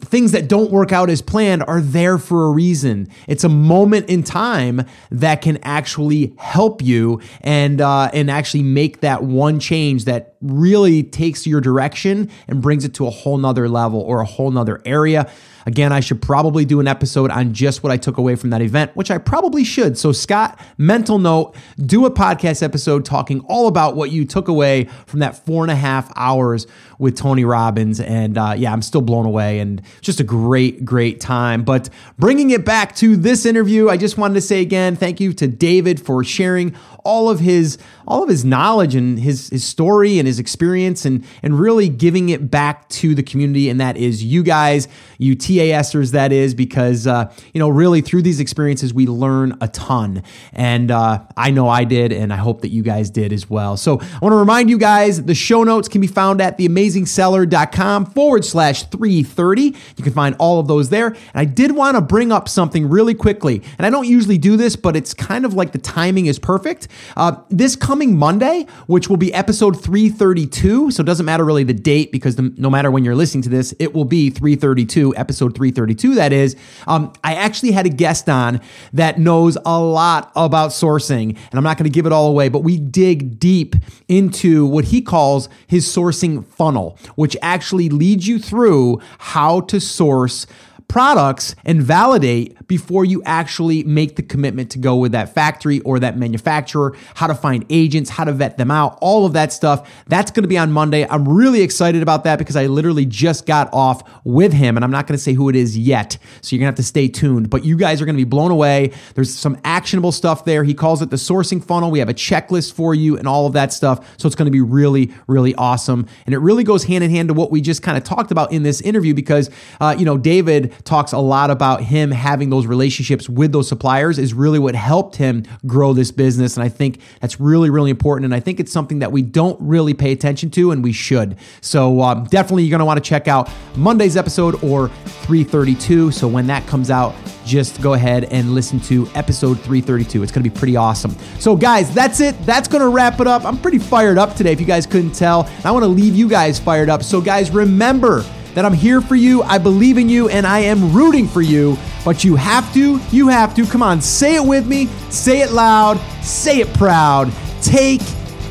things 0.00 0.32
that 0.32 0.48
don't 0.48 0.70
work 0.70 0.92
out 0.92 1.10
as 1.10 1.20
planned 1.20 1.62
are 1.64 1.80
there 1.80 2.18
for 2.18 2.46
a 2.46 2.50
reason. 2.50 3.08
It's 3.26 3.44
a 3.44 3.48
moment 3.48 4.08
in 4.08 4.22
time 4.22 4.82
that 5.10 5.42
can 5.42 5.58
actually 5.62 6.34
help 6.38 6.82
you 6.82 7.20
and 7.42 7.80
uh, 7.80 8.10
and 8.12 8.30
actually 8.30 8.62
make 8.62 9.00
that 9.00 9.24
one 9.24 9.60
change 9.60 10.04
that 10.06 10.36
really 10.40 11.02
takes 11.02 11.46
your 11.46 11.60
direction 11.60 12.30
and 12.48 12.62
brings 12.62 12.84
it 12.84 12.94
to 12.94 13.06
a 13.06 13.10
whole 13.10 13.38
nother 13.38 13.68
level 13.68 14.00
or 14.00 14.20
a 14.20 14.24
whole 14.24 14.50
nother 14.50 14.80
area. 14.84 15.30
Again, 15.70 15.92
I 15.92 16.00
should 16.00 16.20
probably 16.20 16.64
do 16.64 16.80
an 16.80 16.88
episode 16.88 17.30
on 17.30 17.52
just 17.54 17.84
what 17.84 17.92
I 17.92 17.96
took 17.96 18.18
away 18.18 18.34
from 18.34 18.50
that 18.50 18.60
event, 18.60 18.90
which 18.96 19.08
I 19.08 19.18
probably 19.18 19.62
should. 19.62 19.96
So, 19.96 20.10
Scott, 20.10 20.58
mental 20.78 21.20
note, 21.20 21.54
do 21.78 22.06
a 22.06 22.10
podcast 22.10 22.60
episode 22.60 23.04
talking 23.04 23.38
all 23.46 23.68
about 23.68 23.94
what 23.94 24.10
you 24.10 24.24
took 24.24 24.48
away 24.48 24.88
from 25.06 25.20
that 25.20 25.46
four 25.46 25.62
and 25.62 25.70
a 25.70 25.76
half 25.76 26.10
hours 26.16 26.66
with 27.00 27.16
Tony 27.16 27.44
Robbins. 27.44 27.98
And 27.98 28.36
uh, 28.36 28.54
yeah, 28.56 28.72
I'm 28.72 28.82
still 28.82 29.00
blown 29.00 29.26
away 29.26 29.58
and 29.58 29.82
just 30.00 30.20
a 30.20 30.24
great, 30.24 30.84
great 30.84 31.20
time. 31.20 31.64
But 31.64 31.88
bringing 32.18 32.50
it 32.50 32.64
back 32.64 32.94
to 32.96 33.16
this 33.16 33.46
interview, 33.46 33.88
I 33.88 33.96
just 33.96 34.18
wanted 34.18 34.34
to 34.34 34.40
say 34.42 34.60
again, 34.60 34.96
thank 34.96 35.20
you 35.20 35.32
to 35.34 35.48
David 35.48 36.00
for 36.00 36.22
sharing 36.22 36.74
all 37.04 37.30
of 37.30 37.40
his 37.40 37.78
all 38.06 38.22
of 38.22 38.28
his 38.28 38.44
knowledge 38.44 38.94
and 38.94 39.18
his 39.18 39.48
his 39.50 39.64
story 39.64 40.18
and 40.18 40.26
his 40.26 40.38
experience 40.38 41.04
and 41.04 41.24
and 41.42 41.58
really 41.58 41.88
giving 41.88 42.28
it 42.28 42.50
back 42.50 42.88
to 42.88 43.14
the 43.14 43.22
community 43.22 43.68
and 43.68 43.80
that 43.80 43.96
is 43.96 44.22
you 44.22 44.42
guys 44.42 44.88
you 45.18 45.36
TASers 45.36 46.12
that 46.12 46.32
is 46.32 46.54
because 46.54 47.06
uh, 47.06 47.32
you 47.54 47.58
know 47.58 47.68
really 47.68 48.00
through 48.00 48.22
these 48.22 48.40
experiences 48.40 48.92
we 48.92 49.06
learn 49.06 49.56
a 49.60 49.68
ton 49.68 50.22
and 50.52 50.90
uh, 50.90 51.22
I 51.36 51.50
know 51.50 51.68
I 51.68 51.84
did 51.84 52.12
and 52.12 52.32
I 52.32 52.36
hope 52.36 52.62
that 52.62 52.70
you 52.70 52.82
guys 52.82 53.10
did 53.10 53.32
as 53.32 53.48
well 53.48 53.76
so 53.76 54.00
I 54.00 54.18
want 54.20 54.32
to 54.32 54.36
remind 54.36 54.70
you 54.70 54.78
guys 54.78 55.22
the 55.22 55.34
show 55.34 55.64
notes 55.64 55.88
can 55.88 56.00
be 56.00 56.06
found 56.06 56.40
at 56.40 56.56
theamazingseller.com 56.90 58.06
forward 58.06 58.44
slash 58.44 58.84
330 58.84 59.62
You 59.96 60.04
can 60.04 60.12
find 60.12 60.34
all 60.38 60.60
of 60.60 60.68
those 60.68 60.90
there. 60.90 61.08
And 61.08 61.18
I 61.34 61.44
did 61.44 61.72
want 61.72 61.96
to 61.96 62.00
bring 62.00 62.32
up 62.32 62.48
something 62.48 62.88
really 62.88 63.14
quickly. 63.14 63.62
And 63.78 63.86
I 63.86 63.90
don't 63.90 64.06
usually 64.06 64.38
do 64.38 64.56
this, 64.56 64.76
but 64.76 64.96
it's 64.96 65.14
kind 65.14 65.44
of 65.44 65.54
like 65.54 65.72
the 65.72 65.78
timing 65.78 66.26
is 66.26 66.38
perfect. 66.38 66.88
Uh, 67.16 67.36
this 67.48 67.76
coming 67.76 68.16
Monday, 68.16 68.66
which 68.86 69.08
will 69.08 69.16
be 69.16 69.32
episode 69.34 69.82
332, 69.82 70.90
so 70.90 71.02
it 71.02 71.06
doesn't 71.06 71.26
matter 71.26 71.44
really 71.44 71.64
the 71.64 71.74
date 71.74 72.12
because 72.12 72.36
the, 72.36 72.52
no 72.56 72.70
matter 72.70 72.90
when 72.90 73.04
you're 73.04 73.14
listening 73.14 73.42
to 73.42 73.48
this, 73.48 73.74
it 73.78 73.94
will 73.94 74.04
be 74.04 74.30
332, 74.30 75.16
episode 75.16 75.54
332, 75.54 76.14
that 76.16 76.32
is. 76.32 76.56
Um, 76.86 77.12
I 77.24 77.34
actually 77.34 77.72
had 77.72 77.86
a 77.86 77.90
guest 77.90 78.28
on 78.28 78.60
that 78.92 79.18
knows 79.18 79.56
a 79.64 79.80
lot 79.80 80.32
about 80.36 80.70
sourcing, 80.70 81.30
and 81.30 81.54
I'm 81.54 81.64
not 81.64 81.76
going 81.76 81.90
to 81.90 81.94
give 81.94 82.06
it 82.06 82.12
all 82.12 82.28
away, 82.28 82.48
but 82.48 82.60
we 82.60 82.78
dig 82.78 83.38
deep 83.38 83.76
into 84.08 84.66
what 84.66 84.86
he 84.86 85.00
calls 85.00 85.48
his 85.66 85.86
sourcing 85.86 86.44
funnel, 86.44 86.79
which 87.14 87.36
actually 87.42 87.88
leads 87.88 88.26
you 88.26 88.38
through 88.38 89.00
how 89.18 89.60
to 89.60 89.80
source 89.80 90.46
products 90.88 91.54
and 91.64 91.82
validate 91.82 92.56
before 92.70 93.04
you 93.04 93.20
actually 93.26 93.82
make 93.82 94.14
the 94.14 94.22
commitment 94.22 94.70
to 94.70 94.78
go 94.78 94.94
with 94.94 95.10
that 95.10 95.34
factory 95.34 95.80
or 95.80 95.98
that 95.98 96.16
manufacturer, 96.16 96.96
how 97.16 97.26
to 97.26 97.34
find 97.34 97.66
agents, 97.68 98.08
how 98.08 98.22
to 98.22 98.32
vet 98.32 98.58
them 98.58 98.70
out, 98.70 98.96
all 99.00 99.26
of 99.26 99.32
that 99.32 99.52
stuff. 99.52 99.90
That's 100.06 100.30
going 100.30 100.44
to 100.44 100.48
be 100.48 100.56
on 100.56 100.70
Monday. 100.70 101.04
I'm 101.04 101.28
really 101.28 101.62
excited 101.62 102.00
about 102.00 102.22
that 102.22 102.38
because 102.38 102.54
I 102.54 102.66
literally 102.66 103.04
just 103.04 103.44
got 103.44 103.68
off 103.72 104.08
with 104.22 104.52
him 104.52 104.76
and 104.76 104.84
I'm 104.84 104.92
not 104.92 105.08
going 105.08 105.16
to 105.16 105.22
say 105.22 105.32
who 105.32 105.48
it 105.48 105.56
is 105.56 105.76
yet. 105.76 106.16
So 106.42 106.54
you're 106.54 106.60
going 106.60 106.66
to 106.66 106.70
have 106.70 106.76
to 106.76 106.84
stay 106.84 107.08
tuned, 107.08 107.50
but 107.50 107.64
you 107.64 107.76
guys 107.76 108.00
are 108.00 108.04
going 108.04 108.14
to 108.14 108.20
be 108.20 108.22
blown 108.22 108.52
away. 108.52 108.92
There's 109.16 109.34
some 109.34 109.58
actionable 109.64 110.12
stuff 110.12 110.44
there. 110.44 110.62
He 110.62 110.72
calls 110.72 111.02
it 111.02 111.10
the 111.10 111.16
sourcing 111.16 111.64
funnel. 111.64 111.90
We 111.90 111.98
have 111.98 112.08
a 112.08 112.14
checklist 112.14 112.74
for 112.74 112.94
you 112.94 113.18
and 113.18 113.26
all 113.26 113.46
of 113.46 113.52
that 113.54 113.72
stuff. 113.72 114.16
So 114.16 114.28
it's 114.28 114.36
going 114.36 114.46
to 114.46 114.52
be 114.52 114.60
really, 114.60 115.12
really 115.26 115.56
awesome. 115.56 116.06
And 116.24 116.36
it 116.36 116.38
really 116.38 116.62
goes 116.62 116.84
hand 116.84 117.02
in 117.02 117.10
hand 117.10 117.30
to 117.30 117.34
what 117.34 117.50
we 117.50 117.62
just 117.62 117.82
kind 117.82 117.98
of 117.98 118.04
talked 118.04 118.30
about 118.30 118.52
in 118.52 118.62
this 118.62 118.80
interview 118.80 119.12
because, 119.12 119.50
uh, 119.80 119.96
you 119.98 120.04
know, 120.04 120.16
David 120.16 120.72
talks 120.84 121.10
a 121.10 121.18
lot 121.18 121.50
about 121.50 121.82
him 121.82 122.12
having 122.12 122.48
those 122.48 122.59
relationships 122.66 123.28
with 123.28 123.52
those 123.52 123.68
suppliers 123.68 124.18
is 124.18 124.34
really 124.34 124.58
what 124.58 124.74
helped 124.74 125.16
him 125.16 125.44
grow 125.66 125.92
this 125.92 126.10
business. 126.10 126.56
And 126.56 126.64
I 126.64 126.68
think 126.68 127.00
that's 127.20 127.40
really, 127.40 127.70
really 127.70 127.90
important. 127.90 128.24
And 128.26 128.34
I 128.34 128.40
think 128.40 128.60
it's 128.60 128.72
something 128.72 129.00
that 129.00 129.12
we 129.12 129.22
don't 129.22 129.58
really 129.60 129.94
pay 129.94 130.12
attention 130.12 130.50
to, 130.52 130.70
and 130.70 130.82
we 130.82 130.92
should. 130.92 131.36
So 131.60 132.00
um, 132.02 132.24
definitely, 132.24 132.64
you're 132.64 132.70
going 132.70 132.80
to 132.80 132.84
want 132.84 133.02
to 133.02 133.08
check 133.08 133.28
out 133.28 133.50
Monday's 133.76 134.16
episode 134.16 134.62
or 134.62 134.88
332. 134.88 136.10
So 136.12 136.28
when 136.28 136.46
that 136.48 136.66
comes 136.66 136.90
out, 136.90 137.14
just 137.44 137.80
go 137.80 137.94
ahead 137.94 138.24
and 138.24 138.54
listen 138.54 138.78
to 138.80 139.08
episode 139.14 139.54
332. 139.60 140.22
It's 140.22 140.32
going 140.32 140.44
to 140.44 140.48
be 140.48 140.56
pretty 140.56 140.76
awesome. 140.76 141.16
So, 141.38 141.56
guys, 141.56 141.92
that's 141.92 142.20
it. 142.20 142.40
That's 142.46 142.68
going 142.68 142.82
to 142.82 142.88
wrap 142.88 143.20
it 143.20 143.26
up. 143.26 143.44
I'm 143.44 143.58
pretty 143.58 143.78
fired 143.78 144.18
up 144.18 144.36
today, 144.36 144.52
if 144.52 144.60
you 144.60 144.66
guys 144.66 144.86
couldn't 144.86 145.12
tell. 145.12 145.50
I 145.64 145.70
want 145.70 145.82
to 145.82 145.88
leave 145.88 146.14
you 146.14 146.28
guys 146.28 146.58
fired 146.58 146.88
up. 146.88 147.02
So, 147.02 147.20
guys, 147.20 147.50
remember, 147.50 148.24
that 148.54 148.64
I'm 148.64 148.72
here 148.72 149.00
for 149.00 149.14
you, 149.14 149.42
I 149.42 149.58
believe 149.58 149.98
in 149.98 150.08
you, 150.08 150.28
and 150.28 150.46
I 150.46 150.60
am 150.60 150.92
rooting 150.92 151.28
for 151.28 151.42
you. 151.42 151.76
But 152.04 152.24
you 152.24 152.36
have 152.36 152.72
to, 152.74 153.00
you 153.10 153.28
have 153.28 153.54
to. 153.54 153.66
Come 153.66 153.82
on, 153.82 154.00
say 154.00 154.36
it 154.36 154.44
with 154.44 154.66
me, 154.66 154.86
say 155.10 155.42
it 155.42 155.52
loud, 155.52 155.98
say 156.22 156.60
it 156.60 156.72
proud. 156.74 157.32
Take 157.62 158.00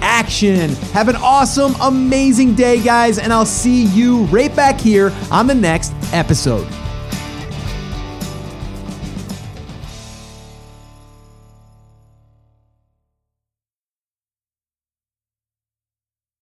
action. 0.02 0.70
Have 0.94 1.10
an 1.10 1.16
awesome, 1.18 1.74
amazing 1.82 2.56
day, 2.56 2.82
guys, 2.82 3.20
and 3.20 3.34
I'll 3.34 3.46
see 3.46 3.86
you 3.86 4.24
right 4.26 4.56
back 4.56 4.80
here 4.80 5.14
on 5.32 5.48
the 5.48 5.56
next 5.56 5.94
episode. 6.14 6.68